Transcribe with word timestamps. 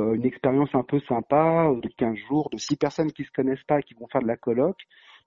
Euh, 0.00 0.14
une 0.14 0.24
expérience 0.24 0.70
un 0.74 0.82
peu 0.82 1.00
sympa 1.08 1.70
de 1.80 1.88
15 1.88 2.16
jours, 2.28 2.48
de 2.50 2.56
six 2.56 2.76
personnes 2.76 3.12
qui 3.12 3.24
se 3.24 3.30
connaissent 3.30 3.62
pas 3.66 3.80
et 3.80 3.82
qui 3.82 3.94
vont 3.94 4.06
faire 4.08 4.22
de 4.22 4.26
la 4.26 4.36
coloc 4.36 4.76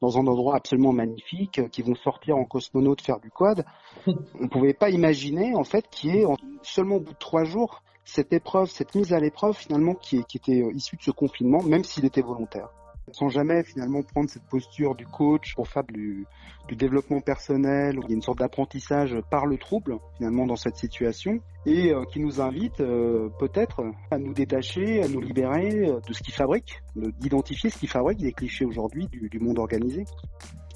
dans 0.01 0.17
un 0.17 0.27
endroit 0.27 0.55
absolument 0.55 0.91
magnifique, 0.91 1.59
euh, 1.59 1.67
qui 1.67 1.81
vont 1.81 1.95
sortir 1.95 2.37
en 2.37 2.43
cosmonaute 2.45 3.01
faire 3.01 3.19
du 3.19 3.29
quad. 3.29 3.65
On 4.39 4.47
pouvait 4.47 4.73
pas 4.73 4.89
imaginer 4.89 5.55
en 5.55 5.63
fait 5.63 5.87
qu'il 5.89 6.15
y 6.15 6.19
ait 6.19 6.25
en- 6.25 6.37
seulement 6.63 6.95
au 6.95 6.99
bout 6.99 7.13
de 7.13 7.17
trois 7.17 7.43
jours 7.43 7.83
cette 8.05 8.33
épreuve, 8.33 8.69
cette 8.69 8.95
mise 8.95 9.13
à 9.13 9.19
l'épreuve 9.19 9.55
finalement 9.55 9.93
qui, 9.93 10.17
était 10.17 10.61
euh, 10.61 10.73
issue 10.73 10.97
de 10.97 11.03
ce 11.03 11.11
confinement, 11.11 11.61
même 11.63 11.83
s'il 11.83 12.05
était 12.05 12.21
volontaire. 12.21 12.69
Sans 13.11 13.29
jamais 13.29 13.63
finalement 13.63 14.01
prendre 14.01 14.29
cette 14.29 14.43
posture 14.45 14.95
du 14.95 15.05
coach 15.05 15.53
pour 15.55 15.67
faire 15.67 15.83
du, 15.83 16.25
développement 16.71 17.21
personnel, 17.21 17.99
il 18.03 18.09
y 18.09 18.13
a 18.13 18.15
une 18.15 18.21
sorte 18.21 18.39
d'apprentissage 18.39 19.15
par 19.29 19.45
le 19.45 19.57
trouble 19.57 19.97
finalement 20.17 20.45
dans 20.47 20.55
cette 20.55 20.77
situation 20.77 21.39
et 21.65 21.91
euh, 21.93 22.03
qui 22.05 22.19
nous 22.19 22.41
invite 22.41 22.79
euh, 22.79 23.29
peut-être 23.39 23.83
à 24.09 24.17
nous 24.17 24.33
détacher, 24.33 25.03
à 25.03 25.07
nous 25.07 25.19
libérer 25.21 25.87
euh, 25.89 25.99
de 26.07 26.13
ce 26.13 26.23
qui 26.23 26.31
fabrique, 26.31 26.81
de- 26.95 27.11
d'identifier 27.19 27.69
ce 27.69 27.77
qui 27.77 27.87
fabrique 27.87 28.21
les 28.21 28.31
clichés 28.33 28.65
aujourd'hui 28.65 29.07
du 29.07 29.39
monde 29.39 29.59
organisé. 29.59 30.05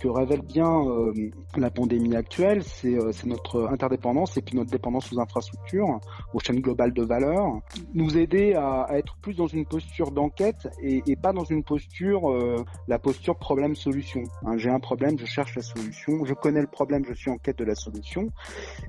Que 0.02 0.08
révèle 0.08 0.42
bien 0.42 0.70
euh, 0.70 1.12
la 1.56 1.72
pandémie 1.72 2.16
actuelle, 2.16 2.64
c'est 2.64 2.96
euh, 2.96 3.12
c'est 3.12 3.26
notre 3.26 3.68
interdépendance 3.68 4.38
et 4.38 4.42
puis 4.44 4.56
notre 4.56 4.70
dépendance 4.70 5.12
aux 5.12 5.20
infrastructures, 5.20 6.00
aux 6.34 6.40
chaînes 6.40 6.62
globales 6.62 6.94
de 6.94 7.04
valeur, 7.04 7.62
nous 7.96 8.16
aider 8.16 8.54
à, 8.54 8.86
être 8.92 9.18
plus 9.22 9.36
dans 9.36 9.48
une 9.48 9.66
posture 9.66 10.12
d'enquête 10.12 10.68
et, 10.82 11.16
pas 11.16 11.34
dans 11.34 11.46
une 11.46 11.64
posture, 11.64 12.32
euh, 12.32 12.64
la 12.88 13.00
posture 13.00 13.38
problème-solution. 13.38 14.22
Hein, 14.46 14.58
J'ai 14.58 14.70
un 14.70 14.80
problème, 14.80 15.18
je 15.18 15.26
cherche 15.26 15.56
la 15.56 15.64
solution, 15.64 16.26
je 16.26 16.34
connais 16.36 16.62
le 16.62 16.68
problème, 16.68 17.04
je 17.08 17.14
suis 17.14 17.32
en 17.32 17.38
quête 17.38 17.58
de 17.58 17.66
la 17.66 17.76
solution. 17.76 18.28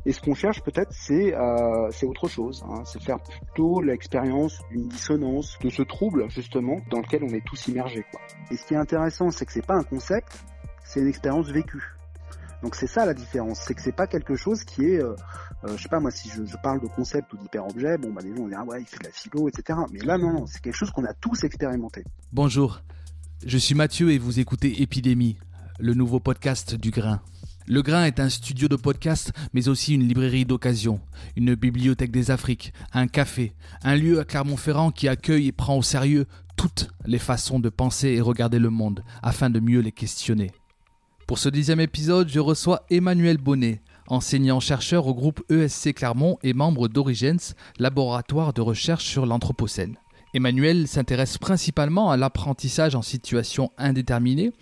Et 0.05 0.13
ce 0.13 0.21
qu'on 0.21 0.35
cherche 0.35 0.63
peut-être, 0.63 0.93
c'est 0.93 1.35
autre 2.07 2.29
chose. 2.29 2.65
Hein. 2.69 2.83
C'est 2.85 3.03
faire 3.03 3.19
plutôt 3.21 3.81
l'expérience 3.81 4.61
d'une 4.71 4.89
dissonance, 4.89 5.59
de 5.63 5.71
ce 5.71 5.83
trouble 5.83 6.29
justement 6.29 6.77
dans 6.91 7.01
lequel 7.01 7.25
on 7.25 7.29
est 7.29 7.45
tous 7.45 7.69
immergés. 7.69 8.05
Et 8.51 8.57
ce 8.57 8.67
qui 8.67 8.75
est 8.75 8.79
intéressant, 8.79 9.31
c'est 9.31 9.47
que 9.47 9.53
c'est 9.53 9.67
pas 9.67 9.77
un 9.77 9.83
concept, 9.83 10.45
c'est 10.89 11.01
une 11.01 11.07
expérience 11.07 11.49
vécue. 11.49 11.95
Donc 12.63 12.75
c'est 12.75 12.87
ça 12.87 13.07
la 13.07 13.15
différence, 13.15 13.61
c'est 13.61 13.75
que 13.75 13.83
c'est 13.83 13.93
pas 13.93 14.07
quelque 14.09 14.35
chose 14.35 14.65
qui 14.65 14.87
est, 14.87 15.01
euh, 15.01 15.15
euh, 15.65 15.77
je 15.77 15.83
sais 15.83 15.89
pas 15.89 16.01
moi, 16.01 16.11
si 16.11 16.29
je, 16.29 16.43
parle 16.61 16.81
de 16.81 16.89
concept 16.89 17.33
ou 17.33 17.37
d'hyper-objet, 17.37 17.99
bon 17.99 18.11
bah 18.11 18.21
les 18.25 18.31
gens 18.31 18.43
vont 18.43 18.49
dire 18.49 18.59
ah 18.61 18.65
ouais 18.65 18.81
il 18.81 18.87
fait 18.87 18.99
de 18.99 19.05
la 19.05 19.13
philo, 19.13 19.49
etc. 19.49 19.79
Mais 19.93 20.01
là 20.01 20.19
non, 20.19 20.33
non, 20.33 20.47
c'est 20.47 20.61
quelque 20.61 20.75
chose 20.75 20.91
qu'on 20.91 21.05
a 21.05 21.13
tous 21.13 21.45
expérimenté. 21.45 22.03
Bonjour, 22.33 22.83
je 23.47 23.59
suis 23.59 23.77
Mathieu 23.77 24.11
et 24.11 24.19
vous 24.19 24.41
écoutez 24.41 24.83
Épidémie, 24.83 25.37
le 25.79 25.95
nouveau 25.95 26.19
podcast 26.19 26.75
du 26.75 26.91
Grain. 26.91 27.21
Le 27.69 27.83
Grain 27.83 28.07
est 28.07 28.19
un 28.19 28.31
studio 28.31 28.67
de 28.67 28.77
podcast, 28.77 29.31
mais 29.53 29.69
aussi 29.69 29.95
une 29.95 30.09
librairie 30.09 30.47
d'occasion, 30.47 31.01
une 31.37 31.55
bibliothèque 31.55 32.11
des 32.11 32.31
Afriques, 32.31 32.73
un 32.93 33.09
café, 33.09 33.53
un 33.85 33.95
lieu 33.95 34.19
à 34.19 34.25
Clermont-Ferrand 34.25 34.91
qui 34.91 35.07
accueille 35.07 35.49
et 35.49 35.53
prend 35.53 35.77
au 35.77 35.83
sérieux 35.83 36.27
toutes 36.57 36.89
les 37.05 37.19
façons 37.19 37.61
de 37.61 37.69
penser 37.69 38.09
et 38.09 38.21
regarder 38.23 38.59
le 38.59 38.71
monde, 38.71 39.05
afin 39.23 39.49
de 39.51 39.61
mieux 39.61 39.81
les 39.81 39.93
questionner. 39.93 40.51
Pour 41.29 41.39
ce 41.39 41.51
dixième 41.51 41.81
épisode, 41.81 42.31
je 42.31 42.41
reçois 42.41 42.87
Emmanuel 42.89 43.37
Bonnet, 43.37 43.83
enseignant-chercheur 44.07 45.07
au 45.07 45.13
groupe 45.13 45.45
ESC 45.51 45.93
Clermont 45.93 46.39
et 46.43 46.55
membre 46.55 46.89
d'Origens, 46.89 47.55
laboratoire 47.79 48.55
de 48.55 48.63
recherche 48.63 49.05
sur 49.05 49.27
l'Anthropocène. 49.27 49.99
Emmanuel 50.33 50.89
s'intéresse 50.89 51.37
principalement 51.37 52.11
à 52.11 52.17
l'apprentissage 52.17 52.95
en 52.95 53.03
situation 53.03 53.71
indéterminée 53.77 54.53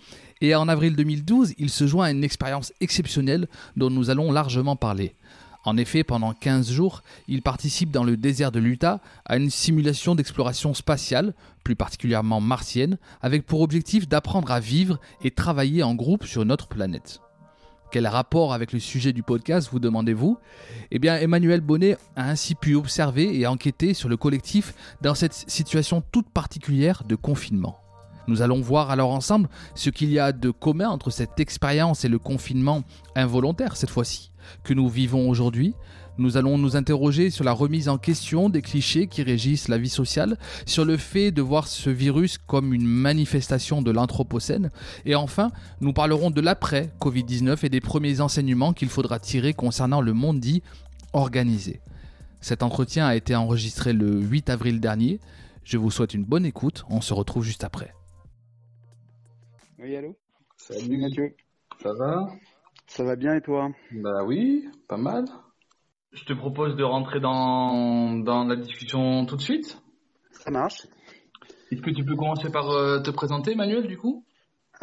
et 0.41 0.55
en 0.55 0.67
avril 0.67 0.97
2012, 0.97 1.53
il 1.57 1.69
se 1.69 1.87
joint 1.87 2.07
à 2.07 2.11
une 2.11 2.25
expérience 2.25 2.73
exceptionnelle 2.81 3.47
dont 3.77 3.89
nous 3.89 4.09
allons 4.09 4.33
largement 4.33 4.75
parler. 4.75 5.15
En 5.63 5.77
effet, 5.77 6.03
pendant 6.03 6.33
15 6.33 6.71
jours, 6.71 7.01
il 7.27 7.41
participe 7.41 7.91
dans 7.91 8.03
le 8.03 8.15
désert 8.15 8.51
de 8.51 8.59
l'Utah 8.59 9.01
à 9.25 9.37
une 9.37 9.49
simulation 9.49 10.15
d'exploration 10.15 10.73
spatiale, 10.73 11.33
plus 11.63 11.75
particulièrement 11.75 12.39
martienne, 12.39 12.97
avec 13.21 13.45
pour 13.45 13.61
objectif 13.61 14.07
d'apprendre 14.07 14.51
à 14.51 14.59
vivre 14.59 14.99
et 15.23 15.31
travailler 15.31 15.83
en 15.83 15.95
groupe 15.95 16.25
sur 16.25 16.45
notre 16.45 16.67
planète. 16.67 17.19
Quel 17.91 18.05
rapport 18.05 18.53
avec 18.53 18.73
le 18.73 18.79
sujet 18.79 19.13
du 19.13 19.23
podcast, 19.23 19.69
vous 19.71 19.79
demandez-vous? 19.79 20.37
Eh 20.91 20.99
bien, 20.99 21.17
Emmanuel 21.17 21.61
Bonnet 21.61 21.97
a 22.17 22.29
ainsi 22.29 22.53
pu 22.53 22.75
observer 22.75 23.39
et 23.39 23.47
enquêter 23.47 23.93
sur 23.93 24.09
le 24.09 24.17
collectif 24.17 24.73
dans 25.01 25.15
cette 25.15 25.33
situation 25.33 26.03
toute 26.11 26.29
particulière 26.29 27.03
de 27.07 27.15
confinement. 27.15 27.79
Nous 28.27 28.41
allons 28.41 28.61
voir 28.61 28.91
alors 28.91 29.11
ensemble 29.11 29.49
ce 29.73 29.89
qu'il 29.89 30.11
y 30.11 30.19
a 30.19 30.31
de 30.31 30.51
commun 30.51 30.89
entre 30.89 31.09
cette 31.09 31.39
expérience 31.39 32.03
et 32.03 32.09
le 32.09 32.19
confinement 32.19 32.83
involontaire 33.15 33.77
cette 33.77 33.89
fois-ci 33.89 34.31
que 34.63 34.73
nous 34.73 34.89
vivons 34.89 35.29
aujourd'hui. 35.29 35.73
Nous 36.17 36.35
allons 36.35 36.57
nous 36.57 36.75
interroger 36.75 37.29
sur 37.29 37.43
la 37.43 37.51
remise 37.51 37.89
en 37.89 37.97
question 37.97 38.49
des 38.49 38.63
clichés 38.63 39.07
qui 39.07 39.21
régissent 39.21 39.67
la 39.67 39.77
vie 39.77 39.89
sociale, 39.89 40.37
sur 40.65 40.83
le 40.83 40.97
fait 40.97 41.31
de 41.31 41.43
voir 41.43 41.67
ce 41.67 41.91
virus 41.91 42.39
comme 42.39 42.73
une 42.73 42.87
manifestation 42.87 43.83
de 43.83 43.91
l'Anthropocène, 43.91 44.71
et 45.05 45.13
enfin, 45.13 45.51
nous 45.79 45.93
parlerons 45.93 46.31
de 46.31 46.41
l'après 46.41 46.91
Covid-19 46.99 47.65
et 47.65 47.69
des 47.69 47.81
premiers 47.81 48.19
enseignements 48.19 48.73
qu'il 48.73 48.89
faudra 48.89 49.19
tirer 49.19 49.53
concernant 49.53 50.01
le 50.01 50.13
monde 50.13 50.39
dit 50.39 50.63
organisé. 51.13 51.81
Cet 52.41 52.63
entretien 52.63 53.05
a 53.05 53.15
été 53.15 53.35
enregistré 53.35 53.93
le 53.93 54.19
8 54.19 54.49
avril 54.49 54.79
dernier. 54.79 55.19
Je 55.63 55.77
vous 55.77 55.91
souhaite 55.91 56.13
une 56.13 56.25
bonne 56.25 56.45
écoute, 56.45 56.83
on 56.89 57.01
se 57.01 57.13
retrouve 57.13 57.43
juste 57.43 57.63
après. 57.63 57.96
Oui 59.87 59.95
allô 59.95 60.17
Salut 60.57 60.97
Mathieu, 60.97 61.33
Ça 61.81 61.93
va? 61.93 62.27
Ça 62.87 63.05
va 63.05 63.15
bien 63.15 63.35
et 63.35 63.41
toi? 63.41 63.69
Bah 63.93 64.25
oui, 64.25 64.67
pas 64.89 64.97
mal. 64.97 65.23
Je 66.11 66.25
te 66.25 66.33
propose 66.33 66.75
de 66.75 66.83
rentrer 66.83 67.21
dans, 67.21 68.19
dans 68.19 68.43
la 68.43 68.57
discussion 68.57 69.25
tout 69.25 69.37
de 69.37 69.41
suite. 69.41 69.81
Ça 70.33 70.51
marche. 70.51 70.87
Est-ce 71.71 71.81
que 71.81 71.91
tu 71.91 72.03
peux 72.03 72.17
commencer 72.17 72.49
par 72.51 72.69
euh, 72.69 72.99
te 72.99 73.11
présenter, 73.11 73.53
Emmanuel, 73.53 73.87
du 73.87 73.97
coup? 73.97 74.25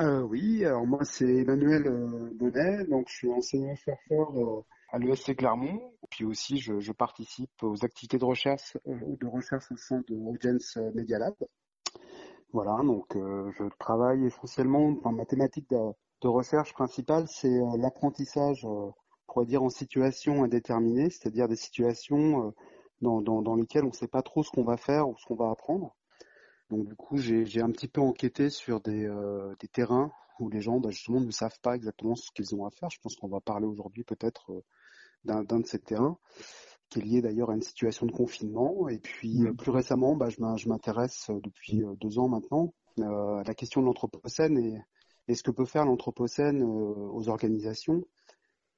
Euh, 0.00 0.22
oui, 0.22 0.64
alors 0.64 0.86
moi 0.86 1.04
c'est 1.04 1.42
Emmanuel 1.42 1.86
euh, 1.86 2.30
Bonnet, 2.36 2.86
donc 2.86 3.06
je 3.10 3.14
suis 3.14 3.30
enseignant-chercheur 3.30 4.30
euh, 4.38 4.64
à 4.90 4.98
l'ESC 4.98 5.36
Clermont, 5.36 5.82
puis 6.08 6.24
aussi 6.24 6.56
je, 6.56 6.80
je 6.80 6.92
participe 6.92 7.62
aux 7.62 7.84
activités 7.84 8.16
de 8.16 8.24
recherche, 8.24 8.78
de 8.86 9.26
recherche 9.26 9.70
au 9.70 9.76
sein 9.76 10.02
de 10.08 10.14
Audience 10.14 10.78
Media 10.94 11.18
Lab. 11.18 11.34
Voilà, 12.54 12.76
donc 12.84 13.16
euh, 13.16 13.50
je 13.58 13.64
travaille 13.80 14.26
essentiellement 14.26 14.92
dans 15.02 15.10
ma 15.10 15.24
thématique 15.26 15.68
de, 15.70 16.28
recherche 16.28 16.72
principale, 16.72 17.26
c'est 17.26 17.48
euh, 17.48 17.76
l'apprentissage, 17.76 18.64
euh, 18.64 18.90
pourrait 19.26 19.44
dire 19.44 19.64
en 19.64 19.70
situation 19.70 20.44
indéterminée, 20.44 21.10
c'est-à-dire 21.10 21.48
des 21.48 21.56
situations 21.56 22.46
euh, 22.46 22.50
dans, 23.00 23.20
dans, 23.20 23.42
dans 23.42 23.56
lesquelles 23.56 23.82
on 23.82 23.88
ne 23.88 23.92
sait 23.92 24.06
pas 24.06 24.22
trop 24.22 24.44
ce 24.44 24.52
qu'on 24.52 24.62
va 24.62 24.76
faire 24.76 25.08
ou 25.08 25.16
ce 25.18 25.26
qu'on 25.26 25.34
va 25.34 25.50
apprendre. 25.50 25.96
Donc 26.70 26.86
du 26.86 26.94
coup, 26.94 27.16
j'ai 27.16 27.60
un 27.60 27.72
petit 27.72 27.88
peu 27.88 28.00
enquêté 28.00 28.50
sur 28.50 28.80
des, 28.80 29.04
euh, 29.04 29.52
des 29.58 29.66
terrains 29.66 30.12
où 30.38 30.48
les 30.48 30.60
gens 30.60 30.78
bah, 30.78 30.90
justement 30.90 31.20
ne 31.20 31.32
savent 31.32 31.58
pas 31.60 31.74
exactement 31.74 32.14
ce 32.14 32.30
qu'ils 32.30 32.54
ont 32.54 32.66
à 32.66 32.70
faire. 32.70 32.88
Je 32.88 33.00
pense 33.00 33.16
qu'on 33.16 33.26
va 33.26 33.40
parler 33.40 33.66
aujourd'hui 33.66 34.04
peut-être 34.04 34.62
d'un 35.24 35.42
de 35.42 35.66
ces 35.66 35.80
terrains 35.80 36.18
qui 36.94 37.00
est 37.00 37.02
lié 37.02 37.22
d'ailleurs 37.22 37.50
à 37.50 37.54
une 37.54 37.62
situation 37.62 38.06
de 38.06 38.12
confinement. 38.12 38.88
Et 38.88 38.98
puis 38.98 39.44
euh, 39.44 39.52
plus 39.52 39.70
récemment, 39.70 40.16
bah, 40.16 40.28
je 40.28 40.40
m'in- 40.40 40.56
je 40.56 40.68
m'intéresse 40.68 41.28
euh, 41.30 41.40
depuis 41.42 41.82
euh, 41.82 41.94
deux 42.00 42.18
ans 42.18 42.28
maintenant 42.28 42.72
euh, 43.00 43.36
à 43.38 43.42
la 43.44 43.54
question 43.54 43.80
de 43.80 43.86
l'anthropocène 43.86 44.56
et, 44.58 44.78
et 45.28 45.34
ce 45.34 45.42
que 45.42 45.50
peut 45.50 45.64
faire 45.64 45.84
l'anthropocène 45.84 46.62
aux 46.62 47.28
organisations 47.28 48.04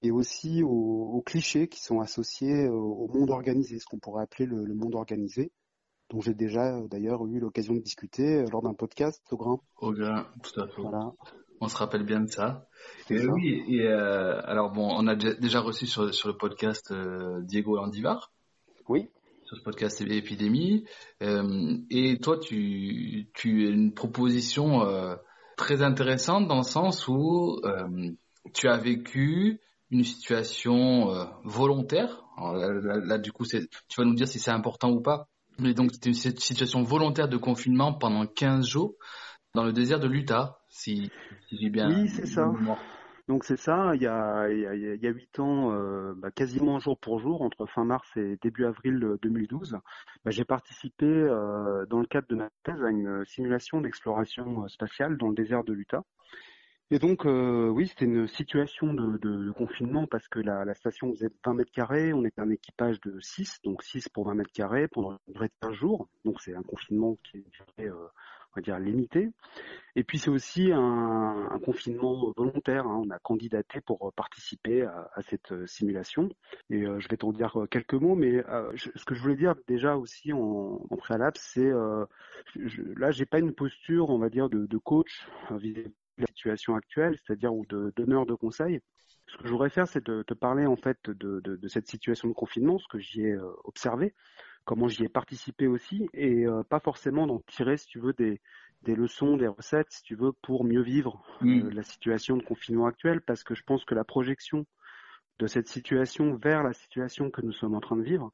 et 0.02 0.10
aussi 0.10 0.62
aux, 0.62 0.68
aux 0.68 1.22
clichés 1.22 1.68
qui 1.68 1.80
sont 1.82 2.00
associés 2.00 2.68
au 2.68 3.08
monde 3.08 3.30
organisé, 3.30 3.78
ce 3.78 3.86
qu'on 3.86 3.98
pourrait 3.98 4.22
appeler 4.22 4.46
le, 4.46 4.64
le 4.64 4.74
monde 4.74 4.94
organisé, 4.94 5.52
dont 6.10 6.20
j'ai 6.20 6.34
déjà 6.34 6.80
d'ailleurs 6.88 7.26
eu 7.26 7.40
l'occasion 7.40 7.74
de 7.74 7.80
discuter 7.80 8.44
lors 8.52 8.62
d'un 8.62 8.74
podcast 8.74 9.22
au 9.32 9.36
grain. 9.36 9.60
Au 9.80 9.92
grain, 9.92 10.26
tout 10.42 10.60
à 10.60 10.68
fait. 10.68 10.82
Voilà. 10.82 11.12
On 11.60 11.68
se 11.68 11.76
rappelle 11.76 12.04
bien 12.04 12.20
de 12.20 12.30
ça. 12.30 12.66
Et 13.10 13.18
ça. 13.18 13.32
oui, 13.32 13.64
et 13.68 13.86
euh, 13.86 14.40
alors 14.44 14.70
bon, 14.70 14.88
on 14.90 15.06
a 15.06 15.14
déjà, 15.14 15.60
reçu 15.60 15.86
sur, 15.86 16.12
sur 16.14 16.28
le 16.28 16.36
podcast 16.36 16.90
euh, 16.90 17.40
Diego 17.42 17.76
Landivar. 17.76 18.32
Oui. 18.88 19.08
Sur 19.44 19.56
ce 19.56 19.62
podcast 19.62 20.00
Épidémie. 20.00 20.84
Euh, 21.22 21.78
et 21.90 22.18
toi, 22.18 22.38
tu, 22.38 23.28
tu 23.32 23.66
as 23.66 23.70
une 23.70 23.94
proposition 23.94 24.82
euh, 24.82 25.14
très 25.56 25.82
intéressante 25.82 26.48
dans 26.48 26.58
le 26.58 26.62
sens 26.62 27.06
où 27.08 27.60
tu 28.52 28.68
as 28.68 28.76
vécu 28.76 29.60
une 29.90 30.04
situation 30.04 31.28
volontaire. 31.44 32.24
Alors 32.36 32.54
là, 32.54 32.72
là, 32.72 32.96
là, 32.98 33.18
du 33.18 33.32
coup, 33.32 33.44
tu 33.46 33.66
vas 33.96 34.04
nous 34.04 34.14
dire 34.14 34.28
si 34.28 34.38
c'est 34.38 34.50
important 34.50 34.90
ou 34.90 35.00
pas. 35.00 35.28
Mais 35.58 35.72
donc, 35.72 35.92
c'était 35.92 36.10
une 36.10 36.14
situation 36.14 36.82
volontaire 36.82 37.28
de 37.28 37.36
confinement 37.38 37.94
pendant 37.94 38.26
15 38.26 38.66
jours 38.66 38.94
dans 39.56 39.64
le 39.64 39.72
désert 39.72 39.98
de 39.98 40.06
l'Utah, 40.06 40.58
si, 40.76 41.10
si 41.48 41.56
j'ai 41.58 41.70
bien. 41.70 41.88
Oui, 41.88 42.08
c'est 42.08 42.26
ça. 42.26 42.46
mémoire. 42.46 42.78
Donc 43.28 43.44
c'est 43.44 43.56
ça, 43.56 43.96
il 43.96 44.02
y 44.02 44.06
a 44.06 44.48
il 44.50 44.60
y 45.02 45.06
a, 45.06 45.10
huit 45.10 45.40
ans, 45.40 45.72
euh, 45.72 46.14
bah, 46.16 46.30
quasiment 46.30 46.78
jour 46.78 46.96
pour 46.96 47.18
jour, 47.18 47.42
entre 47.42 47.66
fin 47.66 47.84
mars 47.84 48.08
et 48.16 48.38
début 48.40 48.64
avril 48.66 49.02
euh, 49.02 49.18
2012, 49.20 49.78
bah, 50.24 50.30
j'ai 50.30 50.44
participé 50.44 51.06
euh, 51.06 51.86
dans 51.86 51.98
le 51.98 52.06
cadre 52.06 52.28
de 52.28 52.36
ma 52.36 52.50
thèse 52.62 52.80
à 52.84 52.90
une 52.90 53.24
simulation 53.24 53.80
d'exploration 53.80 54.62
euh, 54.62 54.68
spatiale 54.68 55.16
dans 55.16 55.28
le 55.28 55.34
désert 55.34 55.64
de 55.64 55.72
l'Utah. 55.72 56.04
Et 56.92 57.00
donc 57.00 57.26
euh, 57.26 57.68
oui, 57.68 57.88
c'était 57.88 58.04
une 58.04 58.28
situation 58.28 58.94
de, 58.94 59.18
de- 59.18 59.44
de 59.46 59.50
confinement 59.50 60.06
parce 60.06 60.28
que 60.28 60.38
la, 60.38 60.64
la 60.64 60.74
station 60.74 61.10
faisait 61.12 61.30
20 61.44 61.54
mètres 61.54 61.72
carrés, 61.72 62.12
on 62.12 62.24
était 62.24 62.40
un 62.40 62.50
équipage 62.50 63.00
de 63.00 63.18
6, 63.18 63.58
donc 63.64 63.82
6 63.82 64.08
pour 64.08 64.26
20 64.26 64.34
mètres 64.34 64.52
carrés 64.52 64.86
pendant 64.86 65.18
une 65.26 65.32
durée 65.32 65.48
de 65.48 65.66
15 65.66 65.72
jours. 65.72 66.06
Donc 66.24 66.40
c'est 66.40 66.54
un 66.54 66.62
confinement 66.62 67.16
qui 67.24 67.44
est 67.78 67.88
on 68.56 68.60
va 68.60 68.62
dire, 68.62 68.78
limité. 68.78 69.30
Et 69.96 70.04
puis 70.04 70.18
c'est 70.18 70.30
aussi 70.30 70.72
un, 70.72 71.58
confinement 71.64 72.32
volontaire. 72.36 72.86
hein. 72.86 73.02
On 73.04 73.10
a 73.10 73.18
candidaté 73.18 73.80
pour 73.80 74.12
participer 74.14 74.82
à, 74.82 75.22
cette 75.28 75.52
euh, 75.52 75.66
simulation. 75.66 76.30
Et 76.70 76.82
euh, 76.82 76.98
je 77.00 77.08
vais 77.08 77.16
t'en 77.16 77.32
dire 77.32 77.60
euh, 77.60 77.66
quelques 77.66 77.94
mots, 77.94 78.14
mais 78.14 78.42
ce 78.76 79.04
que 79.04 79.14
je 79.14 79.20
voulais 79.22 79.36
dire 79.36 79.54
déjà 79.66 79.96
aussi 79.96 80.32
en, 80.32 80.78
préalable, 80.96 81.36
c'est 81.38 81.66
euh, 81.66 82.04
je, 82.56 82.82
là 82.98 83.10
j'ai 83.10 83.26
pas 83.26 83.38
une 83.38 83.52
posture, 83.52 84.08
on 84.10 84.18
va 84.18 84.30
dire, 84.30 84.48
de, 84.48 84.78
coach 84.78 85.26
euh, 85.50 85.58
vis-à-vis 85.58 85.88
de 85.88 86.22
la 86.22 86.26
situation 86.28 86.74
actuelle, 86.74 87.18
c'est-à-dire 87.26 87.54
ou 87.54 87.66
de 87.66 87.92
donneur 87.96 88.24
de 88.26 88.34
conseils. 88.34 88.80
Ce 89.26 89.36
que 89.36 89.46
je 89.46 89.52
voudrais 89.52 89.70
faire, 89.70 89.88
c'est 89.88 90.04
de 90.06 90.22
te 90.22 90.34
parler 90.34 90.66
en 90.66 90.76
fait 90.76 91.10
de, 91.10 91.58
cette 91.68 91.88
situation 91.88 92.28
de 92.28 92.32
confinement, 92.32 92.78
ce 92.78 92.86
que 92.88 92.98
j'y 92.98 93.22
ai 93.22 93.36
observé, 93.64 94.14
comment 94.66 94.88
j'y 94.88 95.04
ai 95.04 95.08
participé 95.08 95.66
aussi, 95.68 96.10
et 96.12 96.44
euh, 96.44 96.62
pas 96.64 96.80
forcément 96.80 97.26
d'en 97.26 97.38
tirer, 97.46 97.78
si 97.78 97.86
tu 97.86 98.00
veux, 98.00 98.12
des, 98.12 98.40
des 98.82 98.94
leçons, 98.96 99.36
des 99.36 99.46
recettes, 99.46 99.90
si 99.90 100.02
tu 100.02 100.16
veux, 100.16 100.32
pour 100.42 100.64
mieux 100.64 100.82
vivre 100.82 101.24
euh, 101.42 101.70
la 101.72 101.82
situation 101.82 102.36
de 102.36 102.42
confinement 102.42 102.86
actuelle, 102.86 103.20
parce 103.22 103.44
que 103.44 103.54
je 103.54 103.62
pense 103.62 103.84
que 103.84 103.94
la 103.94 104.04
projection 104.04 104.66
de 105.38 105.46
cette 105.46 105.68
situation 105.68 106.34
vers 106.34 106.62
la 106.64 106.72
situation 106.72 107.30
que 107.30 107.42
nous 107.42 107.52
sommes 107.52 107.74
en 107.74 107.80
train 107.80 107.96
de 107.96 108.02
vivre, 108.02 108.30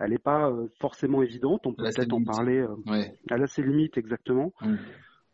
elle 0.00 0.10
n'est 0.10 0.18
pas 0.18 0.50
euh, 0.50 0.66
forcément 0.80 1.22
évidente. 1.22 1.66
On 1.66 1.72
peut 1.72 1.84
peut-être 1.84 2.12
en 2.12 2.22
parler 2.24 2.66
Ouais. 2.86 3.14
à 3.30 3.38
la 3.38 3.46
ses 3.46 3.62
limites 3.62 3.96
exactement. 3.96 4.52
Mm. 4.60 4.76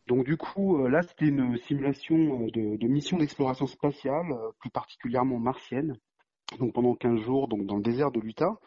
Donc 0.08 0.26
du 0.26 0.37
coup, 0.37 0.87
là, 0.87 1.00
c'était 1.02 1.26
une 1.26 1.56
simulation 1.58 2.46
de, 2.49 2.76
de 2.76 2.88
mission 2.88 3.16
d'exploration 3.16 3.66
spatiale, 3.66 4.26
plus 4.58 4.69
particulièrement 4.70 5.38
martienne, 5.38 5.96
donc 6.58 6.75
pendant 6.75 6.94
15 6.94 7.20
jours, 7.20 7.49
donc 7.49 7.64
dans 7.66 7.76
le 7.76 7.82
désert 7.82 8.10
de 8.10 8.20
l'Utah. 8.20 8.58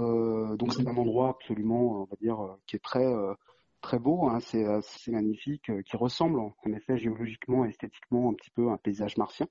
Euh, 0.00 0.56
donc 0.56 0.74
c'est 0.74 0.86
un 0.86 0.96
endroit 0.96 1.30
absolument, 1.30 2.02
on 2.02 2.04
va 2.04 2.16
dire, 2.20 2.40
euh, 2.40 2.54
qui 2.66 2.76
est 2.76 2.84
très 2.84 3.04
euh, 3.04 3.34
très 3.80 3.98
beau, 3.98 4.28
hein, 4.28 4.40
c'est 4.40 4.64
c'est 4.82 5.10
magnifique, 5.12 5.70
qui 5.84 5.96
ressemble 5.96 6.38
en 6.40 6.72
effet 6.72 6.98
géologiquement 6.98 7.64
esthétiquement 7.64 8.30
un 8.30 8.34
petit 8.34 8.50
peu 8.50 8.68
à 8.68 8.72
un 8.72 8.76
paysage 8.78 9.16
martien. 9.16 9.46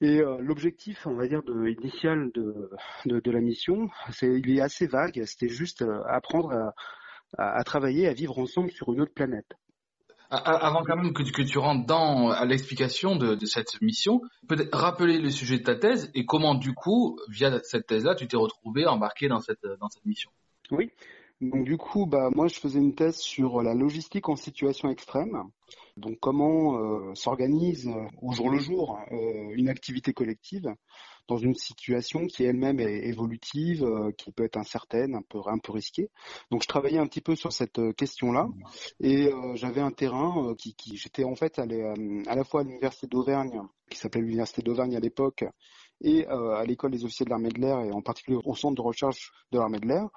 Et 0.00 0.20
euh, 0.20 0.38
l'objectif, 0.40 1.06
on 1.06 1.14
va 1.14 1.26
dire, 1.26 1.42
de, 1.42 1.68
initial 1.68 2.30
de, 2.32 2.70
de, 3.06 3.20
de 3.20 3.30
la 3.30 3.40
mission, 3.40 3.88
c'est 4.10 4.28
il 4.28 4.56
est 4.56 4.60
assez 4.60 4.86
vague. 4.86 5.22
C'était 5.24 5.48
juste 5.48 5.84
apprendre 6.06 6.52
à, 7.38 7.58
à 7.58 7.64
travailler, 7.64 8.06
à 8.06 8.12
vivre 8.12 8.38
ensemble 8.38 8.70
sur 8.70 8.92
une 8.92 9.00
autre 9.00 9.14
planète. 9.14 9.54
Avant 10.30 10.82
quand 10.84 10.96
même 10.96 11.12
que 11.12 11.42
tu, 11.42 11.58
rentres 11.58 11.86
dans 11.86 12.30
à 12.30 12.44
l'explication 12.44 13.16
de, 13.16 13.34
de 13.34 13.46
cette 13.46 13.80
mission, 13.80 14.20
peut-être 14.48 14.76
rappeler 14.76 15.18
le 15.18 15.30
sujet 15.30 15.58
de 15.58 15.62
ta 15.62 15.76
thèse 15.76 16.10
et 16.14 16.24
comment 16.26 16.54
du 16.54 16.74
coup, 16.74 17.18
via 17.28 17.60
cette 17.62 17.86
thèse-là, 17.86 18.14
tu 18.14 18.26
t'es 18.26 18.36
retrouvé 18.36 18.86
embarqué 18.86 19.28
dans 19.28 19.40
cette 19.40 19.64
dans 19.80 19.88
cette 19.88 20.04
mission. 20.04 20.30
Oui. 20.70 20.90
Donc 21.40 21.64
du 21.64 21.76
coup, 21.76 22.06
bah 22.06 22.30
moi 22.34 22.48
je 22.48 22.58
faisais 22.58 22.78
une 22.78 22.94
thèse 22.94 23.18
sur 23.18 23.62
la 23.62 23.74
logistique 23.74 24.28
en 24.28 24.36
situation 24.36 24.90
extrême. 24.90 25.42
Donc 25.96 26.18
comment 26.20 26.78
euh, 26.78 27.14
s'organise 27.14 27.88
euh, 27.88 28.06
au 28.20 28.32
jour 28.32 28.50
le 28.50 28.58
jour 28.58 28.98
euh, 29.12 29.54
une 29.54 29.68
activité 29.68 30.12
collective 30.12 30.68
dans 31.26 31.38
une 31.38 31.54
situation 31.54 32.26
qui 32.26 32.44
elle-même 32.44 32.78
est 32.80 33.08
évolutive, 33.08 33.82
euh, 33.82 34.12
qui 34.12 34.30
peut 34.30 34.44
être 34.44 34.58
incertaine, 34.58 35.14
un 35.14 35.22
peu 35.22 35.40
un 35.46 35.58
peu 35.58 35.72
risquée? 35.72 36.10
Donc 36.50 36.62
je 36.62 36.68
travaillais 36.68 36.98
un 36.98 37.06
petit 37.06 37.22
peu 37.22 37.34
sur 37.34 37.52
cette 37.52 37.78
euh, 37.78 37.92
question-là 37.92 38.48
et 39.00 39.32
euh, 39.32 39.54
j'avais 39.54 39.80
un 39.80 39.90
terrain 39.90 40.54
qui, 40.58 40.74
qui 40.74 40.96
j'étais 40.98 41.24
en 41.24 41.34
fait 41.34 41.58
allé 41.58 41.82
à 42.26 42.34
la 42.34 42.44
fois 42.44 42.60
à 42.60 42.64
l'université 42.64 43.06
d'Auvergne, 43.06 43.62
qui 43.90 43.98
s'appelait 43.98 44.20
l'université 44.20 44.62
d'Auvergne 44.62 44.96
à 44.96 45.00
l'époque, 45.00 45.44
et 46.02 46.28
euh, 46.28 46.54
à 46.54 46.64
l'école 46.64 46.90
des 46.90 47.04
officiers 47.04 47.24
de 47.24 47.30
l'armée 47.30 47.48
de 47.48 47.60
l'air 47.60 47.80
et 47.80 47.90
en 47.92 48.02
particulier 48.02 48.38
au 48.44 48.54
centre 48.54 48.74
de 48.74 48.80
recherche 48.82 49.32
de 49.52 49.58
l'armée 49.58 49.78
de 49.80 49.86
l'air. 49.86 50.08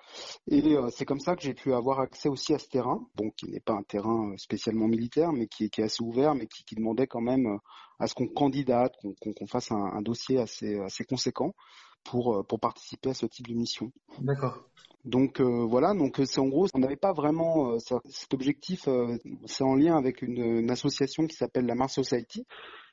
Et 0.47 0.75
euh, 0.75 0.89
c'est 0.91 1.05
comme 1.05 1.19
ça 1.19 1.35
que 1.35 1.41
j'ai 1.41 1.53
pu 1.53 1.73
avoir 1.73 1.99
accès 1.99 2.29
aussi 2.29 2.53
à 2.53 2.59
ce 2.59 2.67
terrain, 2.67 3.05
bon, 3.15 3.29
qui 3.31 3.49
n'est 3.49 3.59
pas 3.59 3.73
un 3.73 3.83
terrain 3.83 4.31
euh, 4.31 4.37
spécialement 4.37 4.87
militaire, 4.87 5.31
mais 5.31 5.47
qui, 5.47 5.65
est- 5.65 5.69
qui 5.69 5.81
est 5.81 5.85
assez 5.85 6.03
ouvert, 6.03 6.35
mais 6.35 6.47
qui, 6.47 6.63
qui 6.63 6.75
demandait 6.75 7.07
quand 7.07 7.21
même 7.21 7.59
à 7.99 8.07
ce 8.07 8.13
qu'on 8.13 8.27
candidate, 8.27 8.93
qu'on 9.01 9.33
qu'on 9.33 9.47
fasse 9.47 9.71
un, 9.71 9.77
un 9.83 10.01
dossier 10.01 10.39
assez, 10.39 10.79
assez 10.79 11.03
conséquent 11.03 11.53
pour, 12.03 12.45
pour 12.47 12.59
participer 12.59 13.09
à 13.09 13.13
ce 13.13 13.25
type 13.25 13.47
de 13.47 13.53
mission. 13.53 13.91
D'accord. 14.19 14.63
Donc 15.05 15.39
euh, 15.39 15.65
voilà, 15.65 15.93
donc 15.93 16.19
c'est 16.25 16.39
en 16.41 16.47
gros, 16.47 16.67
on 16.73 16.79
n'avait 16.79 16.97
pas 16.97 17.13
vraiment 17.13 17.71
euh, 17.71 17.77
cet 17.79 18.33
objectif, 18.33 18.87
euh, 18.87 19.17
c'est 19.45 19.63
en 19.63 19.75
lien 19.75 19.95
avec 19.97 20.21
une, 20.21 20.37
une 20.59 20.71
association 20.71 21.25
qui 21.25 21.35
s'appelle 21.35 21.65
la 21.65 21.75
Mars 21.75 21.93
Society. 21.93 22.45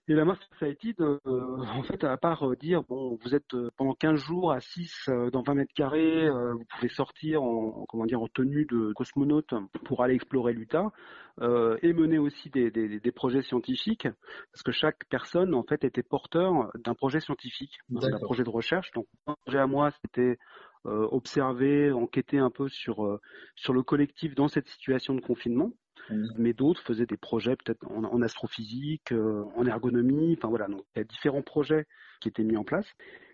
Et 0.08 0.14
la 0.14 0.24
Mars 0.24 0.38
Society, 0.52 0.94
euh, 1.00 1.18
en 1.26 1.82
fait, 1.82 2.04
à 2.04 2.16
part 2.16 2.48
euh, 2.48 2.54
dire, 2.54 2.84
bon, 2.84 3.18
vous 3.22 3.34
êtes 3.34 3.54
euh, 3.54 3.70
pendant 3.76 3.94
15 3.94 4.20
jours 4.20 4.52
à 4.52 4.60
6 4.60 4.92
euh, 5.08 5.30
dans 5.30 5.42
20 5.42 5.54
mètres 5.54 5.72
carrés, 5.74 6.26
euh, 6.26 6.52
vous 6.54 6.64
pouvez 6.64 6.88
sortir 6.88 7.42
en, 7.42 7.80
en- 7.82 7.86
comment 7.86 8.06
dire, 8.06 8.22
en 8.22 8.28
tenue 8.28 8.66
de 8.66 8.92
cosmonaute 8.92 9.52
pour 9.84 10.04
aller 10.04 10.14
explorer 10.14 10.52
l'Utah, 10.52 10.92
euh, 11.40 11.76
et 11.82 11.92
mener 11.92 12.18
aussi 12.18 12.50
des, 12.50 12.70
des, 12.70 13.00
des 13.00 13.12
projets 13.12 13.42
scientifiques, 13.42 14.06
parce 14.52 14.62
que 14.62 14.70
chaque 14.72 15.04
personne, 15.08 15.54
en 15.54 15.64
fait, 15.64 15.82
était 15.82 16.04
porteur 16.04 16.70
d'un 16.76 16.94
projet 16.94 17.18
scientifique, 17.20 17.72
d'un 17.90 18.20
projet 18.20 18.44
de 18.44 18.50
recherche. 18.50 18.92
Donc, 18.92 19.06
mon 19.26 19.34
projet 19.44 19.58
à 19.58 19.66
moi, 19.66 19.90
c'était 20.02 20.38
euh, 20.86 21.08
observer, 21.10 21.90
enquêter 21.90 22.38
un 22.38 22.50
peu 22.50 22.68
sur, 22.68 23.04
euh, 23.04 23.20
sur 23.56 23.72
le 23.72 23.82
collectif 23.82 24.36
dans 24.36 24.46
cette 24.46 24.68
situation 24.68 25.14
de 25.16 25.20
confinement. 25.20 25.72
Mais 26.10 26.52
d'autres 26.52 26.82
faisaient 26.82 27.06
des 27.06 27.16
projets 27.16 27.56
peut-être 27.56 27.84
en, 27.90 28.22
astrophysique, 28.22 29.12
euh, 29.12 29.44
en 29.56 29.66
ergonomie, 29.66 30.36
enfin 30.38 30.48
voilà, 30.48 30.68
donc 30.68 30.82
il 30.94 30.98
y 30.98 31.02
a 31.02 31.04
différents 31.04 31.42
projets 31.42 31.86
qui 32.20 32.28
étaient 32.28 32.44
mis 32.44 32.56
en 32.56 32.64
place. 32.64 32.86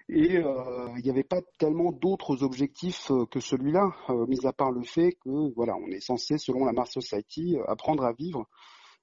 Et 0.09 0.39
euh, 0.39 0.89
il 0.97 1.05
n'y 1.05 1.11
avait 1.11 1.23
pas 1.23 1.41
tellement 1.59 1.93
d'autres 1.93 2.43
objectifs 2.43 3.11
euh, 3.11 3.25
que 3.27 3.41
celui-là, 3.41 3.93
euh, 4.11 4.27
mis 4.27 4.47
à 4.47 4.53
part 4.53 4.71
le 4.73 4.83
fait 4.83 5.13
que 5.25 5.55
voilà, 5.55 5.77
on 5.77 5.89
est 5.89 6.01
censé, 6.01 6.39
selon 6.39 6.65
la 6.65 6.73
Mars 6.73 6.93
Society, 6.93 7.57
euh, 7.57 7.65
apprendre 7.67 8.05
à 8.05 8.13
vivre 8.13 8.47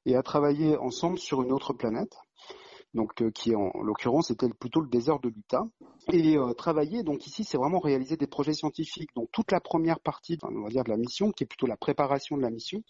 et 0.05 0.15
à 0.15 0.23
travailler 0.23 0.77
ensemble 0.77 1.17
sur 1.17 1.41
une 1.41 1.51
autre 1.51 1.73
planète 1.73 2.15
donc 2.93 3.21
euh, 3.21 3.31
qui 3.31 3.55
en, 3.55 3.71
en 3.73 3.81
l'occurrence 3.81 4.31
était 4.31 4.49
plutôt 4.49 4.81
le 4.81 4.87
désert 4.87 5.19
de 5.19 5.29
l'Utah. 5.29 5.63
Et 6.11 6.37
euh, 6.37 6.53
travailler, 6.53 7.03
donc 7.03 7.27
ici, 7.27 7.43
c'est 7.43 7.57
vraiment 7.57 7.79
réaliser 7.79 8.17
des 8.17 8.27
projets 8.27 8.53
scientifiques. 8.53 9.13
Donc 9.15 9.29
toute 9.31 9.51
la 9.51 9.59
première 9.59 9.99
partie, 9.99 10.37
on 10.43 10.63
va 10.63 10.69
dire, 10.69 10.83
de 10.83 10.89
la 10.89 10.97
mission, 10.97 11.31
qui 11.31 11.43
est 11.43 11.47
plutôt 11.47 11.67
la 11.67 11.77
préparation 11.77 12.37
de 12.37 12.41
la 12.41 12.49
mission, 12.49 12.81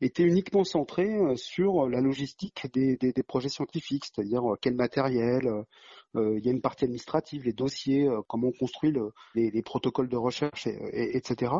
était 0.00 0.22
uniquement 0.24 0.64
centrée 0.64 1.14
euh, 1.14 1.36
sur 1.36 1.88
la 1.88 2.00
logistique 2.00 2.66
des, 2.72 2.96
des, 2.96 3.12
des 3.12 3.22
projets 3.22 3.48
scientifiques, 3.48 4.04
c'est-à-dire 4.06 4.42
euh, 4.52 4.56
quel 4.60 4.74
matériel, 4.74 5.46
euh, 5.46 5.62
euh, 6.16 6.38
il 6.38 6.44
y 6.44 6.48
a 6.48 6.52
une 6.52 6.60
partie 6.60 6.84
administrative, 6.84 7.44
les 7.44 7.52
dossiers, 7.52 8.08
euh, 8.08 8.20
comment 8.28 8.48
on 8.48 8.52
construit 8.58 8.90
le, 8.90 9.12
les, 9.34 9.50
les 9.50 9.62
protocoles 9.62 10.08
de 10.08 10.16
recherche, 10.16 10.66
et, 10.66 10.78
et- 10.92 11.16
etc. 11.16 11.52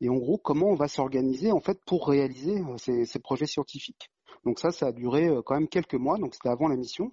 Et 0.00 0.08
en 0.08 0.16
gros, 0.16 0.38
comment 0.38 0.66
on 0.68 0.74
va 0.74 0.88
s'organiser 0.88 1.52
en 1.52 1.60
fait 1.60 1.78
pour 1.86 2.08
réaliser 2.08 2.58
euh, 2.60 2.76
ces, 2.78 3.04
ces 3.06 3.18
projets 3.18 3.46
scientifiques. 3.46 4.10
Donc 4.44 4.58
ça, 4.60 4.70
ça 4.70 4.86
a 4.88 4.92
duré 4.92 5.26
euh, 5.28 5.42
quand 5.42 5.54
même 5.54 5.68
quelques 5.68 5.94
mois, 5.94 6.18
donc 6.18 6.34
c'était 6.34 6.48
avant 6.50 6.68
la 6.68 6.76
mission. 6.76 7.10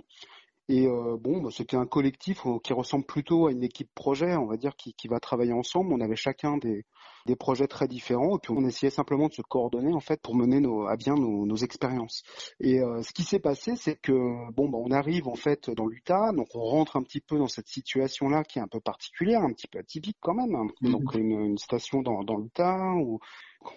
Et 0.70 0.88
euh, 0.88 1.17
bon, 1.20 1.41
bah, 1.41 1.50
c'était 1.51 1.75
un 1.75 1.86
collectif 1.86 2.43
qui 2.63 2.72
ressemble 2.74 3.05
plutôt 3.05 3.48
à 3.48 3.51
une 3.51 3.63
équipe 3.63 3.93
projet, 3.93 4.36
on 4.36 4.46
va 4.46 4.55
dire, 4.55 4.75
qui, 4.77 4.93
qui 4.93 5.08
va 5.10 5.20
travailler 5.20 5.51
ensemble. 5.51 5.91
On 5.93 6.00
avait 6.00 6.15
chacun 6.15 6.58
des, 6.58 6.86
des 7.25 7.36
projets 7.36 7.67
très 7.67 7.88
différents, 7.88 8.38
et 8.38 8.39
puis 8.41 8.53
on 8.55 8.65
essayait 8.65 8.89
simplement 8.89 9.27
de 9.27 9.34
se 9.34 9.41
coordonner 9.41 9.93
en 9.93 10.00
fait 10.00 10.22
pour 10.22 10.36
mener 10.36 10.62
nos, 10.62 10.88
à 10.88 10.96
bien 10.96 11.15
nos, 11.15 11.46
nos 11.46 11.55
expériences. 11.58 12.24
Et 12.62 12.79
euh, 12.79 13.01
ce 13.03 13.12
qui 13.12 13.24
s'est 13.24 13.39
passé, 13.39 13.75
c'est 13.75 14.00
que 14.00 14.13
bon, 14.53 14.70
bah, 14.70 14.77
on 14.82 14.91
arrive 14.91 15.27
en 15.27 15.36
fait 15.36 15.70
dans 15.70 15.86
l'Utah, 15.86 16.32
donc 16.32 16.48
on 16.55 16.62
rentre 16.62 16.96
un 16.96 17.03
petit 17.03 17.20
peu 17.22 17.38
dans 17.38 17.48
cette 17.50 17.67
situation-là 17.67 18.46
qui 18.46 18.60
est 18.60 18.62
un 18.62 18.67
peu 18.70 18.79
particulière, 18.79 19.41
un 19.41 19.51
petit 19.51 19.67
peu 19.67 19.79
atypique 19.79 20.17
quand 20.22 20.34
même. 20.34 20.55
hein. 20.55 20.67
Donc 20.82 21.13
une, 21.15 21.32
une 21.41 21.58
station 21.58 22.01
dans, 22.01 22.24
dans 22.24 22.38
l'Utah 22.38 22.93
où 22.96 23.20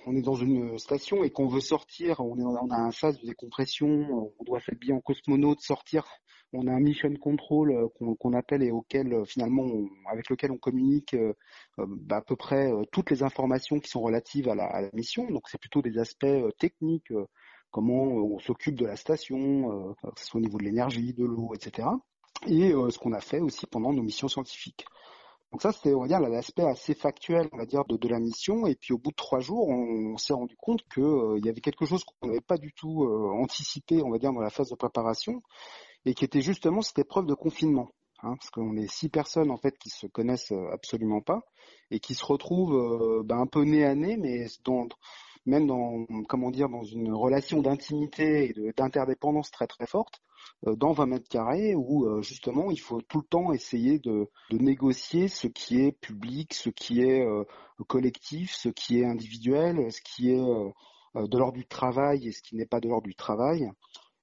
on 0.06 0.14
est 0.16 0.22
dans 0.22 0.34
une 0.34 0.78
station 0.78 1.24
et 1.24 1.30
qu'on 1.30 1.48
veut 1.48 1.60
sortir, 1.60 2.20
on, 2.20 2.36
est, 2.38 2.44
on 2.44 2.70
a 2.70 2.76
un 2.76 2.90
phase 2.92 3.20
de 3.20 3.26
décompression, 3.26 4.32
on 4.38 4.44
doit 4.44 4.60
s'habiller 4.60 4.92
en 4.92 5.00
cosmonaute, 5.00 5.60
sortir. 5.60 6.04
On 6.52 6.66
a 6.68 6.72
un 6.72 6.80
mission 6.80 7.12
control 7.16 7.72
euh, 7.72 7.88
qu'on 8.18 8.32
appelle 8.32 8.62
et 8.62 8.70
auquel 8.70 9.12
euh, 9.12 9.24
finalement 9.24 9.66
avec 10.08 10.30
lequel 10.30 10.52
on 10.52 10.58
communique 10.58 11.14
euh, 11.14 11.34
bah, 11.76 12.16
à 12.16 12.22
peu 12.22 12.36
près 12.36 12.70
toutes 12.92 13.10
les 13.10 13.22
informations 13.22 13.80
qui 13.80 13.90
sont 13.90 14.00
relatives 14.00 14.48
à 14.48 14.54
la, 14.54 14.88
mission. 14.92 15.28
Donc 15.30 15.48
c'est 15.48 15.60
plutôt 15.60 15.82
des 15.82 15.98
aspects 15.98 16.26
techniques, 16.58 17.12
comment 17.70 18.02
on 18.04 18.38
s'occupe 18.38 18.76
de 18.76 18.86
la 18.86 18.96
station, 18.96 19.94
que 20.02 20.20
ce 20.20 20.26
soit 20.26 20.38
au 20.38 20.42
niveau 20.42 20.58
de 20.58 20.64
l'énergie, 20.64 21.12
de 21.12 21.24
l'eau, 21.24 21.52
etc. 21.54 21.88
Et 22.46 22.70
ce 22.70 22.98
qu'on 22.98 23.12
a 23.12 23.20
fait 23.20 23.40
aussi 23.40 23.66
pendant 23.66 23.92
nos 23.92 24.02
missions 24.02 24.28
scientifiques. 24.28 24.84
Donc 25.52 25.62
ça, 25.62 25.72
c'était, 25.72 25.94
on 25.94 26.00
va 26.00 26.08
dire, 26.08 26.20
l'aspect 26.20 26.64
assez 26.64 26.94
factuel, 26.94 27.48
on 27.52 27.58
va 27.58 27.66
dire, 27.66 27.84
de, 27.84 28.08
la 28.08 28.18
mission. 28.18 28.66
Et 28.66 28.74
puis 28.76 28.92
au 28.94 28.98
bout 28.98 29.10
de 29.10 29.16
trois 29.16 29.40
jours, 29.40 29.68
on, 29.68 30.16
s'est 30.16 30.32
rendu 30.32 30.56
compte 30.56 30.82
qu'il 30.92 31.44
y 31.44 31.48
avait 31.48 31.60
quelque 31.60 31.84
chose 31.84 32.04
qu'on 32.04 32.28
n'avait 32.28 32.40
pas 32.40 32.56
du 32.56 32.72
tout 32.72 33.04
anticipé, 33.40 34.02
on 34.02 34.10
va 34.10 34.18
dire, 34.18 34.32
dans 34.32 34.40
la 34.40 34.50
phase 34.50 34.70
de 34.70 34.76
préparation, 34.76 35.42
et 36.06 36.14
qui 36.14 36.24
était 36.24 36.40
justement 36.40 36.80
cette 36.80 36.98
épreuve 36.98 37.26
de 37.26 37.34
confinement. 37.34 37.90
Hein, 38.22 38.34
parce 38.38 38.48
qu'on 38.48 38.78
est 38.78 38.90
six 38.90 39.10
personnes 39.10 39.50
en 39.50 39.58
fait 39.58 39.76
qui 39.76 39.90
se 39.90 40.06
connaissent 40.06 40.52
euh, 40.52 40.70
absolument 40.72 41.20
pas 41.20 41.42
et 41.90 42.00
qui 42.00 42.14
se 42.14 42.24
retrouvent 42.24 43.22
ben, 43.24 43.38
un 43.40 43.46
peu 43.46 43.62
nez 43.64 43.84
à 43.84 43.94
nez, 43.94 44.16
mais 44.16 44.46
même 45.44 45.66
dans 45.66 46.06
comment 46.28 46.50
dire 46.50 46.70
dans 46.70 46.82
une 46.82 47.12
relation 47.12 47.60
d'intimité 47.60 48.48
et 48.48 48.72
d'interdépendance 48.72 49.50
très 49.50 49.66
très 49.66 49.86
forte 49.86 50.22
euh, 50.66 50.76
dans 50.76 50.92
20 50.92 51.06
mètres 51.06 51.28
carrés 51.28 51.74
où 51.74 52.06
euh, 52.06 52.22
justement 52.22 52.70
il 52.70 52.80
faut 52.80 53.00
tout 53.02 53.18
le 53.18 53.26
temps 53.26 53.52
essayer 53.52 53.98
de, 53.98 54.28
négocier 54.50 55.28
ce 55.28 55.46
qui 55.48 55.80
est 55.80 55.92
public, 55.92 56.54
ce 56.54 56.70
qui 56.70 57.02
est 57.02 57.24
euh, 57.24 57.44
collectif, 57.86 58.54
ce 58.54 58.68
qui 58.68 59.00
est 59.00 59.04
individuel, 59.04 59.92
ce 59.92 60.00
qui 60.00 60.30
est 60.30 60.38
de 60.38 61.38
l'ordre 61.38 61.58
du 61.58 61.66
travail 61.66 62.28
et 62.28 62.32
ce 62.32 62.42
qui 62.42 62.56
n'est 62.56 62.66
pas 62.66 62.80
de 62.80 62.88
l'ordre 62.88 63.06
du 63.06 63.14
travail. 63.14 63.70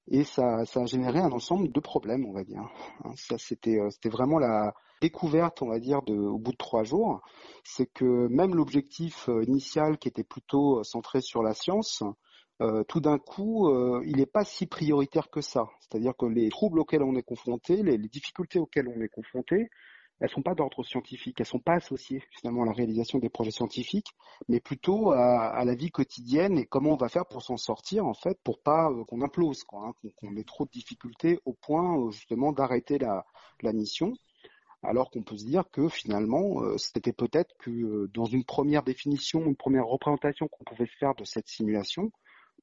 Et 0.08 0.24
ça, 0.24 0.66
ça 0.66 0.82
a 0.82 0.86
généré 0.86 1.20
un 1.20 1.32
ensemble 1.32 1.72
de 1.72 1.80
problèmes, 1.80 2.26
on 2.26 2.34
va 2.34 2.44
dire. 2.44 2.64
Hein, 3.04 3.12
ça, 3.16 3.38
c'était, 3.38 3.80
c'était 3.90 4.10
vraiment 4.10 4.40
la 4.40 4.74
découverte, 5.02 5.62
on 5.62 5.70
va 5.70 5.80
dire, 5.80 6.02
de, 6.04 6.14
au 6.16 6.38
bout 6.38 6.52
de 6.52 6.58
trois 6.58 6.84
jours. 6.84 7.22
C'est 7.64 7.86
que 7.86 8.28
même 8.28 8.56
l'objectif 8.56 9.30
initial, 9.48 9.98
qui 9.98 10.08
était 10.08 10.24
plutôt 10.24 10.84
centré 10.84 11.22
sur 11.22 11.42
la 11.42 11.54
science, 11.54 12.04
euh, 12.62 12.84
tout 12.84 13.00
d'un 13.00 13.18
coup, 13.18 13.68
euh, 13.68 14.02
il 14.06 14.18
n'est 14.18 14.26
pas 14.26 14.46
si 14.46 14.68
prioritaire 14.68 15.30
que 15.30 15.42
ça. 15.42 15.68
C'est-à-dire 15.82 16.14
que 16.16 16.26
les 16.26 16.50
troubles 16.50 16.80
auxquels 16.80 17.04
on 17.04 17.16
est 17.16 17.24
confronté, 17.24 17.82
les, 17.84 17.98
difficultés 17.98 18.60
auxquelles 18.60 18.88
on 18.88 19.02
est 19.02 19.10
confronté, 19.10 19.70
elles 20.24 20.30
sont 20.30 20.42
pas 20.42 20.56
d'ordre 20.56 20.86
scientifique, 20.86 21.42
elles 21.42 21.46
sont 21.46 21.60
pas 21.60 21.74
associées 21.74 22.24
finalement 22.32 22.64
à 22.64 22.66
la 22.66 22.72
réalisation 22.72 23.20
des 23.20 23.28
projets 23.28 23.52
scientifiques, 23.52 24.08
mais 24.48 24.62
plutôt 24.62 25.12
à, 25.12 25.66
la 25.66 25.76
vie 25.76 25.92
quotidienne 25.92 26.58
et 26.58 26.66
comment 26.66 26.94
on 26.94 26.96
va 26.96 27.10
faire 27.10 27.26
pour 27.26 27.42
s'en 27.42 27.58
sortir 27.58 28.06
en 28.06 28.14
fait, 28.14 28.40
pour 28.42 28.62
pas 28.62 28.90
euh, 28.90 29.04
qu'on 29.04 29.22
implose, 29.22 29.66
hein, 29.74 29.92
qu'on 30.16 30.38
ait 30.38 30.46
trop 30.46 30.64
de 30.64 30.72
difficultés 30.72 31.42
au 31.44 31.52
point 31.52 32.10
justement 32.12 32.54
d'arrêter 32.54 32.98
la, 33.00 33.26
mission. 33.74 34.14
Alors 34.82 35.12
qu'on 35.12 35.24
peut 35.24 35.38
se 35.38 35.46
dire 35.46 35.70
que 35.72 35.90
finalement, 35.90 36.78
c'était 36.78 37.14
peut-être 37.14 37.54
que 37.60 38.08
dans 38.14 38.26
une 38.26 38.44
première 38.46 38.84
définition, 38.84 39.46
une 39.46 39.56
première 39.56 39.86
représentation 39.88 40.48
qu'on 40.48 40.64
pouvait 40.64 40.90
faire 41.00 41.16
de 41.16 41.26
cette 41.26 41.50
simulation, 41.50 42.12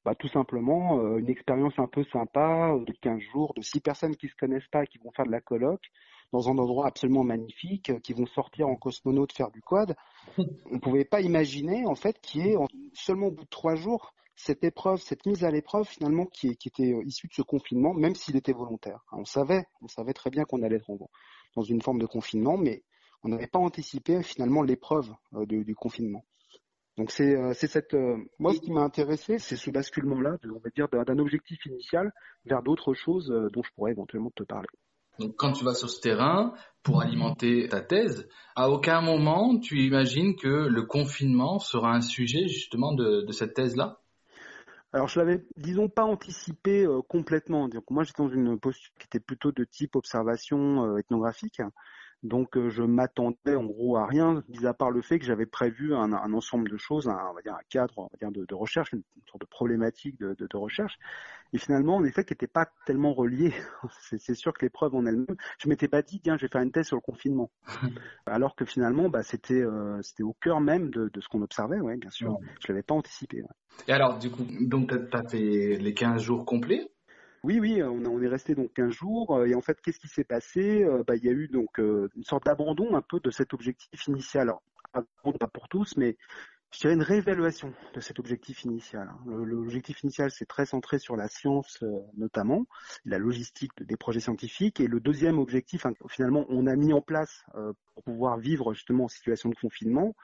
bah, 0.03 0.15
tout 0.15 0.29
simplement 0.29 0.99
euh, 0.99 1.17
une 1.17 1.29
expérience 1.29 1.77
un 1.77 1.87
peu 1.87 2.03
sympa 2.05 2.73
euh, 2.73 2.83
de 2.85 2.91
15 3.01 3.19
jours, 3.31 3.53
de 3.55 3.61
six 3.61 3.81
personnes 3.81 4.15
qui 4.15 4.29
se 4.29 4.35
connaissent 4.35 4.67
pas 4.71 4.83
et 4.83 4.87
qui 4.87 4.97
vont 4.97 5.11
faire 5.11 5.27
de 5.27 5.31
la 5.31 5.41
colloque 5.41 5.91
dans 6.31 6.49
un 6.49 6.57
endroit 6.57 6.87
absolument 6.87 7.23
magnifique, 7.23 7.89
euh, 7.89 7.99
qui 7.99 8.13
vont 8.13 8.25
sortir 8.25 8.67
en 8.67 8.75
cosmonaute 8.75 9.33
faire 9.33 9.51
du 9.51 9.61
quad. 9.61 9.95
On 10.71 10.79
pouvait 10.79 11.05
pas 11.05 11.21
imaginer 11.21 11.85
en 11.85 11.95
fait 11.95 12.19
qu'il 12.21 12.45
y 12.45 12.49
ait 12.49 12.57
seulement 12.93 13.27
au 13.27 13.31
bout 13.31 13.43
de 13.43 13.49
trois 13.49 13.75
jours 13.75 14.13
cette 14.35 14.63
épreuve, 14.63 14.99
cette 15.01 15.25
mise 15.25 15.43
à 15.43 15.51
l'épreuve 15.51 15.87
finalement 15.87 16.25
qui, 16.25 16.55
qui 16.57 16.69
était 16.69 16.95
issue 17.05 17.27
de 17.27 17.33
ce 17.33 17.41
confinement, 17.41 17.93
même 17.93 18.15
s'il 18.15 18.35
était 18.35 18.53
volontaire. 18.53 19.03
On 19.11 19.25
savait, 19.25 19.65
on 19.81 19.87
savait 19.87 20.13
très 20.13 20.29
bien 20.29 20.45
qu'on 20.45 20.63
allait 20.63 20.77
être 20.77 20.89
dans 21.55 21.61
une 21.61 21.81
forme 21.81 21.99
de 21.99 22.07
confinement, 22.07 22.57
mais 22.57 22.83
on 23.23 23.29
n'avait 23.29 23.47
pas 23.47 23.59
anticipé 23.59 24.23
finalement 24.23 24.63
l'épreuve 24.63 25.13
du 25.45 25.75
confinement. 25.75 26.25
Donc 26.97 27.11
c'est 27.11 27.35
euh, 27.35 27.53
cette 27.53 27.93
euh, 27.93 28.17
moi 28.37 28.53
ce 28.53 28.59
qui 28.59 28.71
m'a 28.71 28.81
intéressé 28.81 29.39
c'est 29.39 29.55
ce 29.55 29.71
basculement 29.71 30.19
là 30.19 30.37
on 30.43 30.59
va 30.59 30.69
dire 30.75 30.89
d'un 30.89 31.19
objectif 31.19 31.65
initial 31.65 32.11
vers 32.45 32.61
d'autres 32.61 32.93
choses 32.93 33.31
euh, 33.31 33.49
dont 33.53 33.63
je 33.63 33.71
pourrais 33.73 33.91
éventuellement 33.91 34.31
te 34.35 34.43
parler. 34.43 34.67
Donc 35.19 35.35
quand 35.35 35.53
tu 35.53 35.63
vas 35.63 35.73
sur 35.73 35.89
ce 35.89 35.99
terrain 35.99 36.53
pour 36.83 37.01
alimenter 37.01 37.67
ta 37.69 37.81
thèse, 37.81 38.27
à 38.55 38.69
aucun 38.69 39.01
moment 39.01 39.59
tu 39.59 39.79
imagines 39.83 40.35
que 40.35 40.47
le 40.47 40.83
confinement 40.83 41.59
sera 41.59 41.93
un 41.93 42.01
sujet 42.01 42.47
justement 42.47 42.93
de, 42.93 43.21
de 43.21 43.31
cette 43.31 43.53
thèse 43.53 43.75
là 43.75 43.97
alors 44.93 45.07
je 45.07 45.19
l'avais, 45.19 45.41
disons, 45.55 45.87
pas 45.87 46.03
anticipé 46.03 46.85
complètement. 47.07 47.69
Donc, 47.69 47.89
moi 47.89 48.03
j'étais 48.03 48.21
dans 48.21 48.27
une 48.27 48.59
posture 48.59 48.91
qui 48.99 49.05
était 49.05 49.21
plutôt 49.21 49.53
de 49.53 49.63
type 49.63 49.95
observation 49.95 50.97
ethnographique. 50.97 51.61
Donc 52.23 52.55
euh, 52.55 52.69
je 52.69 52.83
m'attendais 52.83 53.55
en 53.55 53.65
gros 53.65 53.97
à 53.97 54.05
rien, 54.05 54.43
mis 54.47 54.67
à 54.67 54.73
part 54.73 54.91
le 54.91 55.01
fait 55.01 55.17
que 55.17 55.25
j'avais 55.25 55.47
prévu 55.47 55.95
un, 55.95 56.13
un, 56.13 56.33
ensemble 56.33 56.69
de 56.69 56.77
choses, 56.77 57.07
un, 57.07 57.17
on 57.31 57.33
va 57.33 57.41
dire 57.41 57.55
un 57.55 57.63
cadre 57.69 57.97
on 57.97 58.03
va 58.03 58.17
dire 58.19 58.31
de, 58.31 58.45
de 58.45 58.55
recherche, 58.55 58.93
une, 58.93 59.01
sorte 59.25 59.41
de 59.41 59.47
problématique 59.47 60.19
de, 60.19 60.35
de, 60.35 60.45
de, 60.45 60.57
recherche, 60.57 60.99
et 61.53 61.57
finalement 61.57 61.95
en 61.95 62.03
effet 62.03 62.23
qui 62.23 62.33
n'était 62.33 62.47
pas 62.47 62.67
tellement 62.85 63.13
relié. 63.13 63.53
C'est 64.19 64.35
sûr 64.35 64.53
que 64.53 64.63
l'épreuve 64.63 64.93
en 64.93 65.05
elle-même, 65.07 65.35
je 65.57 65.67
m'étais 65.67 65.87
pas 65.87 66.03
dit 66.03 66.19
tiens 66.19 66.37
je 66.37 66.43
vais 66.43 66.51
faire 66.51 66.61
une 66.61 66.71
thèse 66.71 66.87
sur 66.87 66.97
le 66.97 67.01
confinement, 67.01 67.49
alors 68.27 68.55
que 68.55 68.65
finalement 68.65 69.09
bah, 69.09 69.23
c'était 69.23 69.61
euh, 69.61 69.99
c'était 70.03 70.23
au 70.23 70.33
cœur 70.33 70.61
même 70.61 70.91
de, 70.91 71.09
ce 71.19 71.27
qu'on 71.27 71.41
observait, 71.41 71.79
ouais 71.79 71.97
bien 71.97 72.11
sûr, 72.11 72.37
je 72.59 72.67
l'avais 72.67 72.83
pas 72.83 72.93
anticipé. 72.93 73.41
Ouais. 73.41 73.49
Et 73.87 73.93
alors 73.93 74.19
du 74.19 74.29
coup 74.29 74.45
donc 74.59 74.89
tu 74.89 75.17
as 75.17 75.27
fait 75.27 75.77
les 75.77 75.93
15 75.95 76.21
jours 76.21 76.45
complets 76.45 76.91
oui, 77.43 77.59
oui, 77.59 77.81
on, 77.81 78.05
on 78.05 78.21
est 78.21 78.27
resté 78.27 78.53
donc 78.53 78.71
15 78.73 78.91
jours 78.91 79.35
euh, 79.35 79.45
et 79.45 79.55
en 79.55 79.61
fait, 79.61 79.81
qu'est-ce 79.81 79.99
qui 79.99 80.07
s'est 80.07 80.23
passé 80.23 80.83
euh, 80.83 81.03
bah, 81.05 81.15
Il 81.15 81.25
y 81.25 81.29
a 81.29 81.31
eu 81.31 81.47
donc 81.47 81.79
euh, 81.79 82.07
une 82.15 82.23
sorte 82.23 82.45
d'abandon 82.45 82.95
un 82.95 83.01
peu 83.01 83.19
de 83.19 83.31
cet 83.31 83.53
objectif 83.53 84.07
initial. 84.07 84.53
Alors, 84.93 85.07
pas 85.39 85.47
pour 85.47 85.67
tous, 85.67 85.97
mais 85.97 86.17
je 86.71 86.79
dirais 86.79 86.93
une 86.93 87.01
réévaluation 87.01 87.73
de 87.95 87.99
cet 87.99 88.19
objectif 88.19 88.63
initial. 88.63 89.09
Hein. 89.09 89.43
L'objectif 89.43 90.03
initial, 90.03 90.29
c'est 90.29 90.45
très 90.45 90.67
centré 90.67 90.99
sur 90.99 91.15
la 91.15 91.27
science 91.27 91.83
notamment, 92.15 92.65
la 93.05 93.17
logistique 93.17 93.71
des 93.81 93.97
projets 93.97 94.19
scientifiques. 94.19 94.79
Et 94.79 94.87
le 94.87 94.99
deuxième 94.99 95.39
objectif, 95.39 95.85
hein, 95.85 95.93
finalement, 96.09 96.45
on 96.49 96.67
a 96.67 96.75
mis 96.75 96.93
en 96.93 97.01
place 97.01 97.43
pour 97.93 98.03
pouvoir 98.03 98.37
vivre 98.37 98.73
justement 98.73 99.05
en 99.05 99.09
situation 99.09 99.49
de 99.49 99.55
confinement, 99.55 100.15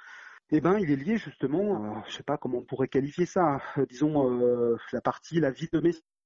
eh 0.51 0.61
ben, 0.61 0.77
il 0.79 0.91
est 0.91 0.95
lié 0.95 1.17
justement, 1.17 2.03
je 2.07 2.13
sais 2.13 2.23
pas 2.23 2.37
comment 2.37 2.59
on 2.59 2.63
pourrait 2.63 2.87
qualifier 2.87 3.25
ça, 3.25 3.59
hein. 3.75 3.85
disons 3.89 4.77
la 4.93 5.01
partie 5.01 5.41
la 5.41 5.51
vie 5.51 5.67
domestique 5.71 6.05
euh, 6.05 6.16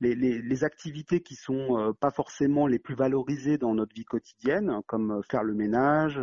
les, 0.00 0.14
les, 0.14 0.64
activités 0.64 1.20
qui 1.20 1.34
sont 1.34 1.78
euh, 1.78 1.92
pas 1.92 2.10
forcément 2.10 2.66
les 2.66 2.78
plus 2.78 2.94
valorisées 2.94 3.58
dans 3.58 3.74
notre 3.74 3.94
vie 3.94 4.04
quotidienne, 4.04 4.80
comme 4.86 5.12
euh, 5.12 5.22
faire 5.22 5.42
le 5.42 5.54
ménage, 5.54 6.20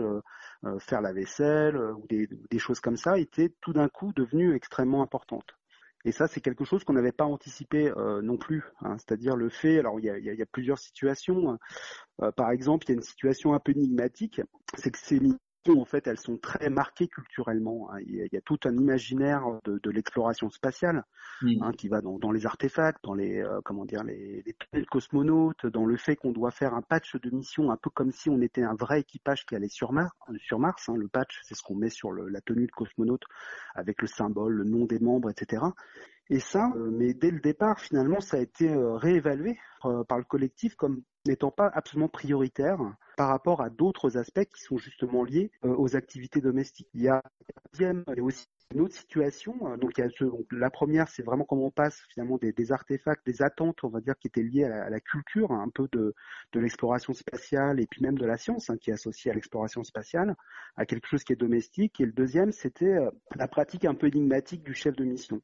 faire 0.79 1.01
la 1.01 1.11
vaisselle 1.11 1.75
ou 1.77 2.05
des, 2.07 2.59
choses 2.59 2.79
comme 2.79 2.97
ça, 2.97 3.17
étaient 3.17 3.53
tout 3.61 3.73
d'un 3.73 3.89
coup 3.89 4.13
devenues 4.13 4.55
extrêmement 4.55 5.01
importantes. 5.01 5.57
Et 6.03 6.11
ça, 6.11 6.27
c'est 6.27 6.41
quelque 6.41 6.65
chose 6.65 6.83
qu'on 6.83 6.93
n'avait 6.93 7.11
pas 7.11 7.25
anticipé 7.25 7.91
euh, 7.95 8.21
non 8.21 8.37
plus. 8.37 8.63
Hein. 8.81 8.97
C'est-à-dire 8.97 9.35
le 9.35 9.49
fait, 9.49 9.79
alors 9.79 9.99
il 9.99 10.05
y 10.05 10.41
a, 10.41 10.45
plusieurs 10.47 10.79
situations. 10.79 11.57
Euh, 12.21 12.31
par 12.31 12.51
exemple, 12.51 12.85
il 12.85 12.89
y 12.89 12.91
a 12.93 12.95
une 12.95 13.03
situation 13.03 13.53
un 13.53 13.59
peu 13.59 13.71
énigmatique, 13.71 14.41
c'est 14.75 14.91
que 14.91 14.97
en 15.69 15.85
fait, 15.85 16.07
elles 16.07 16.19
sont 16.19 16.37
très 16.37 16.69
marquées 16.69 17.07
culturellement. 17.07 17.89
Hein. 17.91 17.99
Il, 18.07 18.27
y 18.31 18.37
a, 18.37 18.41
tout 18.41 18.59
un 18.65 18.75
imaginaire 18.75 19.43
de, 19.63 19.79
de 19.81 19.91
l'exploration 19.91 20.49
spatiale 20.49 21.05
mmh. 21.41 21.63
hein, 21.63 21.71
qui 21.77 21.87
va 21.87 22.01
dans, 22.01 22.17
dans, 22.17 22.31
les 22.31 22.45
artefacts, 22.45 23.03
dans 23.03 23.13
les 23.13 23.41
euh, 23.41 23.61
comment 23.63 23.85
dire 23.85 24.03
les, 24.03 24.43
les 24.73 24.85
cosmonautes, 24.85 25.65
dans 25.67 25.85
le 25.85 25.97
fait 25.97 26.15
qu'on 26.15 26.31
doit 26.31 26.51
faire 26.51 26.73
un 26.73 26.81
patch 26.81 27.15
de 27.15 27.29
mission, 27.29 27.71
un 27.71 27.77
peu 27.77 27.89
comme 27.89 28.11
si 28.11 28.29
on 28.29 28.41
était 28.41 28.63
un 28.63 28.73
vrai 28.73 29.01
équipage 29.01 29.45
qui 29.45 29.55
allait 29.55 29.67
sur 29.67 29.91
Mars. 29.91 30.15
Sur 30.39 30.59
Mars, 30.59 30.89
hein. 30.89 30.95
le 30.95 31.07
patch, 31.07 31.39
c'est 31.43 31.55
ce 31.55 31.61
qu'on 31.61 31.75
met 31.75 31.89
sur 31.89 32.11
le, 32.11 32.27
la 32.27 32.41
tenue 32.41 32.65
de 32.65 32.71
cosmonaute 32.71 33.23
avec 33.75 34.01
le 34.01 34.07
symbole, 34.07 34.53
le 34.53 34.63
nom 34.63 34.85
des 34.85 34.99
membres, 34.99 35.29
etc. 35.29 35.63
Et 36.29 36.39
ça, 36.39 36.71
euh, 36.75 36.89
mais 36.91 37.13
dès 37.13 37.29
le 37.29 37.39
départ, 37.39 37.79
finalement, 37.79 38.19
ça 38.19 38.37
a 38.37 38.39
été 38.39 38.69
euh, 38.69 38.95
réévalué 38.95 39.59
par 40.07 40.19
le 40.19 40.23
collectif 40.23 40.75
comme 40.75 41.01
n'étant 41.25 41.51
pas 41.51 41.69
absolument 41.73 42.09
prioritaire 42.09 42.79
par 43.17 43.29
rapport 43.29 43.61
à 43.61 43.69
d'autres 43.69 44.17
aspects 44.17 44.45
qui 44.45 44.61
sont 44.61 44.77
justement 44.77 45.23
liés 45.23 45.51
euh, 45.63 45.75
aux 45.75 45.95
activités 45.95 46.41
domestiques. 46.41 46.89
Il 46.93 47.01
y 47.01 47.07
a 47.07 47.21
aussi 48.21 48.47
une 48.73 48.81
autre 48.81 48.95
situation. 48.95 49.55
Euh, 49.63 49.77
donc, 49.77 50.01
la 50.51 50.69
première, 50.69 51.07
c'est 51.09 51.23
vraiment 51.23 51.43
comment 51.43 51.65
on 51.65 51.71
passe 51.71 52.01
finalement 52.09 52.37
des, 52.37 52.71
artefacts, 52.71 53.25
des 53.25 53.41
attentes, 53.41 53.83
on 53.83 53.89
va 53.89 54.01
dire, 54.01 54.17
qui 54.17 54.27
étaient 54.27 54.43
liées 54.43 54.63
à 54.63 54.89
la, 54.89 54.99
culture, 54.99 55.51
hein, 55.51 55.63
un 55.65 55.69
peu 55.69 55.87
de, 55.91 56.13
de 56.53 56.59
l'exploration 56.59 57.13
spatiale 57.13 57.79
et 57.79 57.87
puis 57.87 58.01
même 58.01 58.17
de 58.17 58.25
la 58.25 58.37
science 58.37 58.69
hein, 58.69 58.77
qui 58.77 58.89
est 58.89 58.93
associée 58.93 59.31
à 59.31 59.33
l'exploration 59.33 59.83
spatiale, 59.83 60.35
à 60.75 60.85
quelque 60.85 61.07
chose 61.07 61.23
qui 61.23 61.33
est 61.33 61.37
domestique. 61.37 61.99
Et 61.99 62.05
le 62.05 62.13
deuxième, 62.13 62.51
c'était 62.51 62.97
euh, 62.97 63.11
la 63.35 63.47
pratique 63.47 63.85
un 63.85 63.95
peu 63.95 64.07
énigmatique 64.07 64.63
du 64.63 64.73
chef 64.73 64.95
de 64.95 65.03
mission 65.03 65.41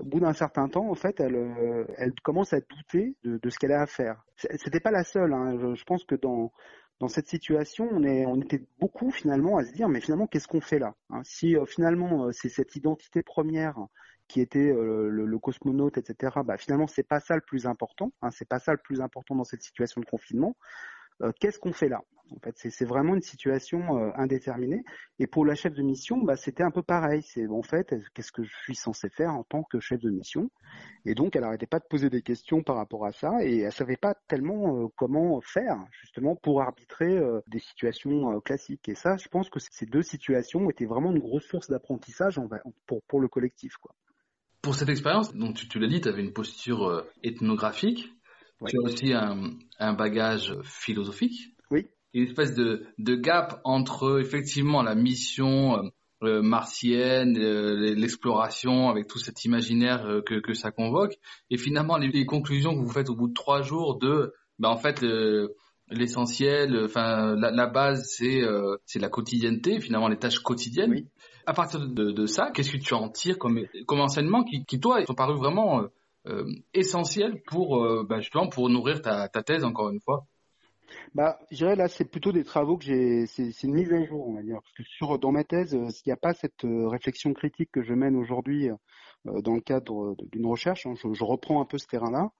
au 0.00 0.04
bout 0.04 0.20
d'un 0.20 0.32
certain 0.32 0.68
temps, 0.68 0.88
en 0.88 0.94
fait, 0.94 1.20
elle, 1.20 1.86
elle 1.96 2.12
commence 2.22 2.52
à 2.52 2.60
douter 2.60 3.16
de, 3.24 3.50
ce 3.50 3.58
qu'elle 3.58 3.72
a 3.72 3.82
à 3.82 3.86
faire. 3.86 4.24
C'était 4.36 4.80
pas 4.80 4.90
la 4.90 5.04
seule. 5.04 5.32
Hein. 5.32 5.74
Je, 5.74 5.84
pense 5.84 6.04
que 6.04 6.14
dans 6.14 6.52
cette 7.08 7.28
situation, 7.28 7.88
on, 7.90 8.40
était 8.40 8.64
beaucoup 8.78 9.10
finalement 9.10 9.58
à 9.58 9.64
se 9.64 9.72
dire, 9.72 9.88
mais 9.88 10.00
finalement, 10.00 10.26
qu'est-ce 10.26 10.48
qu'on 10.48 10.60
fait 10.60 10.78
là 10.78 10.94
hein? 11.10 11.20
Si 11.24 11.56
finalement 11.66 12.30
c'est 12.32 12.48
cette 12.48 12.74
identité 12.76 13.22
première 13.22 13.76
qui 14.28 14.40
était 14.40 14.72
le, 14.72 15.08
le, 15.08 15.38
cosmonaute, 15.38 15.98
etc. 15.98 16.40
Bah, 16.44 16.56
finalement, 16.56 16.86
c'est 16.86 17.06
pas 17.06 17.20
ça 17.20 17.34
le 17.36 17.42
plus 17.42 17.66
important. 17.66 18.12
Hein, 18.22 18.30
c'est 18.30 18.48
pas 18.48 18.58
ça 18.58 18.72
le 18.72 18.78
plus 18.78 19.00
important 19.00 19.36
dans 19.36 19.44
cette 19.44 19.62
situation 19.62 20.00
de 20.00 20.06
confinement. 20.06 20.56
Euh, 21.22 21.32
qu'est-ce 21.40 21.58
qu'on 21.58 21.72
fait 21.72 21.88
là? 21.88 22.02
En 22.32 22.40
fait, 22.40 22.56
c'est 22.56 22.84
vraiment 22.84 23.14
une 23.14 23.22
situation 23.22 23.98
euh, 23.98 24.10
indéterminée. 24.16 24.82
Et 25.20 25.28
pour 25.28 25.46
la 25.46 25.54
chef 25.54 25.74
de 25.74 25.82
mission, 25.82 26.18
bah, 26.18 26.34
c'était 26.34 26.64
un 26.64 26.72
peu 26.72 26.82
pareil. 26.82 27.22
C'est 27.22 27.46
en 27.46 27.62
fait, 27.62 27.94
qu'est-ce 28.14 28.32
que 28.32 28.42
je 28.42 28.52
suis 28.64 28.74
censé 28.74 29.08
faire 29.08 29.30
en 29.30 29.44
tant 29.44 29.62
que 29.62 29.78
chef 29.78 30.00
de 30.00 30.10
mission? 30.10 30.50
Et 31.04 31.14
donc, 31.14 31.36
elle 31.36 31.42
n'arrêtait 31.42 31.68
pas 31.68 31.78
de 31.78 31.84
poser 31.88 32.10
des 32.10 32.22
questions 32.22 32.64
par 32.64 32.76
rapport 32.76 33.06
à 33.06 33.12
ça, 33.12 33.44
et 33.44 33.60
elle 33.60 33.72
savait 33.72 33.96
pas 33.96 34.14
tellement 34.26 34.76
euh, 34.76 34.88
comment 34.96 35.40
faire 35.40 35.78
justement 36.02 36.34
pour 36.34 36.62
arbitrer 36.62 37.20
des 37.46 37.60
situations 37.60 38.40
classiques. 38.40 38.88
Et 38.88 38.96
ça, 38.96 39.16
je 39.16 39.28
pense 39.28 39.48
que 39.48 39.60
ces 39.60 39.86
deux 39.86 40.02
situations 40.02 40.68
étaient 40.68 40.84
vraiment 40.84 41.12
une 41.12 41.20
grosse 41.20 41.46
source 41.46 41.70
d'apprentissage 41.70 42.40
pour, 42.86 43.02
pour 43.04 43.20
le 43.20 43.28
collectif. 43.28 43.74
Pour 44.62 44.74
cette 44.74 44.88
expérience, 44.88 45.32
donc 45.32 45.54
tu 45.54 45.78
l'as 45.78 45.86
dit, 45.86 46.00
tu 46.00 46.08
avais 46.08 46.22
une 46.22 46.32
posture 46.32 47.06
ethnographique. 47.22 48.15
Tu 48.64 48.78
as 48.78 48.82
aussi 48.82 49.12
un, 49.12 49.50
un, 49.78 49.92
bagage 49.92 50.54
philosophique. 50.62 51.54
Oui. 51.70 51.86
Une 52.14 52.24
espèce 52.24 52.54
de, 52.54 52.86
de 52.98 53.14
gap 53.14 53.60
entre 53.64 54.20
effectivement 54.20 54.82
la 54.82 54.94
mission 54.94 55.76
euh, 55.76 55.88
euh 56.22 56.42
martienne, 56.42 57.36
euh, 57.36 57.94
l'exploration 57.94 58.88
avec 58.88 59.06
tout 59.06 59.18
cet 59.18 59.44
imaginaire 59.44 60.06
euh, 60.06 60.22
que, 60.22 60.40
que 60.40 60.54
ça 60.54 60.70
convoque, 60.70 61.16
et 61.50 61.58
finalement 61.58 61.98
les, 61.98 62.08
les, 62.08 62.24
conclusions 62.24 62.74
que 62.74 62.80
vous 62.80 62.92
faites 62.92 63.10
au 63.10 63.14
bout 63.14 63.28
de 63.28 63.34
trois 63.34 63.60
jours 63.60 63.98
de, 63.98 64.32
ben 64.58 64.70
en 64.70 64.78
fait 64.78 65.04
l'essentiel, 65.90 66.84
enfin 66.86 67.36
la, 67.36 67.50
la, 67.50 67.66
base 67.66 68.06
c'est 68.08 68.40
c'est 68.86 68.98
la 68.98 69.10
quotidienneté, 69.10 69.78
finalement 69.80 70.08
les 70.08 70.18
tâches 70.18 70.38
quotidiennes. 70.38 70.92
Oui. 70.92 71.06
À 71.44 71.52
partir 71.52 71.86
de, 71.86 72.10
de, 72.10 72.26
ça, 72.26 72.50
qu'est-ce 72.52 72.72
que 72.72 72.78
tu 72.78 72.94
en 72.94 73.10
tires 73.10 73.38
comme 73.38 73.60
comme 73.86 74.00
enseignement 74.00 74.42
qui, 74.42 74.64
qui 74.64 74.80
toi 74.80 75.04
sont 75.04 75.14
parus 75.14 75.38
vraiment 75.38 75.82
essentiel 76.74 77.42
pour 77.46 77.82
euh, 77.82 78.04
bah, 78.08 78.20
justement 78.20 78.48
pour 78.48 78.68
nourrir 78.68 79.02
ta, 79.02 79.28
ta, 79.28 79.42
thèse 79.42 79.64
encore 79.64 79.90
une 79.90 80.00
fois 80.00 80.26
bah, 81.14 81.40
je 81.50 81.56
dirais 81.56 81.74
là, 81.74 81.88
c'est 81.88 82.04
plutôt 82.04 82.30
des 82.30 82.44
travaux 82.44 82.76
que 82.76 82.84
j'ai, 82.84 83.26
c'est, 83.26 83.62
une 83.64 83.74
mise 83.74 83.92
à 83.92 84.04
jour, 84.04 84.28
on 84.28 84.34
va 84.34 84.42
dire, 84.42 84.60
parce 84.62 84.72
que 84.72 84.82
sur 84.84 85.18
dans 85.18 85.32
ma 85.32 85.42
thèse, 85.42 85.74
euh, 85.74 85.88
il 85.88 86.08
n'y 86.08 86.12
a 86.12 86.16
pas 86.16 86.32
cette 86.32 86.62
réflexion 86.62 87.32
critique 87.32 87.70
que 87.72 87.82
je 87.82 87.92
mène 87.92 88.14
aujourd'hui 88.14 88.68
dans 89.24 89.54
le 89.54 89.60
cadre 89.60 90.14
d'une 90.30 90.46
recherche. 90.46 90.86
Hein. 90.86 90.94
je, 90.94 91.12
je, 91.12 91.24
reprends 91.24 91.60
un 91.60 91.64
peu 91.64 91.78
ce 91.78 91.86
terrain-là. 91.88 92.30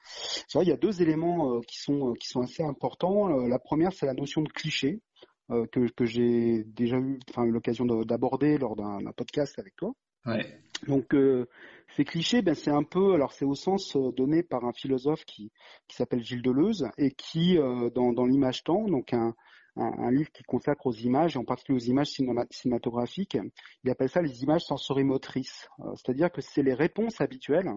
C'est 0.46 0.58
vrai, 0.58 0.64
il 0.64 0.68
y 0.68 0.72
a 0.72 0.76
deux 0.76 1.02
éléments 1.02 1.60
qui 1.62 1.80
sont 1.80 2.12
qui 2.14 2.28
sont 2.28 2.42
assez 2.42 2.62
importants. 2.62 3.26
la 3.28 3.58
première, 3.58 3.92
c'est 3.92 4.06
la 4.06 4.14
notion 4.14 4.42
de 4.42 4.48
cliché 4.48 5.00
que, 5.48 5.90
que 5.90 6.04
j'ai 6.04 6.62
déjà 6.64 6.98
eu, 6.98 7.18
enfin, 7.30 7.44
l'occasion 7.46 7.84
d'aborder 7.84 8.58
lors 8.58 8.76
d'un, 8.76 9.00
podcast 9.16 9.58
avec 9.58 9.74
toi. 9.74 9.92
Ouais. 10.26 10.60
Donc 10.86 11.14
euh, 11.14 11.46
ces 11.94 12.04
clichés, 12.04 12.42
ben 12.42 12.54
c'est 12.54 12.70
un 12.70 12.82
peu, 12.82 13.14
alors 13.14 13.32
c'est 13.32 13.44
au 13.44 13.54
sens 13.54 13.96
euh, 13.96 14.12
donné 14.12 14.42
par 14.42 14.64
un 14.64 14.72
philosophe 14.72 15.24
qui, 15.24 15.50
qui 15.88 15.96
s'appelle 15.96 16.22
Gilles 16.22 16.42
Deleuze 16.42 16.88
et 16.98 17.12
qui 17.12 17.58
euh, 17.58 17.90
dans, 17.90 18.12
dans 18.12 18.26
l'image 18.26 18.64
temps, 18.64 18.86
donc 18.86 19.14
un, 19.14 19.34
un, 19.76 20.10
livre 20.10 20.30
qui 20.32 20.42
consacre 20.42 20.86
aux 20.86 20.92
images, 20.92 21.36
et 21.36 21.38
en 21.38 21.44
particulier 21.44 21.78
aux 21.78 21.90
images 21.90 22.08
cinématographiques. 22.50 23.38
Il 23.84 23.90
appelle 23.90 24.08
ça 24.08 24.22
les 24.22 24.42
images 24.42 24.62
sensorimotrices. 24.62 25.68
Euh, 25.80 25.94
c'est-à-dire 25.96 26.30
que 26.30 26.40
c'est 26.40 26.62
les 26.62 26.74
réponses 26.74 27.20
habituelles 27.20 27.70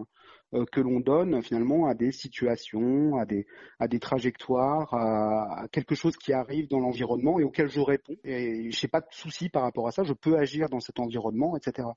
que 0.72 0.80
l'on 0.80 1.00
donne 1.00 1.42
finalement 1.42 1.86
à 1.86 1.94
des 1.94 2.12
situations, 2.12 3.16
à 3.16 3.24
des, 3.24 3.46
à 3.78 3.88
des 3.88 4.00
trajectoires, 4.00 4.92
à, 4.94 5.66
quelque 5.70 5.94
chose 5.94 6.16
qui 6.16 6.32
arrive 6.32 6.68
dans 6.68 6.80
l'environnement 6.80 7.38
et 7.38 7.44
auquel 7.44 7.68
je 7.68 7.80
réponds. 7.80 8.16
Et 8.24 8.70
je 8.70 8.84
n'ai 8.84 8.88
pas 8.88 9.00
de 9.00 9.06
souci 9.10 9.48
par 9.48 9.62
rapport 9.62 9.86
à 9.86 9.92
ça, 9.92 10.02
je 10.02 10.12
peux 10.12 10.36
agir 10.36 10.68
dans 10.68 10.80
cet 10.80 10.98
environnement, 10.98 11.56
etc. 11.56 11.88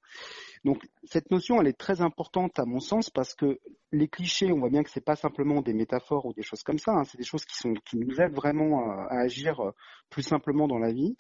Donc 0.64 0.84
cette 1.04 1.32
notion, 1.32 1.62
elle 1.62 1.68
est 1.68 1.78
très 1.78 2.02
importante 2.02 2.60
à 2.60 2.66
mon 2.66 2.80
sens 2.80 3.10
parce 3.10 3.34
que 3.34 3.60
les 3.92 4.08
clichés, 4.08 4.52
on 4.52 4.60
voit 4.60 4.70
bien 4.70 4.84
que 4.84 4.90
c'est 4.90 5.06
pas 5.06 5.16
simplement 5.16 5.62
des 5.62 5.74
métaphores 5.74 6.26
ou 6.26 6.34
des 6.34 6.42
choses 6.42 6.64
comme 6.64 6.80
ça, 6.80 6.92
hein, 6.94 7.04
c'est 7.04 7.18
des 7.18 7.24
choses 7.24 7.46
qui, 7.46 7.56
sont, 7.56 7.74
qui 7.86 7.98
nous 7.98 8.20
aident 8.20 8.36
vraiment 8.36 8.90
à, 8.90 9.08
à 9.10 9.20
agir 9.22 9.62
plus 10.10 10.24
simplement 10.24 10.68
dans 10.68 10.80
la 10.80 10.92
vie. 10.92 11.16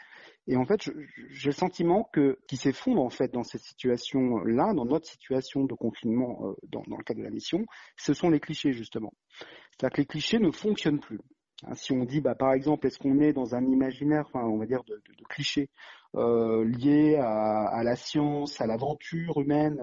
Et 0.48 0.58
en 0.58 0.66
fait, 0.66 0.90
j'ai 1.30 1.50
le 1.50 1.54
sentiment 1.56 2.10
que 2.12 2.38
qui 2.48 2.58
s'effondre 2.58 3.02
en 3.02 3.10
fait 3.10 3.32
dans 3.32 3.44
cette 3.44 3.62
situation-là, 3.62 4.74
dans 4.74 4.86
notre 4.86 5.08
situation 5.08 5.64
de 5.64 5.74
confinement, 5.74 6.48
euh, 6.48 6.54
dans, 6.70 6.84
dans, 6.88 6.98
le 6.98 7.04
cadre 7.04 7.20
de 7.20 7.24
la 7.26 7.32
mission, 7.32 7.66
ce 7.98 8.14
sont 8.14 8.30
les 8.30 8.40
clichés 8.40 8.74
justement. 8.74 9.14
C'est-à-dire 9.72 9.96
que 9.96 10.02
les 10.02 10.08
clichés 10.08 10.40
ne 10.40 10.52
fonctionnent 10.52 11.00
plus. 11.00 11.20
Hein, 11.66 11.76
si 11.76 11.94
on 11.94 12.04
dit, 12.04 12.20
bah, 12.20 12.36
par 12.36 12.54
exemple, 12.54 12.88
est-ce 12.88 13.00
qu'on 13.00 13.20
est 13.20 13.34
dans 13.34 13.56
un 13.56 13.66
imaginaire, 13.66 14.26
enfin, 14.28 14.46
on 14.46 14.58
va 14.58 14.66
dire 14.66 14.84
de, 14.84 14.96
de, 14.96 15.24
clichés 15.30 15.70
euh, 16.16 16.66
liés 16.66 17.16
à, 17.16 17.68
à, 17.68 17.84
la 17.84 17.96
science, 17.96 18.60
à 18.60 18.68
l'aventure 18.68 19.40
humaine 19.40 19.80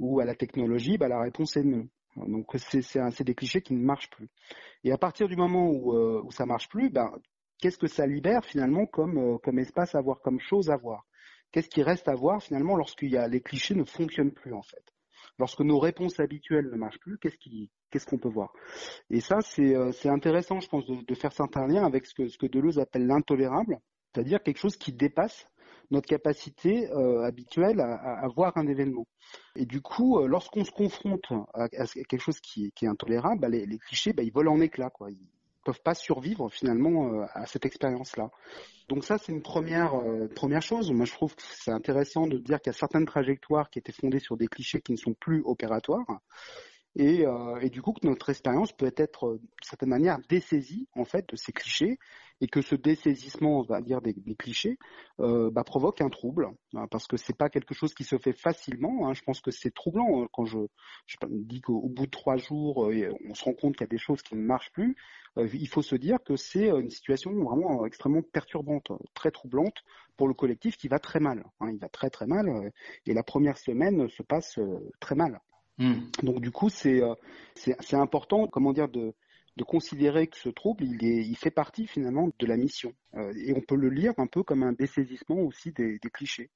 ou 0.00 0.20
à 0.20 0.24
la 0.24 0.34
technologie, 0.34 0.98
bah, 0.98 1.08
la 1.08 1.20
réponse 1.20 1.56
est 1.56 1.62
non. 1.62 1.88
Donc 2.16 2.46
c'est 2.56 3.24
des 3.24 3.34
clichés 3.34 3.62
qui 3.62 3.74
ne 3.74 3.84
marchent 3.84 4.10
plus. 4.10 4.28
Et 4.82 4.92
à 4.92 4.98
partir 4.98 5.28
du 5.28 5.36
moment 5.36 5.70
où, 5.70 5.94
euh, 5.94 6.20
où 6.24 6.32
ça 6.32 6.44
marche 6.44 6.68
plus, 6.68 6.90
ben, 6.90 7.12
qu'est-ce 7.60 7.78
que 7.78 7.86
ça 7.86 8.06
libère 8.06 8.44
finalement 8.44 8.86
comme, 8.86 9.18
euh, 9.18 9.38
comme 9.38 9.58
espace 9.58 9.94
à 9.94 10.00
voir, 10.00 10.20
comme 10.20 10.40
chose 10.40 10.70
à 10.70 10.76
voir? 10.76 11.06
Qu'est-ce 11.52 11.68
qui 11.68 11.82
reste 11.82 12.08
à 12.08 12.14
voir 12.14 12.42
finalement 12.42 12.76
lorsqu'il 12.76 13.10
y 13.10 13.16
a 13.16 13.26
les 13.26 13.40
clichés 13.40 13.74
ne 13.74 13.84
fonctionnent 13.84 14.32
plus 14.32 14.54
en 14.54 14.62
fait? 14.62 14.84
Lorsque 15.38 15.60
nos 15.60 15.78
réponses 15.78 16.20
habituelles 16.20 16.68
ne 16.70 16.76
marchent 16.76 17.00
plus, 17.00 17.18
qu'est-ce 17.18 17.36
qu'est-ce 17.90 18.06
qu'on 18.06 18.18
peut 18.18 18.28
voir? 18.28 18.52
Et 19.10 19.20
ça 19.20 19.40
c'est 19.40 19.74
euh, 19.74 19.92
c'est 19.92 20.08
intéressant 20.08 20.60
je 20.60 20.68
pense 20.68 20.86
de, 20.86 21.04
de 21.04 21.14
faire 21.14 21.32
certains 21.32 21.66
liens 21.66 21.84
avec 21.84 22.06
ce 22.06 22.14
que 22.14 22.28
ce 22.28 22.38
que 22.38 22.46
Deleuze 22.46 22.78
appelle 22.78 23.06
l'intolérable, 23.06 23.80
c'est-à-dire 24.12 24.42
quelque 24.42 24.58
chose 24.58 24.76
qui 24.76 24.92
dépasse 24.92 25.46
notre 25.90 26.06
capacité 26.06 26.90
euh, 26.92 27.22
habituelle 27.24 27.80
à, 27.80 27.94
à, 27.94 28.28
voir 28.28 28.56
un 28.56 28.66
événement. 28.66 29.06
Et 29.56 29.66
du 29.66 29.80
coup, 29.80 30.20
euh, 30.20 30.26
lorsqu'on 30.26 30.64
se 30.64 30.70
confronte 30.70 31.32
à, 31.54 31.64
à, 31.64 31.86
quelque 31.86 32.18
chose 32.18 32.40
qui, 32.40 32.70
qui 32.72 32.84
est 32.84 32.88
intolérable, 32.88 33.40
bah, 33.40 33.48
les, 33.48 33.66
les, 33.66 33.78
clichés, 33.78 34.12
bah, 34.12 34.22
ils 34.22 34.32
volent 34.32 34.52
en 34.52 34.60
éclats. 34.60 34.90
Quoi. 34.90 35.08
Peuvent 35.64 35.80
pas 35.82 35.94
survivre 35.94 36.48
finalement 36.50 37.12
euh, 37.12 37.26
à 37.34 37.46
cette 37.46 37.66
expérience-là. 37.66 38.30
Donc 38.88 39.04
ça, 39.04 39.18
c'est 39.18 39.32
une 39.32 39.42
première 39.42 39.94
euh, 39.94 40.28
première 40.34 40.62
chose. 40.62 40.90
Moi, 40.90 41.06
je 41.06 41.12
trouve 41.12 41.34
que 41.34 41.42
c'est 41.42 41.70
intéressant 41.70 42.26
de 42.26 42.38
dire 42.38 42.60
qu'il 42.60 42.72
y 42.72 42.74
a 42.74 42.78
certaines 42.78 43.06
trajectoires 43.06 43.70
qui 43.70 43.78
étaient 43.78 43.92
fondées 43.92 44.20
sur 44.20 44.36
des 44.36 44.48
clichés 44.48 44.80
qui 44.80 44.92
ne 44.92 44.96
sont 44.96 45.14
plus 45.14 45.42
opératoires. 45.44 46.20
Et, 46.96 47.24
euh, 47.24 47.60
et, 47.60 47.70
du 47.70 47.82
coup 47.82 47.92
que 47.92 48.06
notre 48.06 48.30
expérience 48.30 48.72
peut 48.72 48.92
être 48.96 49.26
euh, 49.26 49.38
de 49.38 49.48
certaine 49.62 49.90
manière 49.90 50.18
dessaisie 50.28 50.88
en 50.96 51.04
fait 51.04 51.28
de 51.28 51.36
ces 51.36 51.52
clichés 51.52 51.98
et 52.40 52.48
que 52.48 52.62
ce 52.62 52.74
dessaisissement 52.74 53.60
on 53.60 53.62
va 53.62 53.80
dire 53.80 54.00
des, 54.00 54.12
des 54.12 54.34
clichés 54.34 54.78
euh, 55.20 55.50
bah, 55.50 55.64
provoque 55.64 56.00
un 56.00 56.08
trouble 56.08 56.48
hein, 56.74 56.86
parce 56.90 57.06
que 57.06 57.16
c'est 57.16 57.36
pas 57.36 57.48
quelque 57.50 57.74
chose 57.74 57.94
qui 57.94 58.04
se 58.04 58.18
fait 58.18 58.32
facilement 58.32 59.06
hein. 59.08 59.14
je 59.14 59.22
pense 59.22 59.40
que 59.40 59.50
c'est 59.50 59.72
troublant 59.72 60.22
hein, 60.22 60.28
quand 60.32 60.46
je, 60.46 60.58
je 61.06 61.16
dis 61.28 61.60
qu'au 61.60 61.88
bout 61.88 62.06
de 62.06 62.10
trois 62.10 62.36
jours 62.36 62.86
euh, 62.86 63.12
on 63.28 63.34
se 63.34 63.44
rend 63.44 63.54
compte 63.54 63.76
qu'il 63.76 63.84
y 63.84 63.88
a 63.88 63.88
des 63.88 63.98
choses 63.98 64.22
qui 64.22 64.34
ne 64.34 64.42
marchent 64.42 64.72
plus 64.72 64.96
euh, 65.38 65.48
il 65.52 65.68
faut 65.68 65.82
se 65.82 65.96
dire 65.96 66.18
que 66.24 66.36
c'est 66.36 66.68
une 66.68 66.90
situation 66.90 67.32
vraiment 67.32 67.84
extrêmement 67.86 68.22
perturbante 68.22 68.90
très 69.14 69.30
troublante 69.30 69.76
pour 70.16 70.26
le 70.28 70.34
collectif 70.34 70.76
qui 70.76 70.88
va 70.88 70.98
très 70.98 71.20
mal 71.20 71.44
il 71.68 71.78
va 71.78 71.88
très 71.88 72.10
très 72.10 72.26
mal 72.26 72.72
et 73.06 73.14
la 73.14 73.22
première 73.22 73.58
semaine 73.58 74.08
se 74.08 74.22
passe 74.22 74.58
très 74.98 75.14
mal 75.14 75.40
Hmm. 75.80 75.94
Donc 76.22 76.40
du 76.42 76.50
coup, 76.50 76.68
c'est 76.68 77.02
euh, 77.02 77.14
c'est 77.54 77.96
important, 77.96 78.46
comment 78.46 78.72
dire, 78.72 78.88
de, 78.88 79.14
de 79.60 79.64
considérer 79.64 80.26
que 80.26 80.38
ce 80.38 80.48
trouble, 80.48 80.84
il, 80.84 81.36
fait 81.36 81.50
partie 81.50 81.86
finalement 81.86 82.30
de 82.38 82.46
la 82.46 82.56
mission. 82.56 82.94
Euh, 83.14 83.30
et 83.36 83.52
on 83.54 83.60
peut 83.60 83.76
le 83.76 83.90
lire 83.90 84.14
un 84.16 84.26
peu 84.26 84.42
comme 84.42 84.62
un 84.62 84.72
dessaisissement 84.72 85.36
aussi 85.36 85.70
des, 85.72 85.98
clichés. 86.14 86.48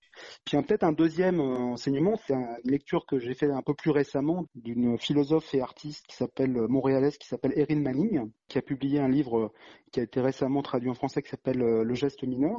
Puis 0.46 0.56
peut-être 0.62 0.84
un 0.84 0.92
deuxième 0.92 1.38
euh, 1.38 1.74
enseignement, 1.74 2.16
c'est 2.26 2.32
une 2.32 2.56
lecture 2.64 3.04
que 3.04 3.18
j'ai 3.18 3.34
fait 3.34 3.50
un 3.50 3.60
peu 3.60 3.74
plus 3.74 3.90
récemment 3.90 4.46
d'une 4.54 4.96
philosophe 4.96 5.54
et 5.54 5.60
artiste 5.60 6.06
qui 6.06 6.16
s'appelle 6.16 6.52
montréalaise, 6.68 7.18
qui 7.18 7.28
s'appelle 7.28 7.52
Erin 7.56 7.80
Manning, 7.80 8.30
qui 8.48 8.56
a 8.56 8.62
publié 8.62 9.00
un 9.00 9.08
livre 9.08 9.52
qui 9.92 10.00
a 10.00 10.04
été 10.04 10.22
récemment 10.22 10.62
traduit 10.62 10.88
en 10.88 10.94
français 10.94 11.20
qui 11.20 11.28
s'appelle 11.28 11.58
Le 11.58 11.94
geste 11.94 12.22
mineur. 12.22 12.58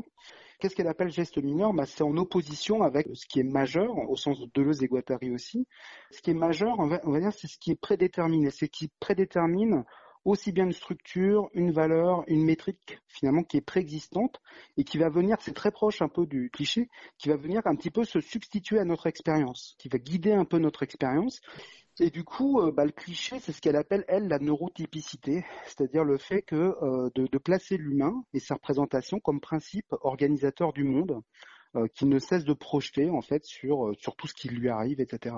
Qu'est-ce 0.60 0.76
qu'elle 0.76 0.88
appelle 0.88 1.12
geste 1.12 1.38
mineur? 1.38 1.74
Bah, 1.74 1.86
C'est 1.86 2.04
en 2.04 2.16
opposition 2.18 2.84
avec 2.84 3.08
ce 3.14 3.26
qui 3.26 3.40
est 3.40 3.44
majeur, 3.44 3.98
au 4.10 4.16
sens 4.16 4.40
de 4.40 4.50
Deleuze 4.54 4.84
et 4.84 4.88
Guattari 4.88 5.32
aussi. 5.32 5.68
Ce 6.12 6.22
qui 6.22 6.32
est 6.32 6.36
majeur, 6.36 6.76
on 6.80 6.88
va, 6.88 7.20
dire, 7.20 7.34
c'est 7.34 7.48
ce 7.48 7.58
qui 7.58 7.72
est 7.72 7.80
prédéterminé, 7.80 8.52
c'est 8.52 8.68
ce 8.68 8.72
qui 8.72 8.90
prédétermine 9.00 9.84
aussi 10.26 10.52
bien 10.52 10.66
une 10.66 10.74
structure, 10.74 11.50
une 11.54 11.72
valeur, 11.72 12.24
une 12.28 12.44
métrique 12.44 13.00
finalement 13.08 13.44
qui 13.44 13.58
est 13.58 13.62
préexistante 13.62 14.42
et 14.76 14.84
qui 14.84 14.98
va 14.98 15.10
venir, 15.10 15.38
c'est 15.40 15.54
très 15.54 15.72
proche 15.72 16.02
un 16.02 16.10
peu 16.10 16.26
du 16.26 16.50
cliché, 16.52 16.90
qui 17.18 17.30
va 17.30 17.38
venir 17.38 17.62
un 17.66 17.76
petit 17.76 17.92
peu 17.92 18.04
se 18.04 18.20
substituer 18.20 18.80
à 18.80 18.86
notre 18.86 19.08
expérience, 19.08 19.76
qui 19.78 19.88
va 19.88 20.00
guider 20.00 20.34
un 20.34 20.46
peu 20.46 20.58
notre 20.58 20.84
expérience 20.84 21.42
et 22.00 22.10
du 22.10 22.26
coup, 22.26 22.60
euh, 22.60 22.72
bah, 22.72 22.84
le 22.84 22.92
cliché, 22.92 23.40
c'est 23.40 23.54
ce 23.54 23.62
qu'elle 23.62 23.78
appelle, 23.78 24.04
elle, 24.10 24.28
la 24.28 24.40
neurotypicité, 24.40 25.46
c'est-à-dire 25.66 26.04
le 26.04 26.18
fait 26.18 26.42
que 26.42 26.76
euh, 26.82 27.10
de, 27.16 27.26
de, 27.28 27.38
placer 27.38 27.78
l'humain 27.78 28.26
et 28.34 28.40
sa 28.40 28.56
représentation 28.56 29.20
comme 29.22 29.40
principe 29.40 29.86
organisateur 30.02 30.74
du 30.74 30.84
monde, 30.84 31.22
euh, 31.78 31.88
qui 31.94 32.06
ne 32.06 32.20
cesse 32.20 32.44
de 32.44 32.54
projeter 32.54 33.10
en 33.10 33.22
fait 33.22 33.46
sur, 33.46 33.94
sur 33.98 34.18
tout 34.18 34.28
ce 34.28 34.34
qui 34.34 34.50
lui 34.50 34.68
arrive, 34.68 35.00
etc. 35.00 35.36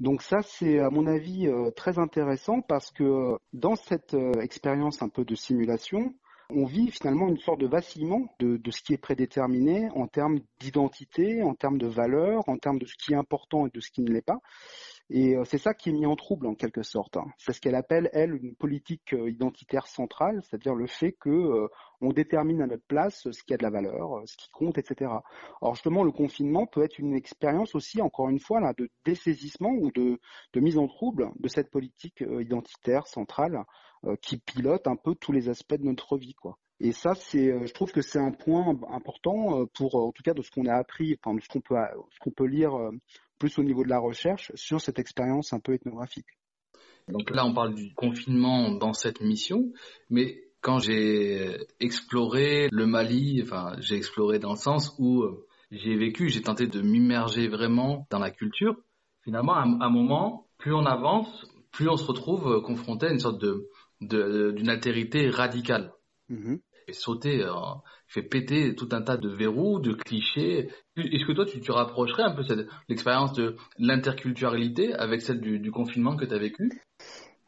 Donc 0.00 0.22
ça, 0.22 0.42
c'est 0.42 0.80
à 0.80 0.90
mon 0.90 1.06
avis 1.06 1.48
très 1.76 1.98
intéressant 1.98 2.60
parce 2.60 2.90
que 2.90 3.36
dans 3.52 3.76
cette 3.76 4.16
expérience 4.40 5.02
un 5.02 5.08
peu 5.08 5.24
de 5.24 5.34
simulation, 5.34 6.14
on 6.50 6.66
vit 6.66 6.90
finalement 6.90 7.28
une 7.28 7.38
sorte 7.38 7.60
de 7.60 7.66
vacillement 7.66 8.28
de, 8.38 8.56
de 8.56 8.70
ce 8.70 8.82
qui 8.82 8.92
est 8.92 8.98
prédéterminé 8.98 9.88
en 9.94 10.06
termes 10.06 10.40
d'identité, 10.60 11.42
en 11.42 11.54
termes 11.54 11.78
de 11.78 11.86
valeur, 11.86 12.42
en 12.48 12.58
termes 12.58 12.78
de 12.78 12.86
ce 12.86 12.94
qui 12.96 13.12
est 13.12 13.16
important 13.16 13.66
et 13.66 13.70
de 13.70 13.80
ce 13.80 13.90
qui 13.90 14.02
ne 14.02 14.12
l'est 14.12 14.24
pas. 14.24 14.40
Et 15.10 15.36
euh, 15.36 15.44
c'est 15.44 15.58
ça 15.58 15.74
qui 15.74 15.90
est 15.90 15.92
mis 15.92 16.06
en 16.06 16.16
trouble 16.16 16.46
en 16.46 16.54
quelque 16.54 16.82
sorte. 16.82 17.16
Hein. 17.16 17.26
C'est 17.36 17.52
ce 17.52 17.60
qu'elle 17.60 17.74
appelle, 17.74 18.08
elle, 18.14 18.34
une 18.34 18.54
politique 18.54 19.12
euh, 19.12 19.30
identitaire 19.30 19.86
centrale, 19.86 20.40
c'est-à-dire 20.42 20.74
le 20.74 20.86
fait 20.86 21.12
que 21.12 21.28
euh, 21.28 21.68
on 22.00 22.10
détermine 22.10 22.62
à 22.62 22.66
notre 22.66 22.86
place 22.86 23.28
ce 23.30 23.42
qui 23.44 23.52
a 23.52 23.58
de 23.58 23.62
la 23.62 23.70
valeur, 23.70 24.22
ce 24.24 24.36
qui 24.36 24.48
compte, 24.50 24.78
etc. 24.78 25.10
Alors 25.60 25.74
justement, 25.74 26.04
le 26.04 26.12
confinement 26.12 26.66
peut 26.66 26.82
être 26.82 26.98
une 26.98 27.14
expérience 27.14 27.74
aussi, 27.74 28.00
encore 28.00 28.30
une 28.30 28.40
fois, 28.40 28.60
là, 28.60 28.72
de 28.72 28.88
dessaisissement 29.04 29.70
ou 29.70 29.90
de, 29.90 30.18
de 30.54 30.60
mise 30.60 30.78
en 30.78 30.86
trouble 30.86 31.30
de 31.38 31.48
cette 31.48 31.70
politique 31.70 32.24
identitaire 32.40 33.06
centrale 33.06 33.64
qui 34.20 34.36
pilote 34.38 34.86
un 34.86 34.96
peu 34.96 35.14
tous 35.14 35.32
les 35.32 35.48
aspects 35.48 35.76
de 35.76 35.84
notre 35.84 36.18
vie, 36.18 36.34
quoi. 36.34 36.58
Et 36.80 36.92
ça, 36.92 37.14
c'est, 37.14 37.66
je 37.66 37.72
trouve 37.72 37.92
que 37.92 38.02
c'est 38.02 38.18
un 38.18 38.32
point 38.32 38.76
important 38.90 39.64
pour, 39.72 39.94
en 39.94 40.12
tout 40.12 40.22
cas, 40.22 40.34
de 40.34 40.42
ce 40.42 40.50
qu'on 40.50 40.66
a 40.66 40.74
appris, 40.74 41.16
enfin, 41.18 41.34
de 41.34 41.40
ce 41.40 41.48
qu'on 41.48 41.60
peut, 41.60 41.76
ce 42.10 42.18
qu'on 42.18 42.32
peut 42.32 42.46
lire 42.46 42.76
plus 43.44 43.58
au 43.58 43.62
niveau 43.62 43.84
de 43.84 43.90
la 43.90 43.98
recherche 43.98 44.50
sur 44.54 44.80
cette 44.80 44.98
expérience 44.98 45.52
un 45.52 45.60
peu 45.60 45.74
ethnographique. 45.74 46.28
Donc 47.08 47.28
là, 47.28 47.44
on 47.44 47.52
parle 47.52 47.74
du 47.74 47.92
confinement 47.92 48.70
dans 48.70 48.94
cette 48.94 49.20
mission, 49.20 49.70
mais 50.08 50.44
quand 50.62 50.78
j'ai 50.78 51.58
exploré 51.78 52.68
le 52.72 52.86
Mali, 52.86 53.42
enfin, 53.42 53.76
j'ai 53.80 53.96
exploré 53.96 54.38
dans 54.38 54.52
le 54.52 54.56
sens 54.56 54.94
où 54.98 55.24
euh, 55.24 55.46
j'ai 55.70 55.94
vécu, 55.94 56.30
j'ai 56.30 56.40
tenté 56.40 56.66
de 56.66 56.80
m'immerger 56.80 57.48
vraiment 57.48 58.06
dans 58.08 58.18
la 58.18 58.30
culture. 58.30 58.76
Finalement, 59.24 59.52
à 59.52 59.64
un 59.64 59.90
moment, 59.90 60.46
plus 60.56 60.72
on 60.72 60.86
avance, 60.86 61.28
plus 61.70 61.90
on 61.90 61.98
se 61.98 62.06
retrouve 62.06 62.50
euh, 62.50 62.60
confronté 62.62 63.08
à 63.08 63.10
une 63.10 63.20
sorte 63.20 63.40
de 63.42 63.68
d'une 64.00 64.68
altérité 64.68 65.28
radicale. 65.30 65.92
Mm-hmm 66.30 66.58
fait 66.84 66.92
sauter, 66.92 67.42
euh, 67.42 67.52
fait 68.14 68.22
péter 68.22 68.74
tout 68.76 68.88
un 68.92 69.02
tas 69.02 69.16
de 69.16 69.28
verrous, 69.28 69.80
de 69.80 69.92
clichés. 69.92 70.68
Est-ce 70.96 71.26
que 71.26 71.32
toi, 71.32 71.44
tu, 71.44 71.60
tu 71.60 71.72
rapprocherais 71.72 72.22
un 72.22 72.34
peu 72.34 72.42
l'expérience 72.88 73.32
de 73.32 73.56
l'interculturalité 73.78 74.94
avec 74.94 75.20
celle 75.20 75.40
du, 75.40 75.70
confinement 75.72 76.16
que 76.16 76.24
tu 76.24 76.32
as 76.32 76.38
vécu? 76.38 76.70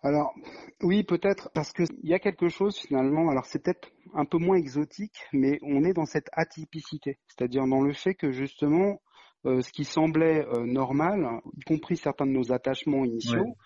Alors 0.02 0.34
oui, 0.82 1.04
peut-être 1.04 1.50
parce 1.54 1.72
qu'il 1.72 1.86
y 2.02 2.14
a 2.14 2.18
quelque 2.18 2.48
chose 2.48 2.76
finalement. 2.76 3.30
Alors 3.30 3.46
c'est 3.46 3.62
peut-être 3.62 3.88
un 4.14 4.24
peu 4.24 4.38
moins 4.38 4.56
exotique, 4.56 5.16
mais 5.32 5.58
on 5.62 5.84
est 5.84 5.94
dans 5.94 6.04
cette 6.04 6.28
atypicité, 6.32 7.18
c'est-à-dire 7.28 7.66
dans 7.66 7.80
le 7.80 7.92
fait 7.92 8.14
que 8.14 8.30
justement 8.30 9.00
euh, 9.46 9.62
ce 9.62 9.72
qui 9.72 9.84
semblait 9.84 10.44
euh, 10.46 10.64
normal, 10.64 11.40
y 11.56 11.60
compris 11.62 11.96
certains 11.96 12.26
de 12.26 12.32
nos 12.32 12.52
attachements 12.52 13.04
initiaux, 13.04 13.56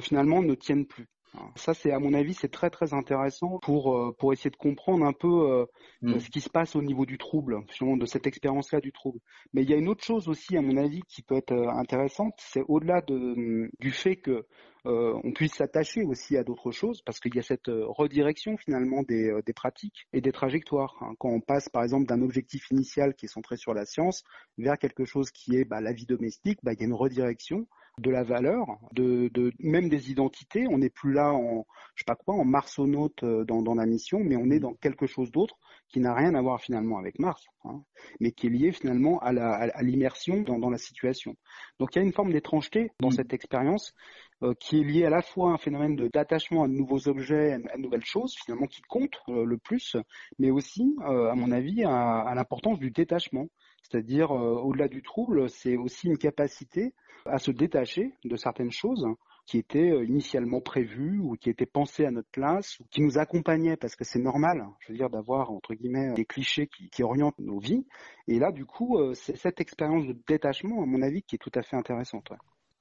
finalement 0.00 0.42
ne 0.42 0.54
tiennent 0.54 0.86
plus. 0.86 1.08
Ça, 1.56 1.74
c'est 1.74 1.92
à 1.92 1.98
mon 1.98 2.14
avis, 2.14 2.34
c'est 2.34 2.50
très 2.50 2.70
très 2.70 2.94
intéressant 2.94 3.58
pour 3.60 3.94
euh, 3.94 4.12
pour 4.18 4.32
essayer 4.32 4.50
de 4.50 4.56
comprendre 4.56 5.04
un 5.04 5.12
peu 5.12 5.50
euh, 5.50 5.66
mm. 6.02 6.18
ce 6.20 6.30
qui 6.30 6.40
se 6.40 6.48
passe 6.48 6.74
au 6.76 6.82
niveau 6.82 7.06
du 7.06 7.18
trouble, 7.18 7.60
de 7.80 8.06
cette 8.06 8.26
expérience-là 8.26 8.80
du 8.80 8.92
trouble. 8.92 9.18
Mais 9.52 9.62
il 9.62 9.70
y 9.70 9.74
a 9.74 9.76
une 9.76 9.88
autre 9.88 10.04
chose 10.04 10.28
aussi, 10.28 10.56
à 10.56 10.62
mon 10.62 10.76
avis, 10.76 11.02
qui 11.08 11.22
peut 11.22 11.36
être 11.36 11.52
euh, 11.52 11.68
intéressante, 11.68 12.34
c'est 12.38 12.62
au-delà 12.68 13.00
de, 13.02 13.70
du 13.78 13.90
fait 13.90 14.16
que 14.16 14.46
on 14.90 15.32
puisse 15.32 15.52
s'attacher 15.52 16.02
aussi 16.02 16.38
à 16.38 16.44
d'autres 16.44 16.70
choses, 16.70 17.02
parce 17.02 17.20
qu'il 17.20 17.34
y 17.34 17.38
a 17.38 17.42
cette 17.42 17.66
redirection 17.68 18.56
finalement 18.56 19.02
des, 19.02 19.38
des 19.44 19.52
pratiques 19.52 20.06
et 20.14 20.22
des 20.22 20.32
trajectoires. 20.32 20.96
Hein. 21.02 21.12
Quand 21.18 21.28
on 21.28 21.40
passe 21.42 21.68
par 21.68 21.82
exemple 21.82 22.06
d'un 22.06 22.22
objectif 22.22 22.70
initial 22.70 23.14
qui 23.14 23.26
est 23.26 23.28
centré 23.28 23.58
sur 23.58 23.74
la 23.74 23.84
science 23.84 24.24
vers 24.56 24.78
quelque 24.78 25.04
chose 25.04 25.30
qui 25.30 25.56
est 25.56 25.66
bah, 25.66 25.82
la 25.82 25.92
vie 25.92 26.06
domestique, 26.06 26.60
bah, 26.62 26.72
il 26.72 26.80
y 26.80 26.84
a 26.84 26.86
une 26.86 26.94
redirection 26.94 27.66
de 27.98 28.10
la 28.10 28.22
valeur, 28.22 28.66
de, 28.92 29.28
de, 29.34 29.52
même 29.58 29.88
des 29.88 30.10
identités. 30.10 30.66
On 30.68 30.78
n'est 30.78 30.90
plus 30.90 31.12
là 31.12 31.32
en, 31.32 31.66
je 31.94 32.02
sais 32.02 32.06
pas 32.06 32.16
quoi, 32.16 32.34
en 32.34 32.44
marsonaute 32.44 33.22
euh, 33.22 33.44
dans, 33.44 33.62
dans 33.62 33.74
la 33.74 33.86
mission, 33.86 34.20
mais 34.20 34.36
on 34.36 34.50
est 34.50 34.60
dans 34.60 34.74
quelque 34.74 35.06
chose 35.06 35.30
d'autre 35.30 35.56
qui 35.88 36.00
n'a 36.00 36.14
rien 36.14 36.34
à 36.34 36.42
voir 36.42 36.60
finalement 36.60 36.98
avec 36.98 37.18
Mars, 37.18 37.42
hein, 37.64 37.82
mais 38.20 38.32
qui 38.32 38.46
est 38.46 38.50
lié 38.50 38.72
finalement 38.72 39.18
à, 39.20 39.32
la, 39.32 39.52
à, 39.52 39.82
l'immersion 39.82 40.42
dans, 40.42 40.58
dans, 40.58 40.70
la 40.70 40.78
situation. 40.78 41.34
Donc 41.78 41.94
il 41.94 41.98
y 41.98 42.02
a 42.02 42.04
une 42.04 42.12
forme 42.12 42.32
d'étrangeté 42.32 42.90
dans 43.00 43.08
mm. 43.08 43.12
cette 43.12 43.32
expérience 43.32 43.94
euh, 44.42 44.54
qui 44.60 44.80
est 44.80 44.84
liée 44.84 45.04
à 45.04 45.10
la 45.10 45.22
fois 45.22 45.50
à 45.50 45.54
un 45.54 45.58
phénomène 45.58 45.96
d'attachement 45.96 46.64
à 46.64 46.68
de 46.68 46.74
nouveaux 46.74 47.08
objets, 47.08 47.54
à 47.54 47.76
de 47.76 47.82
nouvelles 47.82 48.04
choses 48.04 48.34
finalement 48.44 48.66
qui 48.66 48.82
comptent 48.82 49.20
euh, 49.28 49.44
le 49.44 49.56
plus, 49.58 49.96
mais 50.38 50.50
aussi, 50.50 50.94
à 51.00 51.34
mon 51.34 51.50
avis, 51.50 51.84
à, 51.84 52.20
à 52.20 52.34
l'importance 52.34 52.78
du 52.78 52.90
détachement. 52.90 53.48
C'est-à-dire, 53.82 54.30
au-delà 54.30 54.88
du 54.88 55.02
trouble, 55.02 55.48
c'est 55.48 55.76
aussi 55.76 56.08
une 56.08 56.18
capacité 56.18 56.92
à 57.24 57.38
se 57.38 57.50
détacher 57.50 58.12
de 58.24 58.36
certaines 58.36 58.72
choses 58.72 59.06
qui 59.48 59.56
étaient 59.56 59.90
euh, 59.90 60.04
initialement 60.04 60.60
prévues 60.60 61.18
ou 61.18 61.34
qui 61.36 61.48
étaient 61.48 61.66
pensées 61.66 62.04
à 62.04 62.10
notre 62.10 62.28
place 62.30 62.78
ou 62.80 62.84
qui 62.90 63.00
nous 63.00 63.18
accompagnaient 63.18 63.78
parce 63.78 63.96
que 63.96 64.04
c'est 64.04 64.18
normal, 64.18 64.62
je 64.80 64.92
veux 64.92 64.98
dire, 64.98 65.08
d'avoir 65.08 65.50
entre 65.50 65.74
guillemets 65.74 66.12
des 66.12 66.26
clichés 66.26 66.68
qui, 66.92 67.02
orientent 67.02 67.38
nos 67.38 67.58
vies. 67.58 67.86
Et 68.28 68.38
là, 68.38 68.52
du 68.52 68.66
coup, 68.66 68.98
euh, 68.98 69.14
c'est 69.14 69.36
cette 69.36 69.60
expérience 69.60 70.06
de 70.06 70.14
détachement, 70.26 70.82
à 70.82 70.86
mon 70.86 71.00
avis, 71.00 71.22
qui 71.22 71.36
est 71.36 71.38
tout 71.38 71.50
à 71.54 71.62
fait 71.62 71.76
intéressante. 71.76 72.28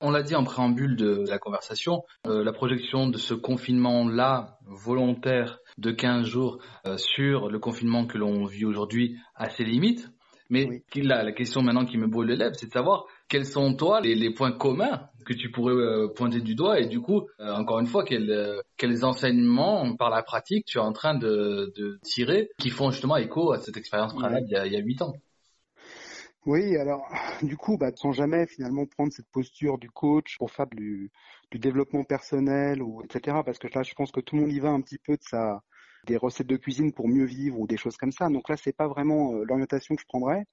On 0.01 0.11
l'a 0.11 0.21
dit 0.21 0.35
en 0.35 0.43
préambule 0.43 0.97
de 0.97 1.23
la 1.27 1.39
conversation, 1.39 2.03
euh, 2.27 2.43
la 2.43 2.51
projection 2.51 3.07
de 3.07 3.17
ce 3.17 3.33
confinement-là, 3.33 4.59
volontaire, 4.65 5.59
de 5.77 5.91
15 5.91 6.25
jours, 6.25 6.59
sur 6.97 7.49
le 7.49 7.59
confinement 7.59 8.05
que 8.05 8.17
l'on 8.17 8.45
vit 8.45 8.65
aujourd'hui, 8.65 9.17
a 9.35 9.49
ses 9.49 9.63
limites. 9.63 10.09
Mais 10.49 10.81
la 10.95 11.31
question 11.31 11.61
maintenant 11.61 11.85
qui 11.85 11.97
me 11.97 12.07
brûle 12.07 12.29
les 12.29 12.35
lèvres, 12.35 12.55
c'est 12.55 12.67
de 12.67 12.71
savoir 12.71 13.05
quels 13.27 13.45
sont 13.45 13.73
toi 13.75 14.01
les, 14.01 14.33
points 14.33 14.51
communs 14.51 15.09
que 15.25 15.33
tu 15.33 15.51
pourrais 15.51 15.73
euh, 15.73 16.07
pointer 16.07 16.39
du 16.39 16.55
doigt. 16.55 16.79
Et 16.79 16.87
du 16.87 17.01
coup, 17.01 17.27
euh, 17.39 17.53
encore 17.53 17.79
une 17.79 17.87
fois, 17.87 18.05
euh, 18.11 18.61
quels, 18.77 19.05
enseignements 19.05 19.95
par 19.95 20.09
la 20.09 20.23
pratique 20.23 20.65
tu 20.65 20.77
es 20.77 20.81
en 20.81 20.93
train 20.93 21.15
de, 21.15 21.73
tirer 22.03 22.49
qui 22.59 22.69
font 22.69 22.91
justement 22.91 23.17
écho 23.17 23.51
à 23.51 23.59
cette 23.59 23.77
expérience 23.77 24.13
préalable 24.13 24.47
il 24.49 24.71
y 24.71 24.77
a 24.77 24.79
huit 24.79 25.01
ans? 25.01 25.13
Oui, 26.45 26.77
alors 26.77 27.05
du 27.41 27.57
coup, 27.57 27.77
bah, 27.77 27.91
sans 27.93 28.13
jamais 28.13 28.47
finalement 28.47 28.85
prendre 28.85 29.11
cette 29.11 29.29
posture 29.33 29.77
du 29.77 29.89
coach 29.89 30.37
pour 30.37 30.49
faire 30.49 30.67
du, 30.67 31.11
du 31.51 31.59
développement 31.59 32.05
personnel 32.05 32.81
ou 32.81 33.03
etc. 33.03 33.41
Parce 33.45 33.59
que 33.59 33.67
là, 33.73 33.83
je 33.83 33.93
pense 33.93 34.11
que 34.11 34.21
tout 34.21 34.37
le 34.37 34.43
monde 34.43 34.53
y 34.53 34.59
va 34.59 34.69
un 34.69 34.79
petit 34.79 34.97
peu 34.97 35.17
de 35.17 35.23
sa 35.23 35.61
des 36.07 36.17
recettes 36.17 36.47
de 36.47 36.57
cuisine 36.57 36.93
pour 36.93 37.07
mieux 37.07 37.25
vivre 37.25 37.59
ou 37.59 37.67
des 37.67 37.77
choses 37.77 37.97
comme 37.97 38.11
ça. 38.11 38.29
Donc 38.29 38.49
là, 38.49 38.57
c'est 38.57 38.75
pas 38.75 38.87
vraiment 38.87 39.33
l'orientation 39.33 39.95
que 39.95 40.01
je 40.01 40.07
prendrais. 40.07 40.45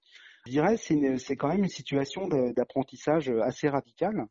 Je 0.47 0.51
dirais 0.51 0.77
c'est 0.77 1.17
c'est 1.19 1.37
quand 1.37 1.49
même 1.49 1.65
une 1.65 1.71
situation 1.71 2.29
d'apprentissage 2.29 3.31
assez 3.31 3.67
radicale, 3.69 4.27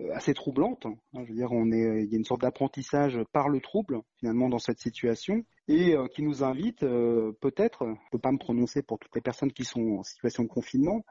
euh, 0.00 0.10
assez 0.14 0.32
troublante. 0.32 0.86
Hein. 0.86 0.94
Je 1.12 1.28
veux 1.28 1.34
dire, 1.34 1.52
on 1.52 1.70
est, 1.70 2.04
il 2.04 2.10
y 2.10 2.14
a 2.14 2.18
une 2.18 2.24
sorte 2.24 2.40
d'apprentissage 2.40 3.18
par 3.32 3.50
le 3.50 3.60
trouble 3.60 4.00
finalement 4.18 4.48
dans 4.48 4.58
cette 4.58 4.78
situation 4.78 5.44
et 5.68 5.94
euh, 5.94 6.06
qui 6.08 6.22
nous 6.22 6.42
invite 6.42 6.82
euh, 6.82 7.32
peut-être, 7.42 7.84
je 7.86 8.10
peux 8.10 8.18
pas 8.18 8.32
me 8.32 8.38
prononcer 8.38 8.82
pour 8.82 8.98
toutes 8.98 9.14
les 9.14 9.20
personnes 9.20 9.52
qui 9.52 9.66
sont 9.66 9.98
en 9.98 10.02
situation 10.02 10.44
de 10.44 10.48
confinement, 10.48 11.04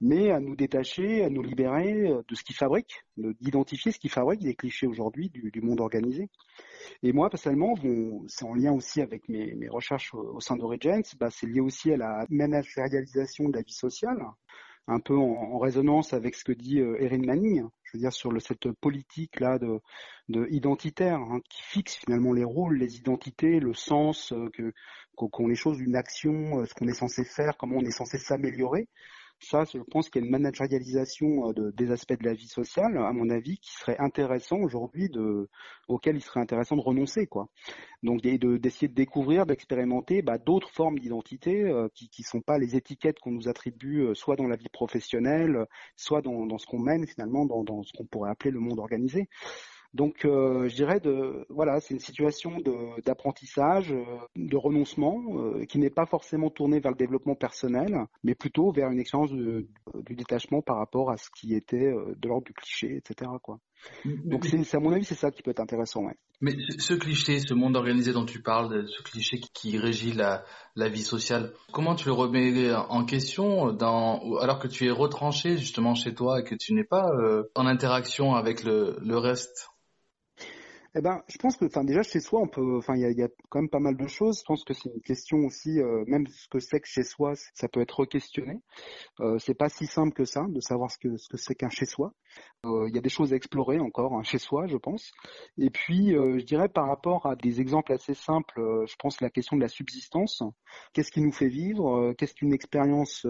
mais 0.00 0.30
à 0.30 0.40
nous 0.40 0.56
détacher, 0.56 1.22
à 1.22 1.28
nous 1.28 1.42
libérer 1.42 2.10
de 2.26 2.34
ce 2.34 2.42
qui 2.42 2.54
fabrique, 2.54 3.04
d'identifier 3.18 3.92
ce 3.92 3.98
qui 3.98 4.08
fabrique 4.08 4.40
des 4.40 4.54
clichés 4.54 4.86
aujourd'hui 4.86 5.28
du 5.30 5.60
monde 5.60 5.80
organisé. 5.80 6.30
Et 7.02 7.12
moi, 7.12 7.30
personnellement, 7.30 7.74
c'est 8.28 8.44
en 8.44 8.54
lien 8.54 8.72
aussi 8.72 9.00
avec 9.00 9.28
mes, 9.28 9.68
recherches 9.68 10.14
au, 10.14 10.40
sein 10.40 10.56
d'Origins, 10.56 11.02
bah, 11.18 11.30
c'est 11.30 11.46
lié 11.46 11.60
aussi 11.60 11.92
à 11.92 11.96
la 11.96 12.26
managérialisation 12.30 13.48
de 13.48 13.56
la 13.56 13.62
vie 13.62 13.72
sociale, 13.72 14.18
un 14.88 15.00
peu 15.00 15.16
en, 15.16 15.58
résonance 15.58 16.12
avec 16.12 16.34
ce 16.34 16.44
que 16.44 16.52
dit 16.52 16.80
euh, 16.80 17.00
Erin 17.00 17.24
Manning, 17.24 17.66
je 17.84 17.96
veux 17.96 18.00
dire 18.00 18.12
sur 18.12 18.32
cette 18.40 18.70
politique 18.80 19.38
là 19.38 19.58
de, 19.58 19.80
de 20.28 20.46
identitaire 20.50 21.18
hein, 21.18 21.40
qui 21.48 21.62
fixe 21.62 21.94
finalement 21.96 22.32
les 22.32 22.44
rôles, 22.44 22.78
les 22.78 22.96
identités, 22.96 23.60
le 23.60 23.74
sens 23.74 24.32
euh, 24.32 24.50
qu'ont 25.14 25.46
les 25.46 25.54
choses 25.54 25.78
d'une 25.78 25.96
action, 25.96 26.60
euh, 26.60 26.66
ce 26.66 26.74
qu'on 26.74 26.88
est 26.88 26.94
censé 26.94 27.24
faire, 27.24 27.56
comment 27.56 27.76
on 27.76 27.84
est 27.84 27.90
censé 27.90 28.18
s'améliorer. 28.18 28.88
Ça, 29.42 29.64
je 29.64 29.78
pense 29.90 30.08
qu'il 30.08 30.22
y 30.22 30.24
a 30.24 30.26
une 30.26 30.30
managérialisation 30.30 31.48
euh, 31.48 31.52
de, 31.52 31.70
des 31.72 31.90
aspects 31.90 32.16
de 32.16 32.24
la 32.24 32.32
vie 32.32 32.46
sociale, 32.46 32.96
à 32.96 33.12
mon 33.12 33.28
avis, 33.28 33.58
qui 33.58 33.72
serait 33.72 33.98
intéressant 33.98 34.58
aujourd'hui, 34.58 35.08
de, 35.08 35.48
auquel 35.88 36.14
il 36.14 36.22
serait 36.22 36.38
intéressant 36.38 36.76
de 36.76 36.80
renoncer, 36.80 37.26
quoi. 37.26 37.48
Donc, 38.04 38.22
d'essayer 38.22 38.88
de, 38.88 38.94
découvrir, 38.94 39.44
d'expérimenter 39.44 40.22
bah, 40.22 40.38
d'autres 40.38 40.70
formes 40.70 41.00
d'identité 41.00 41.64
euh, 41.64 41.88
qui 41.92 42.08
ne 42.20 42.24
sont 42.24 42.40
pas 42.40 42.58
les 42.58 42.76
étiquettes 42.76 43.18
qu'on 43.18 43.32
nous 43.32 43.48
attribue, 43.48 44.02
euh, 44.02 44.14
soit 44.14 44.36
dans 44.36 44.46
la 44.46 44.56
vie 44.56 44.68
professionnelle, 44.68 45.66
soit 45.96 46.22
dans, 46.22 46.56
ce 46.58 46.66
qu'on 46.66 46.78
mène 46.78 47.04
finalement 47.06 47.44
dans 47.44 47.82
ce 47.82 47.92
qu'on 47.92 48.06
pourrait 48.06 48.30
appeler 48.30 48.52
le 48.52 48.60
monde 48.60 48.78
organisé. 48.78 49.28
Donc, 49.94 50.24
euh, 50.24 50.68
je 50.68 50.74
dirais 50.74 51.00
de 51.00 51.44
voilà, 51.50 51.78
c'est 51.80 51.92
une 51.92 52.00
situation 52.00 52.52
d'apprentissage, 53.04 53.92
euh, 53.92 54.04
de, 54.36 54.56
renoncement, 54.56 55.22
euh, 55.36 55.66
qui 55.66 55.78
n'est 55.78 55.90
pas 55.90 56.06
forcément 56.06 56.48
tournée 56.48 56.80
vers 56.80 56.92
le 56.92 56.96
développement 56.96 57.34
personnel, 57.34 58.06
mais 58.24 58.34
plutôt 58.34 58.72
vers 58.72 58.90
une 58.90 58.98
expérience 58.98 59.32
du 59.32 59.66
détachement 60.14 60.62
par 60.62 60.78
rapport 60.78 61.10
à 61.10 61.18
ce 61.18 61.28
qui 61.38 61.54
était 61.54 61.92
de 61.92 62.28
l'ordre 62.28 62.46
du 62.46 62.54
cliché, 62.54 62.96
etc. 62.96 63.30
Quoi. 63.42 63.58
Donc, 64.24 64.46
c'est 64.46 64.76
à 64.76 64.80
mon 64.80 64.92
avis, 64.92 65.04
c'est 65.04 65.14
ça 65.14 65.30
qui 65.30 65.42
peut 65.42 65.50
être 65.50 65.60
intéressant. 65.60 66.04
Ouais. 66.04 66.16
Mais 66.40 66.54
ce 66.78 66.94
cliché, 66.94 67.40
ce 67.40 67.52
monde 67.52 67.76
organisé 67.76 68.12
dont 68.12 68.24
tu 68.24 68.40
parles, 68.40 68.88
ce 68.88 69.02
cliché 69.02 69.40
qui 69.52 69.76
régit 69.76 70.12
la, 70.12 70.44
la 70.74 70.88
vie 70.88 71.02
sociale, 71.02 71.52
comment 71.70 71.94
tu 71.94 72.06
le 72.06 72.12
remets 72.12 72.72
en 72.74 73.04
question 73.04 73.72
dans, 73.72 74.38
alors 74.38 74.58
que 74.58 74.68
tu 74.68 74.86
es 74.86 74.90
retranché 74.90 75.58
justement 75.58 75.94
chez 75.94 76.14
toi 76.14 76.40
et 76.40 76.44
que 76.44 76.54
tu 76.54 76.72
n'es 76.72 76.84
pas 76.84 77.10
en 77.54 77.66
interaction 77.66 78.34
avec 78.34 78.64
le, 78.64 78.96
le 79.02 79.18
reste? 79.18 79.68
Eh 80.94 81.00
ben, 81.00 81.22
je 81.26 81.38
pense 81.38 81.56
que, 81.56 81.64
enfin, 81.64 81.84
déjà 81.84 82.02
chez 82.02 82.20
soi, 82.20 82.40
on 82.40 82.48
peut, 82.48 82.76
enfin, 82.76 82.94
il 82.96 83.00
y 83.00 83.04
a, 83.06 83.10
y 83.10 83.22
a, 83.22 83.28
quand 83.48 83.60
même 83.60 83.70
pas 83.70 83.80
mal 83.80 83.96
de 83.96 84.06
choses. 84.06 84.40
Je 84.40 84.44
pense 84.44 84.62
que 84.62 84.74
c'est 84.74 84.90
une 84.90 85.00
question 85.00 85.38
aussi, 85.38 85.80
euh, 85.80 86.04
même 86.06 86.26
ce 86.26 86.48
que 86.48 86.58
c'est 86.58 86.80
que 86.80 86.86
chez 86.88 87.02
soi, 87.02 87.32
ça 87.54 87.68
peut 87.68 87.80
être 87.80 88.04
questionné. 88.04 88.60
Euh, 89.20 89.38
c'est 89.38 89.54
pas 89.54 89.70
si 89.70 89.86
simple 89.86 90.12
que 90.12 90.24
ça 90.26 90.44
de 90.48 90.60
savoir 90.60 90.90
ce 90.90 90.98
que 90.98 91.16
ce 91.16 91.28
que 91.30 91.38
c'est 91.38 91.54
qu'un 91.54 91.70
chez 91.70 91.86
soi. 91.86 92.12
Euh, 92.66 92.88
il 92.88 92.94
y 92.94 92.98
a 92.98 93.00
des 93.00 93.08
choses 93.08 93.32
à 93.32 93.36
explorer 93.36 93.80
encore 93.80 94.14
hein, 94.14 94.22
chez 94.22 94.38
soi, 94.38 94.66
je 94.66 94.76
pense. 94.76 95.12
Et 95.58 95.70
puis, 95.70 96.14
euh, 96.14 96.38
je 96.38 96.44
dirais 96.44 96.68
par 96.68 96.86
rapport 96.88 97.26
à 97.26 97.36
des 97.36 97.60
exemples 97.60 97.92
assez 97.92 98.14
simples, 98.14 98.60
euh, 98.60 98.84
je 98.86 98.94
pense 98.98 99.20
la 99.22 99.30
question 99.30 99.56
de 99.56 99.62
la 99.62 99.68
subsistance. 99.68 100.42
Qu'est-ce 100.92 101.10
qui 101.10 101.22
nous 101.22 101.32
fait 101.32 101.48
vivre? 101.48 102.12
Qu'est-ce 102.18 102.34
qu'une 102.34 102.52
expérience 102.52 103.26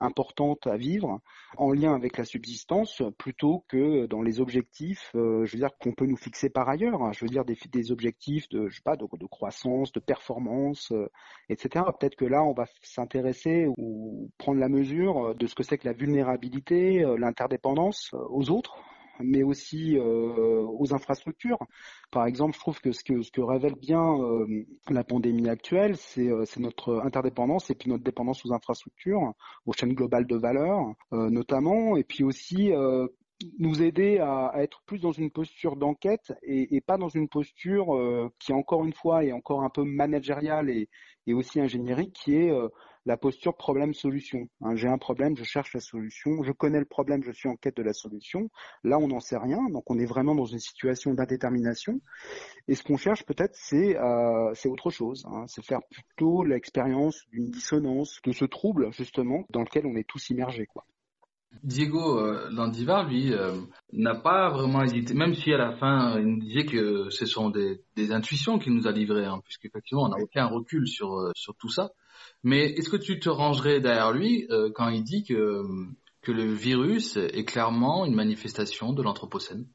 importante 0.00 0.66
à 0.66 0.76
vivre 0.76 1.20
en 1.56 1.72
lien 1.72 1.94
avec 1.94 2.16
la 2.16 2.24
subsistance 2.24 3.02
plutôt 3.18 3.64
que 3.68 4.06
dans 4.06 4.22
les 4.22 4.40
objectifs, 4.40 5.10
euh, 5.14 5.44
je 5.44 5.52
veux 5.52 5.58
dire 5.58 5.76
qu'on 5.78 5.92
peut 5.92 6.06
nous 6.06 6.16
fixer 6.16 6.50
par 6.50 6.68
ailleurs. 6.68 7.02
Hein, 7.02 7.12
je 7.12 7.24
veux 7.24 7.28
dire 7.30 7.44
des, 7.44 7.92
objectifs 7.92 8.48
de, 8.48 8.68
je 8.68 8.76
sais 8.76 8.82
pas, 8.82 8.96
de, 8.96 9.06
de 9.12 9.26
croissance, 9.26 9.92
de 9.92 10.00
performance, 10.00 10.92
euh, 10.92 11.08
etc. 11.48 11.84
Peut-être 11.98 12.16
que 12.16 12.24
là, 12.24 12.42
on 12.42 12.52
va 12.52 12.66
s'intéresser 12.82 13.66
ou 13.76 14.30
prendre 14.38 14.60
la 14.60 14.68
mesure 14.68 15.34
de 15.34 15.46
ce 15.46 15.54
que 15.54 15.62
c'est 15.62 15.78
que 15.78 15.86
la 15.86 15.94
vulnérabilité, 15.94 17.04
euh, 17.04 17.16
l'interdépendance 17.16 18.14
aux 18.30 18.50
autres 18.50 18.76
mais 19.22 19.42
aussi 19.42 19.96
euh, 19.96 20.64
aux 20.78 20.94
infrastructures. 20.94 21.58
Par 22.10 22.26
exemple, 22.26 22.54
je 22.54 22.60
trouve 22.60 22.80
que 22.80 22.92
ce 22.92 23.02
que, 23.04 23.40
révèle 23.40 23.74
bien 23.74 24.14
euh, 24.18 24.66
la 24.88 25.04
pandémie 25.04 25.48
actuelle, 25.48 25.96
c'est 25.96 26.28
euh, 26.28 26.44
notre 26.58 27.00
interdépendance 27.04 27.70
et 27.70 27.74
puis 27.74 27.90
notre 27.90 28.04
dépendance 28.04 28.44
aux 28.44 28.52
infrastructures, 28.52 29.32
aux 29.66 29.72
chaînes 29.72 29.94
globales 29.94 30.26
de 30.26 30.36
valeur 30.36 30.94
notamment, 31.12 31.96
et 31.96 32.04
puis 32.04 32.24
aussi 32.24 32.72
nous 33.58 33.82
aider 33.82 34.18
à, 34.18 34.52
être 34.56 34.82
plus 34.86 35.00
dans 35.00 35.12
une 35.12 35.30
posture 35.30 35.76
d'enquête 35.76 36.32
et, 36.42 36.80
pas 36.80 36.98
dans 36.98 37.08
une 37.08 37.28
posture 37.28 38.30
qui 38.38 38.52
encore 38.52 38.84
une 38.84 38.92
fois 38.92 39.24
est 39.24 39.32
encore 39.32 39.62
un 39.62 39.70
peu 39.70 39.84
managériale 39.84 40.70
et, 40.70 40.88
aussi 41.32 41.60
ingénierie 41.60 42.10
qui 42.12 42.36
est 42.36 42.52
la 43.10 43.16
posture 43.16 43.56
problème-solution. 43.56 44.48
Hein, 44.60 44.76
J'ai 44.76 44.86
un 44.86 44.96
problème, 44.96 45.36
je 45.36 45.42
cherche 45.42 45.74
la 45.74 45.80
solution, 45.80 46.44
je 46.44 46.52
connais 46.52 46.78
le 46.78 46.84
problème, 46.84 47.24
je 47.24 47.32
suis 47.32 47.48
en 47.48 47.56
quête 47.56 47.76
de 47.76 47.82
la 47.82 47.92
solution. 47.92 48.50
Là, 48.84 49.00
on 49.00 49.08
n'en 49.08 49.18
sait 49.18 49.36
rien, 49.36 49.58
donc 49.70 49.90
on 49.90 49.98
est 49.98 50.06
vraiment 50.06 50.36
dans 50.36 50.44
une 50.44 50.60
situation 50.60 51.12
d'indétermination. 51.12 52.00
Et 52.68 52.76
ce 52.76 52.84
qu'on 52.84 52.96
cherche 52.96 53.24
peut-être, 53.24 53.56
c'est 53.56 53.96
euh, 53.96 54.52
autre 54.66 54.90
chose. 54.90 55.26
Hein, 55.26 55.44
c'est 55.48 55.64
faire 55.64 55.80
plutôt 55.90 56.44
l'expérience 56.44 57.26
d'une 57.32 57.50
dissonance, 57.50 58.20
de 58.24 58.30
ce 58.30 58.44
trouble 58.44 58.92
justement 58.92 59.44
dans 59.50 59.62
lequel 59.62 59.86
on 59.86 59.96
est 59.96 60.06
tous 60.06 60.30
immergés. 60.30 60.68
Diego 61.62 62.18
euh, 62.18 62.48
Landivar, 62.50 63.08
lui, 63.08 63.32
euh, 63.32 63.60
n'a 63.92 64.14
pas 64.14 64.50
vraiment 64.50 64.82
hésité, 64.82 65.14
même 65.14 65.34
si 65.34 65.52
à 65.52 65.58
la 65.58 65.76
fin, 65.76 66.18
il 66.18 66.26
nous 66.26 66.40
disait 66.40 66.64
que 66.64 67.10
ce 67.10 67.26
sont 67.26 67.50
des, 67.50 67.82
intuitions 68.12 68.58
qu'il 68.58 68.72
nous 68.72 68.86
a 68.86 68.92
livrées, 68.92 69.26
hein, 69.26 69.40
puisqu'effectivement, 69.44 70.04
on 70.04 70.08
n'a 70.08 70.22
aucun 70.22 70.46
recul 70.46 70.88
sur, 70.88 71.18
euh, 71.18 71.32
sur 71.34 71.54
tout 71.56 71.68
ça. 71.68 71.90
Mais 72.42 72.70
est-ce 72.70 72.88
que 72.88 72.96
tu 72.96 73.18
te 73.20 73.28
rangerais 73.28 73.80
derrière 73.80 74.12
lui 74.12 74.46
euh, 74.50 74.70
quand 74.74 74.88
il 74.88 75.02
dit 75.02 75.24
que, 75.24 75.62
que 76.22 76.32
le 76.32 76.44
virus 76.44 77.16
est 77.16 77.44
clairement 77.44 78.06
une 78.06 78.14
manifestation 78.14 78.92
de 78.92 79.02
l'Anthropocène? 79.02 79.66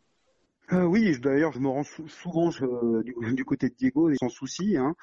Euh, 0.73 0.83
oui, 0.83 1.17
d'ailleurs, 1.19 1.51
je 1.51 1.59
me 1.59 1.67
rends 1.67 1.83
souvent 1.83 2.49
je, 2.49 3.03
du, 3.03 3.13
du, 3.33 3.45
côté 3.45 3.69
de 3.69 3.75
Diego, 3.75 4.13
sans 4.15 4.29
souci. 4.29 4.77
Hein. 4.77 4.95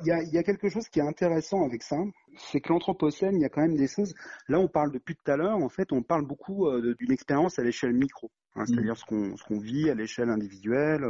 Il, 0.00 0.06
y 0.06 0.10
a, 0.10 0.22
il 0.22 0.32
y 0.32 0.38
a 0.38 0.42
quelque 0.42 0.68
chose 0.68 0.88
qui 0.88 1.00
est 1.00 1.06
intéressant 1.06 1.64
avec 1.64 1.82
ça, 1.82 1.98
c'est 2.36 2.60
que 2.60 2.72
l'anthropocène, 2.72 3.36
il 3.36 3.42
y 3.42 3.44
a 3.44 3.48
quand 3.48 3.60
même 3.60 3.76
des 3.76 3.88
choses. 3.88 4.14
Là, 4.48 4.58
on 4.58 4.68
parle 4.68 4.90
depuis 4.90 5.14
tout 5.14 5.30
à 5.30 5.36
l'heure, 5.36 5.56
en 5.56 5.68
fait, 5.68 5.92
on 5.92 6.02
parle 6.02 6.26
beaucoup 6.26 6.66
euh, 6.66 6.94
d'une 6.98 7.12
expérience 7.12 7.58
à 7.58 7.62
l'échelle 7.62 7.92
micro, 7.92 8.30
hein, 8.54 8.64
c'est-à-dire 8.66 8.96
ce 8.96 9.04
qu'on 9.04 9.36
ce 9.36 9.44
qu'on 9.44 9.58
vit 9.58 9.90
à 9.90 9.94
l'échelle 9.94 10.30
individuelle. 10.30 11.04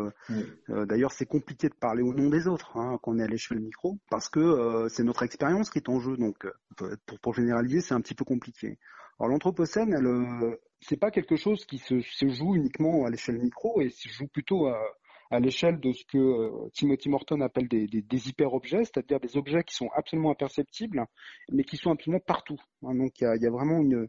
Euh, 0.69 0.85
D'ailleurs, 0.87 1.13
c'est 1.13 1.27
compliqué 1.27 1.69
de 1.69 1.75
parler 1.75 2.03
au 2.03 2.13
nom 2.13 2.29
des 2.29 2.49
autres 2.49 2.77
hein, 2.77 2.99
quand 3.03 3.13
on 3.13 3.19
est 3.19 3.25
à 3.25 3.29
l'échelle 3.29 3.61
micro, 3.61 3.99
parce 4.11 4.29
que 4.29 4.89
c'est 4.91 5.05
notre 5.05 5.23
expérience 5.23 5.71
qui 5.71 5.79
est 5.79 5.89
en 5.89 6.01
jeu. 6.01 6.17
Donc, 6.17 6.47
pour, 6.77 7.19
pour 7.21 7.35
généraliser, 7.35 7.81
c'est 7.81 7.95
un 7.95 8.01
petit 8.01 8.15
peu 8.15 8.25
compliqué. 8.25 8.79
Alors, 9.19 9.31
l'anthropocène, 9.31 9.93
elle 9.95 10.57
c'est 10.83 10.97
pas 10.97 11.11
quelque 11.11 11.37
chose 11.37 11.65
qui 11.65 11.79
se, 11.79 12.01
joue 12.29 12.57
uniquement 12.57 13.07
à 13.07 13.11
l'échelle 13.11 13.39
micro 13.39 13.81
et 13.81 13.89
se 13.89 14.09
joue 14.09 14.27
plutôt 14.27 14.67
à, 14.67 15.41
l'échelle 15.41 15.81
de 15.81 15.93
ce 15.93 16.05
que 16.05 16.19
euh, 16.19 16.69
Timothy 16.75 17.09
Morton 17.09 17.41
appelle 17.41 17.67
des, 17.67 18.29
hyper-objets, 18.29 18.85
c'est-à-dire 18.85 19.19
des 19.19 19.39
objets 19.39 19.63
qui 19.65 19.75
sont 19.75 19.89
absolument 19.95 20.31
imperceptibles, 20.31 21.07
mais 21.51 21.65
qui 21.65 21.79
sont 21.79 21.91
absolument 21.91 22.21
partout. 22.21 22.61
Hein, 22.83 22.95
donc 22.97 23.19
il 23.19 23.25
y 23.25 23.27
a, 23.27 23.37
y 23.37 23.47
a, 23.47 23.51
vraiment 23.51 23.81
une, 23.81 24.09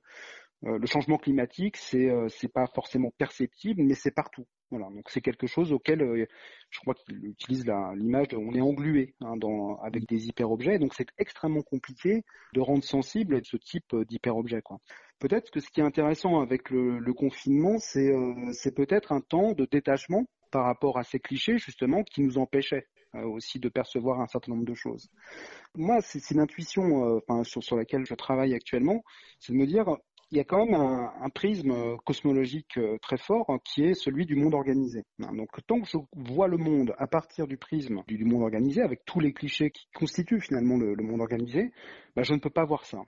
euh, 0.65 0.77
le 0.77 0.85
changement 0.85 1.17
climatique, 1.17 1.77
c'est 1.77 2.09
euh, 2.09 2.27
c'est 2.27 2.51
pas 2.51 2.67
forcément 2.67 3.11
perceptible, 3.17 3.83
mais 3.83 3.95
c'est 3.95 4.11
partout. 4.11 4.45
Donc 4.79 5.09
c'est 5.09 5.21
quelque 5.21 5.47
chose 5.47 5.71
auquel 5.71 6.01
euh, 6.01 6.25
je 6.69 6.79
crois 6.79 6.93
qu'il 6.95 7.25
utilise 7.25 7.65
l'image 7.95 8.29
de 8.29 8.38
on 8.38 8.53
est 8.53 8.62
englué 8.62 9.15
hein, 9.21 9.36
avec 9.83 10.07
des 10.07 10.27
hyper-objets, 10.27 10.79
donc 10.79 10.93
c'est 10.93 11.07
extrêmement 11.17 11.62
compliqué 11.62 12.23
de 12.53 12.59
rendre 12.59 12.83
sensible 12.83 13.41
ce 13.43 13.57
type 13.57 13.95
d'hyper-objet. 14.07 14.62
Peut-être 15.19 15.51
que 15.51 15.59
ce 15.59 15.69
qui 15.69 15.79
est 15.79 15.83
intéressant 15.83 16.41
avec 16.41 16.69
le, 16.69 17.13
confinement, 17.13 17.77
c'est 17.79 18.12
euh, 18.12 18.51
peut-être 18.75 19.12
un 19.12 19.21
temps 19.21 19.53
de 19.53 19.65
détachement 19.65 20.25
par 20.51 20.65
rapport 20.65 20.97
à 20.97 21.03
ces 21.03 21.19
clichés 21.19 21.57
justement 21.57 22.03
qui 22.03 22.21
nous 22.21 22.38
empêchaient 22.38 22.88
euh, 23.15 23.23
aussi 23.23 23.59
de 23.59 23.69
percevoir 23.69 24.21
un 24.21 24.27
certain 24.27 24.51
nombre 24.51 24.65
de 24.65 24.73
choses. 24.73 25.09
Moi, 25.75 26.01
c'est 26.01 26.31
une 26.31 26.39
intuition 26.39 27.21
euh, 27.29 27.43
sur, 27.43 27.63
sur 27.63 27.77
laquelle 27.77 28.05
je 28.05 28.15
travaille 28.15 28.53
actuellement, 28.53 29.03
c'est 29.39 29.53
de 29.53 29.57
me 29.57 29.65
dire 29.65 29.86
il 30.33 30.37
y 30.37 30.39
a 30.39 30.43
quand 30.43 30.65
même 30.65 30.73
un, 30.73 31.29
prisme 31.29 31.95
cosmologique 32.05 32.77
euh, 32.79 32.97
très 33.03 33.17
fort 33.17 33.45
hein, 33.49 33.59
qui 33.63 33.83
est 33.83 33.93
celui 33.93 34.25
du 34.25 34.35
monde 34.35 34.55
organisé. 34.55 35.05
Hein, 35.21 35.31
donc 35.35 35.49
tant 35.67 35.79
que 35.79 35.87
je 35.87 35.97
vois 36.11 36.47
le 36.47 36.57
monde 36.57 36.95
à 36.97 37.05
partir 37.05 37.45
du 37.45 37.55
prisme 37.55 38.01
du, 38.07 38.25
monde 38.25 38.41
organisé, 38.41 38.81
avec 38.81 39.05
tous 39.05 39.19
les 39.19 39.31
clichés 39.31 39.69
qui 39.69 39.87
constituent 39.93 40.41
finalement 40.41 40.77
le, 40.77 40.95
monde 41.03 41.21
organisé, 41.21 41.71
bah, 42.15 42.23
je 42.23 42.33
ne 42.33 42.39
peux 42.39 42.49
pas 42.49 42.65
voir 42.65 42.83
ça. 42.85 43.03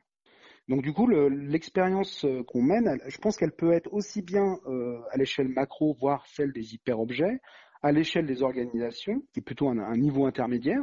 Donc 0.68 0.84
du 0.84 0.94
coup, 0.94 1.08
l'expérience 1.08 2.24
le, 2.26 2.44
qu'on 2.44 2.62
mène, 2.62 3.00
je 3.08 3.18
pense 3.18 3.38
qu'elle 3.38 3.54
peut 3.54 3.74
être 3.74 3.92
aussi 3.92 4.22
bien 4.22 4.60
euh, 4.68 5.00
à 5.10 5.18
l'échelle 5.18 5.48
macro, 5.48 5.96
voire 6.00 6.28
celle 6.28 6.54
des 6.54 6.76
hyper-objets, 6.76 7.40
à 7.86 7.92
l'échelle 7.92 8.26
des 8.26 8.42
organisations, 8.42 9.22
qui 9.32 9.42
est 9.42 9.44
plutôt 9.44 9.70
un, 9.70 9.96
niveau 9.96 10.26
intermédiaire, 10.26 10.82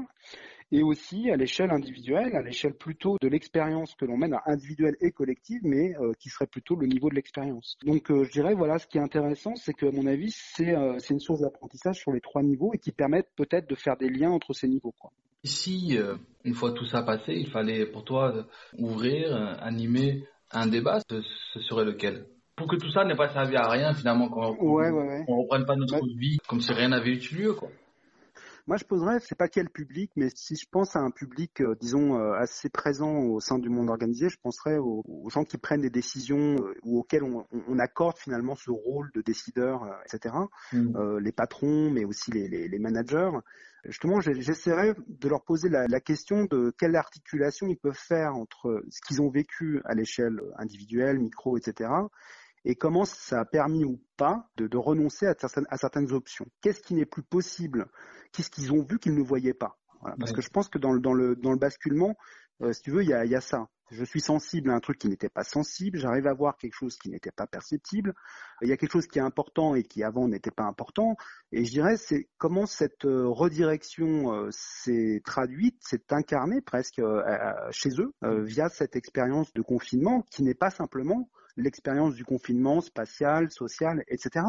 et 0.70 0.84
aussi 0.84 1.32
à 1.32 1.36
l'échelle 1.36 1.72
individuelle, 1.72 2.36
à 2.36 2.42
l'échelle 2.42 2.74
plutôt 2.74 3.16
de 3.20 3.26
l'expérience 3.26 3.96
que 3.96 4.04
l'on 4.04 4.16
mène 4.16 4.34
à 4.34 4.42
individuelle 4.46 4.94
et 5.00 5.10
collective, 5.10 5.62
mais 5.64 5.96
euh, 5.98 6.12
qui 6.20 6.28
serait 6.28 6.46
plutôt 6.46 6.76
le 6.76 6.86
niveau 6.86 7.10
de 7.10 7.16
l'expérience. 7.16 7.76
Donc 7.84 8.08
euh, 8.12 8.22
je 8.22 8.30
dirais, 8.30 8.54
voilà, 8.54 8.78
ce 8.78 8.86
qui 8.86 8.98
est 8.98 9.00
intéressant, 9.00 9.56
c'est 9.56 9.72
que 9.72 9.86
à 9.86 9.90
mon 9.90 10.06
avis, 10.06 10.30
c'est 10.30 10.76
euh, 10.76 10.96
une 11.10 11.18
source 11.18 11.40
d'apprentissage 11.40 11.96
sur 11.96 12.12
les 12.12 12.20
trois 12.20 12.44
niveaux 12.44 12.70
et 12.72 12.78
qui 12.78 12.92
permettent 12.92 13.32
peut-être 13.34 13.68
de 13.68 13.74
faire 13.74 13.96
des 13.96 14.08
liens 14.08 14.30
entre 14.30 14.52
ces 14.52 14.68
niveaux. 14.68 14.94
Quoi. 14.96 15.10
Si, 15.42 15.98
une 16.44 16.54
fois 16.54 16.70
tout 16.70 16.86
ça 16.86 17.02
passé, 17.02 17.32
il 17.32 17.50
fallait 17.50 17.84
pour 17.84 18.04
toi 18.04 18.46
ouvrir, 18.78 19.34
animer 19.60 20.24
un 20.52 20.68
débat, 20.68 21.00
ce 21.10 21.60
serait 21.62 21.84
lequel? 21.84 22.26
Pour 22.56 22.68
que 22.68 22.76
tout 22.76 22.90
ça 22.90 23.04
n'ait 23.04 23.16
pas 23.16 23.28
servi 23.28 23.56
à 23.56 23.68
rien 23.68 23.94
finalement, 23.94 24.28
qu'on 24.28 24.54
ouais, 24.54 24.90
ouais, 24.90 25.02
ouais. 25.02 25.24
ne 25.28 25.42
reprenne 25.42 25.64
pas 25.64 25.76
notre 25.76 26.06
vie 26.18 26.38
comme 26.48 26.60
si 26.60 26.72
rien 26.72 26.88
n'avait 26.88 27.14
eu 27.14 27.34
lieu. 27.34 27.54
Quoi. 27.54 27.68
Moi, 28.68 28.76
je 28.76 28.84
poserais, 28.84 29.18
c'est 29.18 29.36
pas 29.36 29.48
quel 29.48 29.68
public, 29.68 30.12
mais 30.14 30.28
si 30.36 30.54
je 30.54 30.68
pense 30.70 30.94
à 30.94 31.00
un 31.00 31.10
public, 31.10 31.60
euh, 31.60 31.74
disons, 31.80 32.16
euh, 32.16 32.34
assez 32.34 32.68
présent 32.68 33.18
au 33.18 33.40
sein 33.40 33.58
du 33.58 33.68
monde 33.68 33.90
organisé, 33.90 34.28
je 34.28 34.38
penserais 34.40 34.78
aux, 34.78 35.02
aux 35.04 35.30
gens 35.30 35.42
qui 35.42 35.58
prennent 35.58 35.80
des 35.80 35.90
décisions 35.90 36.56
euh, 36.60 36.74
ou 36.84 37.00
auxquels 37.00 37.24
on, 37.24 37.44
on, 37.50 37.78
accorde 37.80 38.16
finalement 38.18 38.54
ce 38.54 38.70
rôle 38.70 39.10
de 39.14 39.20
décideur, 39.20 39.84
etc. 40.06 40.36
Mm. 40.72 41.18
les 41.18 41.32
patrons, 41.32 41.90
mais 41.90 42.04
aussi 42.04 42.30
les, 42.30 42.46
les, 42.48 42.68
les 42.68 42.78
managers. 42.78 43.30
Justement, 43.84 44.20
j'essaierai 44.20 44.94
de 45.08 45.28
leur 45.28 45.42
poser 45.42 45.68
la, 45.68 45.88
la, 45.88 46.00
question 46.00 46.44
de 46.44 46.72
quelle 46.78 46.94
articulation 46.94 47.66
ils 47.66 47.78
peuvent 47.78 47.98
faire 47.98 48.36
entre 48.36 48.84
ce 48.90 49.00
qu'ils 49.00 49.20
ont 49.20 49.28
vécu 49.28 49.80
à 49.84 49.94
l'échelle 49.94 50.40
individuelle, 50.56 51.18
micro, 51.18 51.56
etc., 51.56 51.90
et 52.64 52.74
comment 52.74 53.04
ça 53.04 53.40
a 53.40 53.44
permis 53.44 53.84
ou 53.84 54.00
pas 54.16 54.48
de, 54.56 54.66
de 54.66 54.76
renoncer 54.76 55.26
à 55.26 55.34
certaines, 55.38 55.66
à 55.68 55.76
certaines 55.76 56.12
options. 56.12 56.46
Qu'est-ce 56.60 56.80
qui 56.80 56.94
n'est 56.94 57.06
plus 57.06 57.22
possible? 57.22 57.86
Qu'est-ce 58.32 58.50
qu'ils 58.50 58.72
ont 58.72 58.82
vu 58.82 58.98
qu'ils 58.98 59.14
ne 59.14 59.22
voyaient 59.22 59.54
pas? 59.54 59.78
Voilà. 60.00 60.16
Parce 60.18 60.30
ouais. 60.30 60.36
que 60.36 60.42
je 60.42 60.50
pense 60.50 60.68
que 60.68 60.78
dans 60.78 60.92
le, 60.92 61.00
dans 61.00 61.14
le, 61.14 61.36
dans 61.36 61.52
le 61.52 61.58
basculement, 61.58 62.16
euh, 62.62 62.72
si 62.72 62.82
tu 62.82 62.90
veux, 62.90 63.02
il 63.02 63.08
y 63.08 63.14
a, 63.14 63.24
y 63.24 63.34
a 63.34 63.40
ça. 63.40 63.68
Je 63.90 64.04
suis 64.04 64.22
sensible 64.22 64.70
à 64.70 64.74
un 64.74 64.80
truc 64.80 64.96
qui 64.96 65.08
n'était 65.08 65.28
pas 65.28 65.44
sensible, 65.44 65.98
j'arrive 65.98 66.26
à 66.26 66.32
voir 66.32 66.56
quelque 66.56 66.72
chose 66.72 66.96
qui 66.96 67.10
n'était 67.10 67.30
pas 67.30 67.46
perceptible, 67.46 68.14
il 68.62 68.68
y 68.68 68.72
a 68.72 68.78
quelque 68.78 68.92
chose 68.92 69.06
qui 69.06 69.18
est 69.18 69.22
important 69.22 69.74
et 69.74 69.82
qui 69.82 70.02
avant 70.02 70.28
n'était 70.28 70.50
pas 70.50 70.62
important, 70.64 71.16
et 71.50 71.66
je 71.66 71.70
dirais 71.72 71.98
c'est 71.98 72.30
comment 72.38 72.64
cette 72.64 73.04
euh, 73.04 73.28
redirection 73.28 74.32
euh, 74.32 74.48
s'est 74.50 75.20
traduite, 75.26 75.76
s'est 75.82 76.10
incarnée 76.10 76.62
presque 76.62 77.00
euh, 77.00 77.22
chez 77.70 77.90
eux 78.00 78.14
via 78.22 78.70
cette 78.70 78.96
expérience 78.96 79.52
de 79.52 79.60
confinement 79.60 80.22
qui 80.30 80.42
n'est 80.42 80.54
pas 80.54 80.70
simplement 80.70 81.28
l'expérience 81.56 82.14
du 82.14 82.24
confinement 82.24 82.80
spatial, 82.80 83.50
social, 83.50 84.04
etc. 84.08 84.44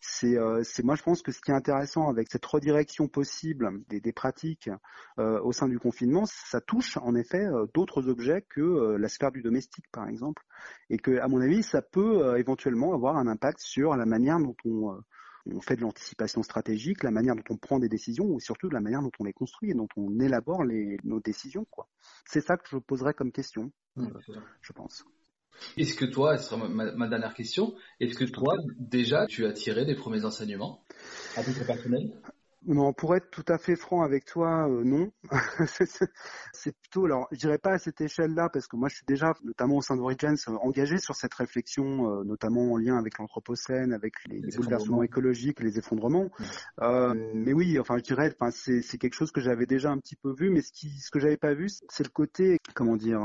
C'est, 0.00 0.38
euh, 0.38 0.62
moi, 0.84 0.94
je 0.94 1.02
pense 1.02 1.22
que 1.22 1.32
ce 1.32 1.40
qui 1.40 1.50
est 1.50 1.54
intéressant 1.54 2.08
avec 2.08 2.30
cette 2.30 2.46
redirection 2.46 3.08
possible 3.08 3.82
des, 3.88 4.00
des 4.00 4.12
pratiques 4.12 4.70
euh, 5.18 5.40
au 5.42 5.50
sein 5.50 5.68
du 5.68 5.80
confinement, 5.80 6.24
ça 6.26 6.60
touche 6.60 6.96
en 6.98 7.16
effet 7.16 7.44
euh, 7.44 7.66
d'autres 7.74 8.08
objets 8.08 8.42
que 8.48 8.60
euh, 8.60 8.96
la 8.96 9.08
sphère 9.08 9.32
du 9.32 9.42
domestique, 9.42 9.86
par 9.90 10.08
exemple, 10.08 10.44
et 10.88 10.98
que, 10.98 11.18
à 11.18 11.26
mon 11.26 11.40
avis, 11.40 11.64
ça 11.64 11.82
peut 11.82 12.24
euh, 12.24 12.36
éventuellement 12.36 12.94
avoir 12.94 13.16
un 13.16 13.26
impact 13.26 13.58
sur 13.58 13.96
la 13.96 14.06
manière 14.06 14.38
dont 14.38 14.56
on 14.64 15.00
on 15.50 15.60
fait 15.60 15.76
de 15.76 15.80
l'anticipation 15.82 16.42
stratégique, 16.42 17.02
la 17.02 17.10
manière 17.10 17.34
dont 17.34 17.44
on 17.50 17.56
prend 17.56 17.78
des 17.78 17.88
décisions, 17.88 18.26
ou 18.26 18.40
surtout 18.40 18.68
de 18.68 18.74
la 18.74 18.80
manière 18.80 19.02
dont 19.02 19.10
on 19.18 19.24
les 19.24 19.32
construit 19.32 19.70
et 19.70 19.74
dont 19.74 19.88
on 19.96 20.18
élabore 20.20 20.64
les, 20.64 20.98
nos 21.04 21.20
décisions. 21.20 21.66
C'est 22.26 22.40
ça 22.40 22.56
que 22.56 22.68
je 22.68 22.76
poserais 22.78 23.14
comme 23.14 23.32
question, 23.32 23.72
euh, 23.98 24.04
je 24.60 24.72
pense. 24.72 25.04
Est-ce 25.76 25.94
que 25.94 26.04
toi, 26.04 26.38
ce 26.38 26.50
sera 26.50 26.68
ma, 26.68 26.92
ma 26.92 27.08
dernière 27.08 27.34
question, 27.34 27.74
est-ce 28.00 28.14
que 28.14 28.24
toi, 28.24 28.54
déjà, 28.78 29.26
tu 29.26 29.46
as 29.46 29.52
tiré 29.52 29.84
des 29.84 29.94
premiers 29.94 30.24
enseignements 30.24 30.82
à 31.36 31.42
titre 31.42 31.64
personnel? 31.66 32.10
Non, 32.66 32.92
pour 32.92 33.14
être 33.14 33.30
tout 33.30 33.44
à 33.48 33.56
fait 33.56 33.76
franc 33.76 34.02
avec 34.02 34.24
toi, 34.24 34.68
euh, 34.68 34.82
non. 34.82 35.12
c'est 36.52 36.76
plutôt, 36.76 37.04
alors, 37.04 37.28
je 37.30 37.38
dirais 37.38 37.58
pas 37.58 37.74
à 37.74 37.78
cette 37.78 38.00
échelle-là, 38.00 38.48
parce 38.52 38.66
que 38.66 38.76
moi, 38.76 38.88
je 38.88 38.96
suis 38.96 39.06
déjà, 39.06 39.32
notamment 39.44 39.76
au 39.76 39.80
sein 39.80 39.96
d'Origins, 39.96 40.34
euh, 40.48 40.56
engagé 40.62 40.98
sur 40.98 41.14
cette 41.14 41.34
réflexion, 41.34 42.10
euh, 42.10 42.24
notamment 42.24 42.72
en 42.72 42.76
lien 42.76 42.98
avec 42.98 43.18
l'anthropocène, 43.18 43.92
avec 43.92 44.14
les, 44.26 44.40
les 44.40 44.56
bouleversements 44.56 45.04
écologiques, 45.04 45.60
les 45.60 45.78
effondrements. 45.78 46.30
Euh, 46.82 47.14
mais 47.32 47.52
oui, 47.52 47.78
enfin, 47.78 47.96
je 47.98 48.02
dirais, 48.02 48.34
enfin, 48.38 48.50
c'est, 48.50 48.82
c'est 48.82 48.98
quelque 48.98 49.14
chose 49.14 49.30
que 49.30 49.40
j'avais 49.40 49.66
déjà 49.66 49.90
un 49.90 49.98
petit 49.98 50.16
peu 50.16 50.34
vu, 50.34 50.50
mais 50.50 50.62
ce 50.62 50.72
qui, 50.72 50.90
ce 50.98 51.10
que 51.12 51.20
j'avais 51.20 51.36
pas 51.36 51.54
vu, 51.54 51.68
c'est 51.88 52.04
le 52.04 52.10
côté, 52.10 52.58
comment 52.74 52.96
dire, 52.96 53.20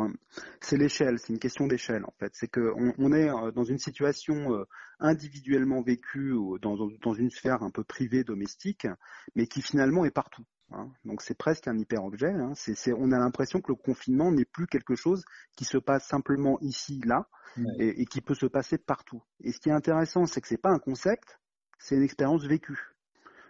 c'est 0.62 0.78
l'échelle, 0.78 1.17
c'est 1.17 1.34
une 1.34 1.39
question 1.39 1.65
d'échelle 1.65 2.04
en 2.06 2.13
fait. 2.19 2.32
C'est 2.34 2.48
que 2.48 2.72
on, 2.76 2.93
on 3.00 3.13
est 3.13 3.30
dans 3.54 3.63
une 3.63 3.80
situation 3.80 4.65
individuellement 4.99 5.82
vécue 5.82 6.34
dans, 6.62 6.77
dans 7.01 7.13
une 7.13 7.29
sphère 7.29 7.63
un 7.63 7.69
peu 7.69 7.84
privée, 7.84 8.23
domestique 8.23 8.88
mais 9.36 9.47
qui 9.47 9.62
finalement 9.62 10.06
est 10.06 10.12
partout. 10.12 10.45
Hein. 10.71 10.89
Donc 11.06 11.21
c'est 11.21 11.38
presque 11.38 11.67
un 11.67 11.77
hyper-objet. 11.77 12.32
Hein. 12.32 12.53
C'est, 12.56 12.93
on 12.93 13.12
a 13.12 13.19
l'impression 13.19 13.62
que 13.62 13.71
le 13.71 13.75
confinement 13.75 14.32
n'est 14.32 14.45
plus 14.45 14.67
quelque 14.67 14.95
chose 14.95 15.23
qui 15.56 15.65
se 15.65 15.77
passe 15.77 16.08
simplement 16.08 16.60
ici, 16.62 17.01
là, 17.06 17.27
ouais. 17.58 17.63
et, 17.79 18.01
et, 18.01 18.06
qui 18.06 18.21
peut 18.21 18.36
se 18.36 18.45
passer 18.45 18.77
partout. 18.77 19.21
Et 19.41 19.51
ce 19.51 19.60
qui 19.60 19.69
est 19.69 19.73
intéressant, 19.73 20.25
c'est 20.25 20.41
que 20.41 20.47
c'est 20.47 20.58
pas 20.58 20.71
un 20.71 20.79
concept, 20.79 21.39
c'est 21.79 21.95
une 21.95 22.03
expérience 22.03 22.45
vécue. 22.45 22.92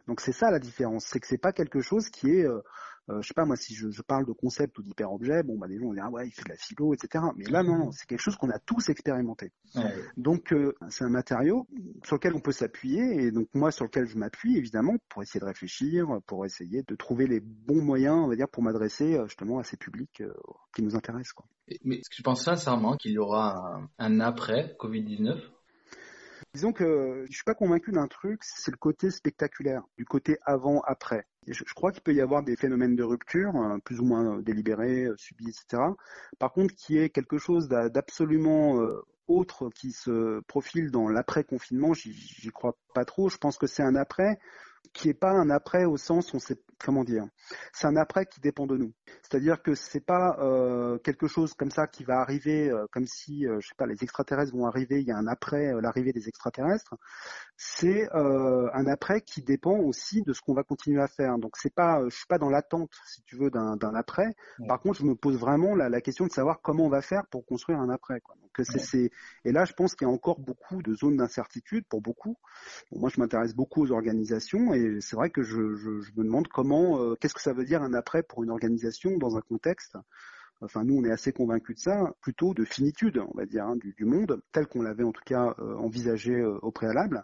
Donc 0.08 0.22
c'est 0.22 0.32
ça 0.34 0.52
la 0.52 0.60
différence, 0.60 1.06
c'est 1.06 1.20
que 1.20 1.28
c'est 1.28 1.38
pas 1.38 1.54
quelque 1.54 1.82
chose 1.82 2.10
qui 2.10 2.30
est 2.30 2.46
euh, 2.46 2.62
euh, 3.10 3.22
je 3.22 3.28
sais 3.28 3.34
pas 3.34 3.44
moi 3.44 3.58
si 3.58 3.76
je, 3.76 3.90
je 3.90 4.02
parle 4.02 4.26
de 4.26 4.32
concept 4.32 4.78
ou 4.78 4.82
d'hyper-objet, 4.82 5.44
bon 5.44 5.58
bah 5.58 5.68
les 5.68 5.78
gens 5.78 5.88
vont 5.88 5.94
dire 5.94 6.06
ah 6.06 6.10
ouais 6.10 6.28
il 6.28 6.32
fait 6.32 6.44
de 6.44 6.50
la 6.50 6.56
philo 6.56 6.94
etc. 6.94 7.26
Mais 7.36 7.46
là 7.46 7.62
non, 7.62 7.78
non 7.78 7.92
c'est 7.92 8.06
quelque 8.08 8.22
chose 8.22 8.38
qu'on 8.38 8.50
a 8.50 8.60
tous 8.60 8.88
expérimenté. 8.90 9.52
Ouais. 9.76 9.94
Donc 10.16 10.54
euh, 10.54 10.74
c'est 10.90 11.04
un 11.04 11.10
matériau 11.10 11.68
sur 12.04 12.16
lequel 12.16 12.34
on 12.34 12.40
peut 12.40 12.54
s'appuyer 12.54 13.24
et 13.24 13.32
donc 13.32 13.50
moi 13.54 13.72
sur 13.72 13.84
lequel 13.84 14.06
je 14.06 14.18
m'appuie 14.18 14.58
évidemment 14.58 14.96
pour 15.10 15.22
essayer 15.22 15.42
de 15.42 15.46
réfléchir, 15.46 16.08
pour 16.28 16.46
essayer 16.46 16.84
de 16.84 16.96
trouver 16.96 17.28
les 17.28 17.42
bons 17.42 17.82
moyens 17.82 18.16
on 18.24 18.28
va 18.28 18.38
dire 18.38 18.48
pour 18.48 18.64
m'adresser 18.64 19.18
euh, 19.18 19.28
justement 19.28 19.60
à 19.60 19.64
ces 19.64 19.76
publics 19.76 20.22
euh, 20.22 20.34
qui 20.74 20.82
nous 20.82 20.96
intéressent 20.96 21.34
quoi. 21.34 21.46
Mais 21.84 21.96
est-ce 21.96 22.10
que 22.10 22.16
tu 22.16 22.24
penses 22.24 22.46
sincèrement 22.46 22.96
qu'il 22.96 23.12
y 23.12 23.18
aura 23.18 23.76
un, 23.76 23.90
un 23.98 24.20
après 24.22 24.78
Covid-19 24.80 25.40
Disons 26.54 26.72
que 26.72 27.26
je 27.28 27.34
suis 27.34 27.44
pas 27.44 27.56
convaincu 27.56 27.92
d'un 27.92 28.08
truc, 28.08 28.42
c'est 28.44 28.70
le 28.70 28.78
côté 28.78 29.10
spectaculaire, 29.10 29.82
du 29.98 30.06
côté 30.06 30.38
avant-après. 30.46 31.26
Je, 31.48 31.64
crois 31.74 31.92
qu'il 31.92 32.04
peut 32.04 32.14
y 32.14 32.22
avoir 32.22 32.44
des 32.44 32.56
phénomènes 32.56 32.96
de 32.96 33.04
rupture, 33.04 33.56
euh, 33.56 33.80
plus 33.80 34.00
ou 34.00 34.06
moins 34.06 34.40
délibérés, 34.40 35.06
euh, 35.06 35.16
subis, 35.18 35.50
etc. 35.50 35.82
Par 36.38 36.54
contre, 36.54 36.76
qui 36.76 36.98
est 36.98 37.10
quelque 37.10 37.40
chose 37.40 37.68
d'absolument 37.68 38.80
euh, 38.80 39.02
autre 39.28 39.70
qui 39.72 39.92
se 39.92 40.42
profile 40.42 40.92
dans 40.92 41.10
l'après-confinement, 41.10 41.94
j'y 41.94 42.50
crois 42.50 42.78
pas 42.94 43.04
trop. 43.04 43.30
Je 43.30 43.38
pense 43.38 43.58
que 43.58 43.68
c'est 43.68 43.84
un 43.84 43.96
après 43.96 44.38
qui 44.94 45.10
est 45.10 45.14
pas 45.14 45.32
un 45.32 45.50
après 45.50 45.86
au 45.86 45.98
sens 45.98 46.34
on 46.34 46.40
sait 46.40 46.60
comment 46.84 47.04
dire 47.04 47.26
c'est 47.72 47.88
un 47.88 47.96
après 47.96 48.26
qui 48.26 48.42
dépend 48.42 48.68
de 48.68 48.78
nous 48.78 48.94
c'est-à-dire 49.22 49.62
que 49.62 49.74
c'est 49.74 50.06
pas 50.06 50.38
euh, 50.40 50.98
quelque 51.00 51.28
chose 51.28 51.54
comme 51.54 51.72
ça 51.72 51.88
qui 51.88 52.04
va 52.04 52.20
arriver 52.20 52.70
euh, 52.70 52.86
comme 52.92 53.08
si 53.08 53.48
euh, 53.48 53.60
je 53.62 53.70
sais 53.70 53.76
pas 53.76 53.86
les 53.86 54.04
extraterrestres 54.04 54.54
vont 54.54 54.66
arriver 54.66 55.00
il 55.00 55.08
y 55.08 55.12
a 55.12 55.18
un 55.18 55.28
après 55.28 55.74
euh, 55.74 55.82
l'arrivée 55.82 56.12
des 56.12 56.28
extraterrestres 56.28 56.96
c'est 57.56 58.10
un 58.14 58.86
après 58.88 59.22
qui 59.22 59.42
dépend 59.42 59.78
aussi 59.78 60.22
de 60.24 60.34
ce 60.34 60.42
qu'on 60.42 60.54
va 60.54 60.64
continuer 60.64 61.02
à 61.02 61.08
faire 61.08 61.38
donc 61.38 61.56
c'est 61.56 61.74
pas 61.74 62.02
je 62.10 62.16
suis 62.16 62.28
pas 62.28 62.38
dans 62.38 62.50
l'attente 62.50 62.92
si 63.08 63.22
tu 63.24 63.38
veux 63.38 63.50
d'un 63.50 63.78
après 63.96 64.28
ouais. 64.60 64.68
par 64.68 64.82
contre 64.82 65.00
je 65.00 65.06
me 65.06 65.16
pose 65.16 65.38
vraiment 65.38 65.76
la, 65.76 65.88
la, 65.88 66.02
question 66.02 66.26
de 66.26 66.32
savoir 66.32 66.62
comment 66.62 66.86
on 66.86 66.90
va 66.90 67.02
faire 67.02 67.26
pour 67.28 67.46
construire 67.46 67.80
un 67.80 67.90
après 67.90 68.20
quoi. 68.20 68.36
donc 68.36 68.66
c'est 68.66 68.98
ouais. 69.04 69.10
et 69.46 69.52
là 69.52 69.66
je 69.66 69.74
pense 69.74 69.96
qu'il 69.96 70.08
y 70.08 70.12
a 70.12 70.14
encore 70.14 70.40
beaucoup 70.40 70.82
de 70.82 70.94
zones 70.94 71.18
d'incertitude 71.18 71.86
pour 71.88 72.02
beaucoup 72.02 72.38
bon, 72.92 73.00
moi 73.00 73.10
je 73.10 73.20
m'intéresse 73.20 73.56
beaucoup 73.56 73.84
aux 73.84 73.92
organisations 73.92 74.74
et 74.74 75.00
c'est 75.00 75.16
vrai 75.16 75.30
que 75.30 75.44
je, 75.44 75.76
je, 75.76 76.02
je, 76.02 76.12
me 76.16 76.24
demande 76.24 76.48
comment, 76.48 76.73
euh, 76.74 77.16
qu'est-ce 77.20 77.34
que 77.34 77.42
ça 77.42 77.54
veut 77.54 77.66
dire 77.66 77.82
un 77.82 77.94
après 77.94 78.24
pour 78.24 78.44
une 78.44 78.50
organisation 78.50 79.18
dans 79.18 79.38
un 79.38 79.42
contexte. 79.42 79.98
Enfin, 80.62 80.84
nous, 80.84 80.98
on 80.98 81.04
est 81.04 81.12
assez 81.12 81.34
convaincus 81.34 81.76
de 81.76 81.82
ça, 81.82 82.14
plutôt 82.22 82.54
de 82.54 82.64
finitude, 82.64 83.18
on 83.18 83.38
va 83.38 83.46
dire, 83.46 83.66
hein, 83.66 83.76
du, 83.76 84.06
monde 84.06 84.42
tel 84.54 84.68
qu'on 84.68 84.82
l'avait 84.82 85.04
en 85.04 85.12
tout 85.12 85.24
cas 85.26 85.56
euh, 85.60 85.76
envisagé 85.76 86.34
euh, 86.34 86.58
au 86.62 86.72
préalable. 86.72 87.24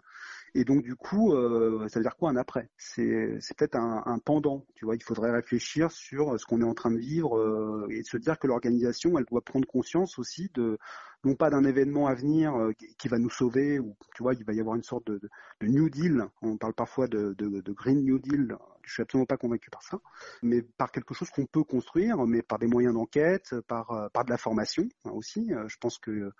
Et 0.54 0.64
donc 0.64 0.82
du 0.82 0.96
coup, 0.96 1.32
euh, 1.32 1.88
ça 1.88 2.00
veut 2.00 2.04
dire 2.04 2.16
quoi 2.16 2.30
un 2.30 2.36
après? 2.36 2.70
C'est 2.76 3.38
peut-être 3.56 3.76
un, 3.76 4.02
un, 4.06 4.18
pendant. 4.18 4.66
Tu 4.74 4.84
vois, 4.84 4.96
il 4.96 5.02
faudrait 5.02 5.30
réfléchir 5.30 5.90
sur 5.92 6.38
ce 6.38 6.44
qu'on 6.44 6.60
est 6.60 6.64
en 6.64 6.74
train 6.74 6.90
de 6.90 6.98
vivre 6.98 7.38
euh, 7.38 7.86
et 7.90 8.02
se 8.02 8.16
dire 8.16 8.38
que 8.38 8.46
l'organisation, 8.46 9.16
elle 9.18 9.24
doit 9.24 9.42
prendre 9.42 9.66
conscience 9.66 10.18
aussi 10.18 10.50
de 10.54 10.78
non 11.22 11.34
pas 11.34 11.50
d'un 11.50 11.64
événement 11.64 12.06
à 12.06 12.14
venir 12.14 12.56
euh, 12.56 12.72
qui 12.98 13.08
va 13.08 13.18
nous 13.18 13.30
sauver 13.30 13.78
ou 13.78 13.94
tu 14.14 14.22
vois, 14.22 14.34
il 14.34 14.44
va 14.44 14.54
y 14.54 14.60
avoir 14.60 14.74
une 14.74 14.82
sorte 14.82 15.06
de, 15.06 15.18
de, 15.18 15.30
de 15.60 15.66
New 15.66 15.88
Deal. 15.88 16.24
On 16.42 16.56
parle 16.56 16.74
parfois 16.74 17.06
de, 17.06 17.34
de, 17.38 17.72
Green 17.72 18.02
New 18.02 18.18
Deal. 18.18 18.56
Je 18.82 18.94
suis 18.94 19.02
absolument 19.02 19.26
pas 19.26 19.36
convaincu 19.36 19.70
par 19.70 19.82
ça, 19.82 20.00
mais 20.42 20.62
par 20.62 20.90
quelque 20.90 21.14
chose 21.14 21.30
qu'on 21.30 21.46
peut 21.46 21.62
construire, 21.62 22.26
mais 22.26 22.42
par 22.42 22.58
des 22.58 22.66
moyens 22.66 22.94
d'enquête, 22.94 23.54
par 23.68 24.10
par 24.12 24.24
de 24.24 24.30
la 24.30 24.38
formation 24.38 24.88
hein, 25.04 25.10
aussi. 25.10 25.52
Je 25.68 25.76
pense 25.78 25.98
que 25.98 26.32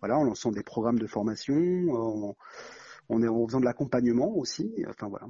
voilà, 0.00 0.16
en 0.16 0.24
lançant 0.24 0.50
des 0.52 0.62
programmes 0.62 0.98
de 0.98 1.06
formation. 1.06 1.54
En, 1.90 2.36
on 3.08 3.22
est 3.22 3.28
en 3.28 3.46
faisant 3.46 3.60
de 3.60 3.64
l'accompagnement 3.64 4.30
aussi. 4.36 4.84
Enfin 4.88 5.08
voilà. 5.08 5.26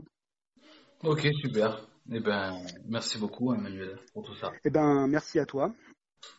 Ok, 1.04 1.28
super. 1.40 1.88
Eh 2.10 2.20
ben, 2.20 2.58
merci 2.86 3.18
beaucoup, 3.18 3.52
Emmanuel, 3.52 3.98
pour 4.12 4.24
tout 4.24 4.34
ça. 4.34 4.50
Eh 4.64 4.70
ben, 4.70 5.06
merci 5.06 5.38
à 5.38 5.46
toi. 5.46 5.72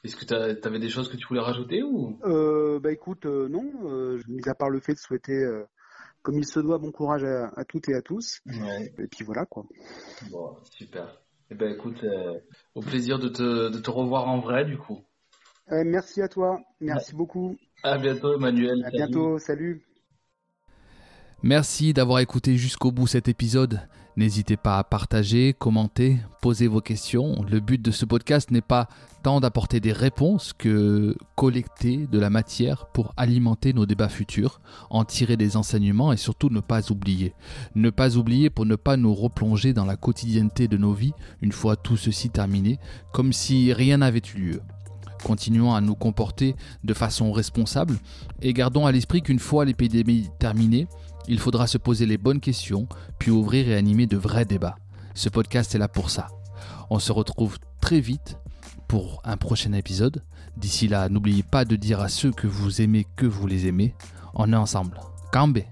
Est-ce 0.03 0.15
que 0.15 0.25
tu 0.25 0.67
avais 0.67 0.79
des 0.79 0.89
choses 0.89 1.09
que 1.09 1.17
tu 1.17 1.27
voulais 1.27 1.41
rajouter 1.41 1.83
ou? 1.83 2.17
Euh, 2.25 2.79
Bah 2.79 2.91
écoute, 2.91 3.25
euh, 3.25 3.47
non. 3.47 3.65
Euh, 3.85 4.19
mis 4.27 4.47
à 4.47 4.55
part 4.55 4.69
le 4.69 4.79
fait 4.79 4.93
de 4.93 4.99
souhaiter, 4.99 5.33
euh, 5.33 5.65
comme 6.21 6.37
il 6.37 6.45
se 6.45 6.59
doit, 6.59 6.77
bon 6.77 6.91
courage 6.91 7.23
à, 7.23 7.51
à 7.55 7.65
toutes 7.65 7.87
et 7.89 7.93
à 7.93 8.01
tous. 8.01 8.41
Ouais. 8.45 8.93
Et 8.97 9.07
puis 9.07 9.23
voilà 9.23 9.45
quoi. 9.45 9.65
Bon, 10.31 10.57
super. 10.77 11.21
Eh 11.51 11.55
ben 11.55 11.71
écoute, 11.73 12.03
au 12.75 12.81
plaisir 12.81 13.19
de 13.19 13.29
te, 13.29 13.69
de 13.69 13.79
te 13.79 13.89
revoir 13.89 14.27
en 14.27 14.39
vrai 14.39 14.65
du 14.65 14.77
coup. 14.77 14.99
merci 15.69 16.21
à 16.21 16.27
toi. 16.27 16.59
Merci 16.81 17.11
ouais. 17.11 17.17
beaucoup. 17.17 17.55
À 17.83 17.97
bientôt, 17.97 18.35
Emmanuel. 18.35 18.81
À 18.85 18.91
salut. 18.91 18.97
bientôt. 18.97 19.39
Salut. 19.39 19.88
Merci 21.41 21.93
d'avoir 21.93 22.19
écouté 22.19 22.57
jusqu'au 22.57 22.91
bout 22.91 23.07
cet 23.07 23.29
épisode. 23.29 23.79
N'hésitez 24.17 24.57
pas 24.57 24.77
à 24.77 24.83
partager, 24.83 25.55
commenter, 25.57 26.17
poser 26.41 26.67
vos 26.67 26.81
questions. 26.81 27.45
Le 27.49 27.61
but 27.61 27.81
de 27.81 27.91
ce 27.91 28.03
podcast 28.03 28.51
n'est 28.51 28.59
pas 28.59 28.89
tant 29.23 29.39
d'apporter 29.39 29.79
des 29.79 29.93
réponses 29.93 30.51
que 30.51 31.15
collecter 31.37 32.07
de 32.07 32.19
la 32.19 32.29
matière 32.29 32.87
pour 32.87 33.13
alimenter 33.15 33.71
nos 33.71 33.85
débats 33.85 34.09
futurs, 34.09 34.59
en 34.89 35.05
tirer 35.05 35.37
des 35.37 35.55
enseignements 35.55 36.11
et 36.11 36.17
surtout 36.17 36.49
ne 36.49 36.59
pas 36.59 36.91
oublier. 36.91 37.33
Ne 37.73 37.89
pas 37.89 38.17
oublier 38.17 38.49
pour 38.49 38.65
ne 38.65 38.75
pas 38.75 38.97
nous 38.97 39.15
replonger 39.15 39.71
dans 39.71 39.85
la 39.85 39.95
quotidienneté 39.95 40.67
de 40.67 40.75
nos 40.75 40.91
vies 40.91 41.13
une 41.41 41.53
fois 41.53 41.77
tout 41.77 41.95
ceci 41.95 42.29
terminé, 42.29 42.79
comme 43.13 43.31
si 43.31 43.71
rien 43.71 43.99
n'avait 43.99 44.21
eu 44.35 44.39
lieu. 44.39 44.61
Continuons 45.23 45.73
à 45.73 45.81
nous 45.81 45.95
comporter 45.95 46.55
de 46.83 46.93
façon 46.93 47.31
responsable 47.31 47.97
et 48.41 48.53
gardons 48.53 48.85
à 48.85 48.91
l'esprit 48.91 49.21
qu'une 49.21 49.39
fois 49.39 49.65
l'épidémie 49.65 50.29
terminée, 50.39 50.87
il 51.27 51.39
faudra 51.39 51.67
se 51.67 51.77
poser 51.77 52.05
les 52.05 52.17
bonnes 52.17 52.39
questions, 52.39 52.87
puis 53.17 53.31
ouvrir 53.31 53.69
et 53.69 53.75
animer 53.75 54.07
de 54.07 54.17
vrais 54.17 54.45
débats. 54.45 54.77
Ce 55.13 55.29
podcast 55.29 55.75
est 55.75 55.79
là 55.79 55.87
pour 55.87 56.09
ça. 56.09 56.27
On 56.89 56.99
se 56.99 57.11
retrouve 57.11 57.57
très 57.81 57.99
vite 57.99 58.37
pour 58.87 59.21
un 59.23 59.37
prochain 59.37 59.73
épisode. 59.73 60.23
D'ici 60.57 60.87
là, 60.87 61.09
n'oubliez 61.09 61.43
pas 61.43 61.65
de 61.65 61.75
dire 61.75 61.99
à 61.99 62.09
ceux 62.09 62.31
que 62.31 62.47
vous 62.47 62.81
aimez 62.81 63.05
que 63.15 63.25
vous 63.25 63.47
les 63.47 63.67
aimez. 63.67 63.93
On 64.33 64.51
est 64.51 64.55
ensemble. 64.55 64.99
Cambé 65.31 65.67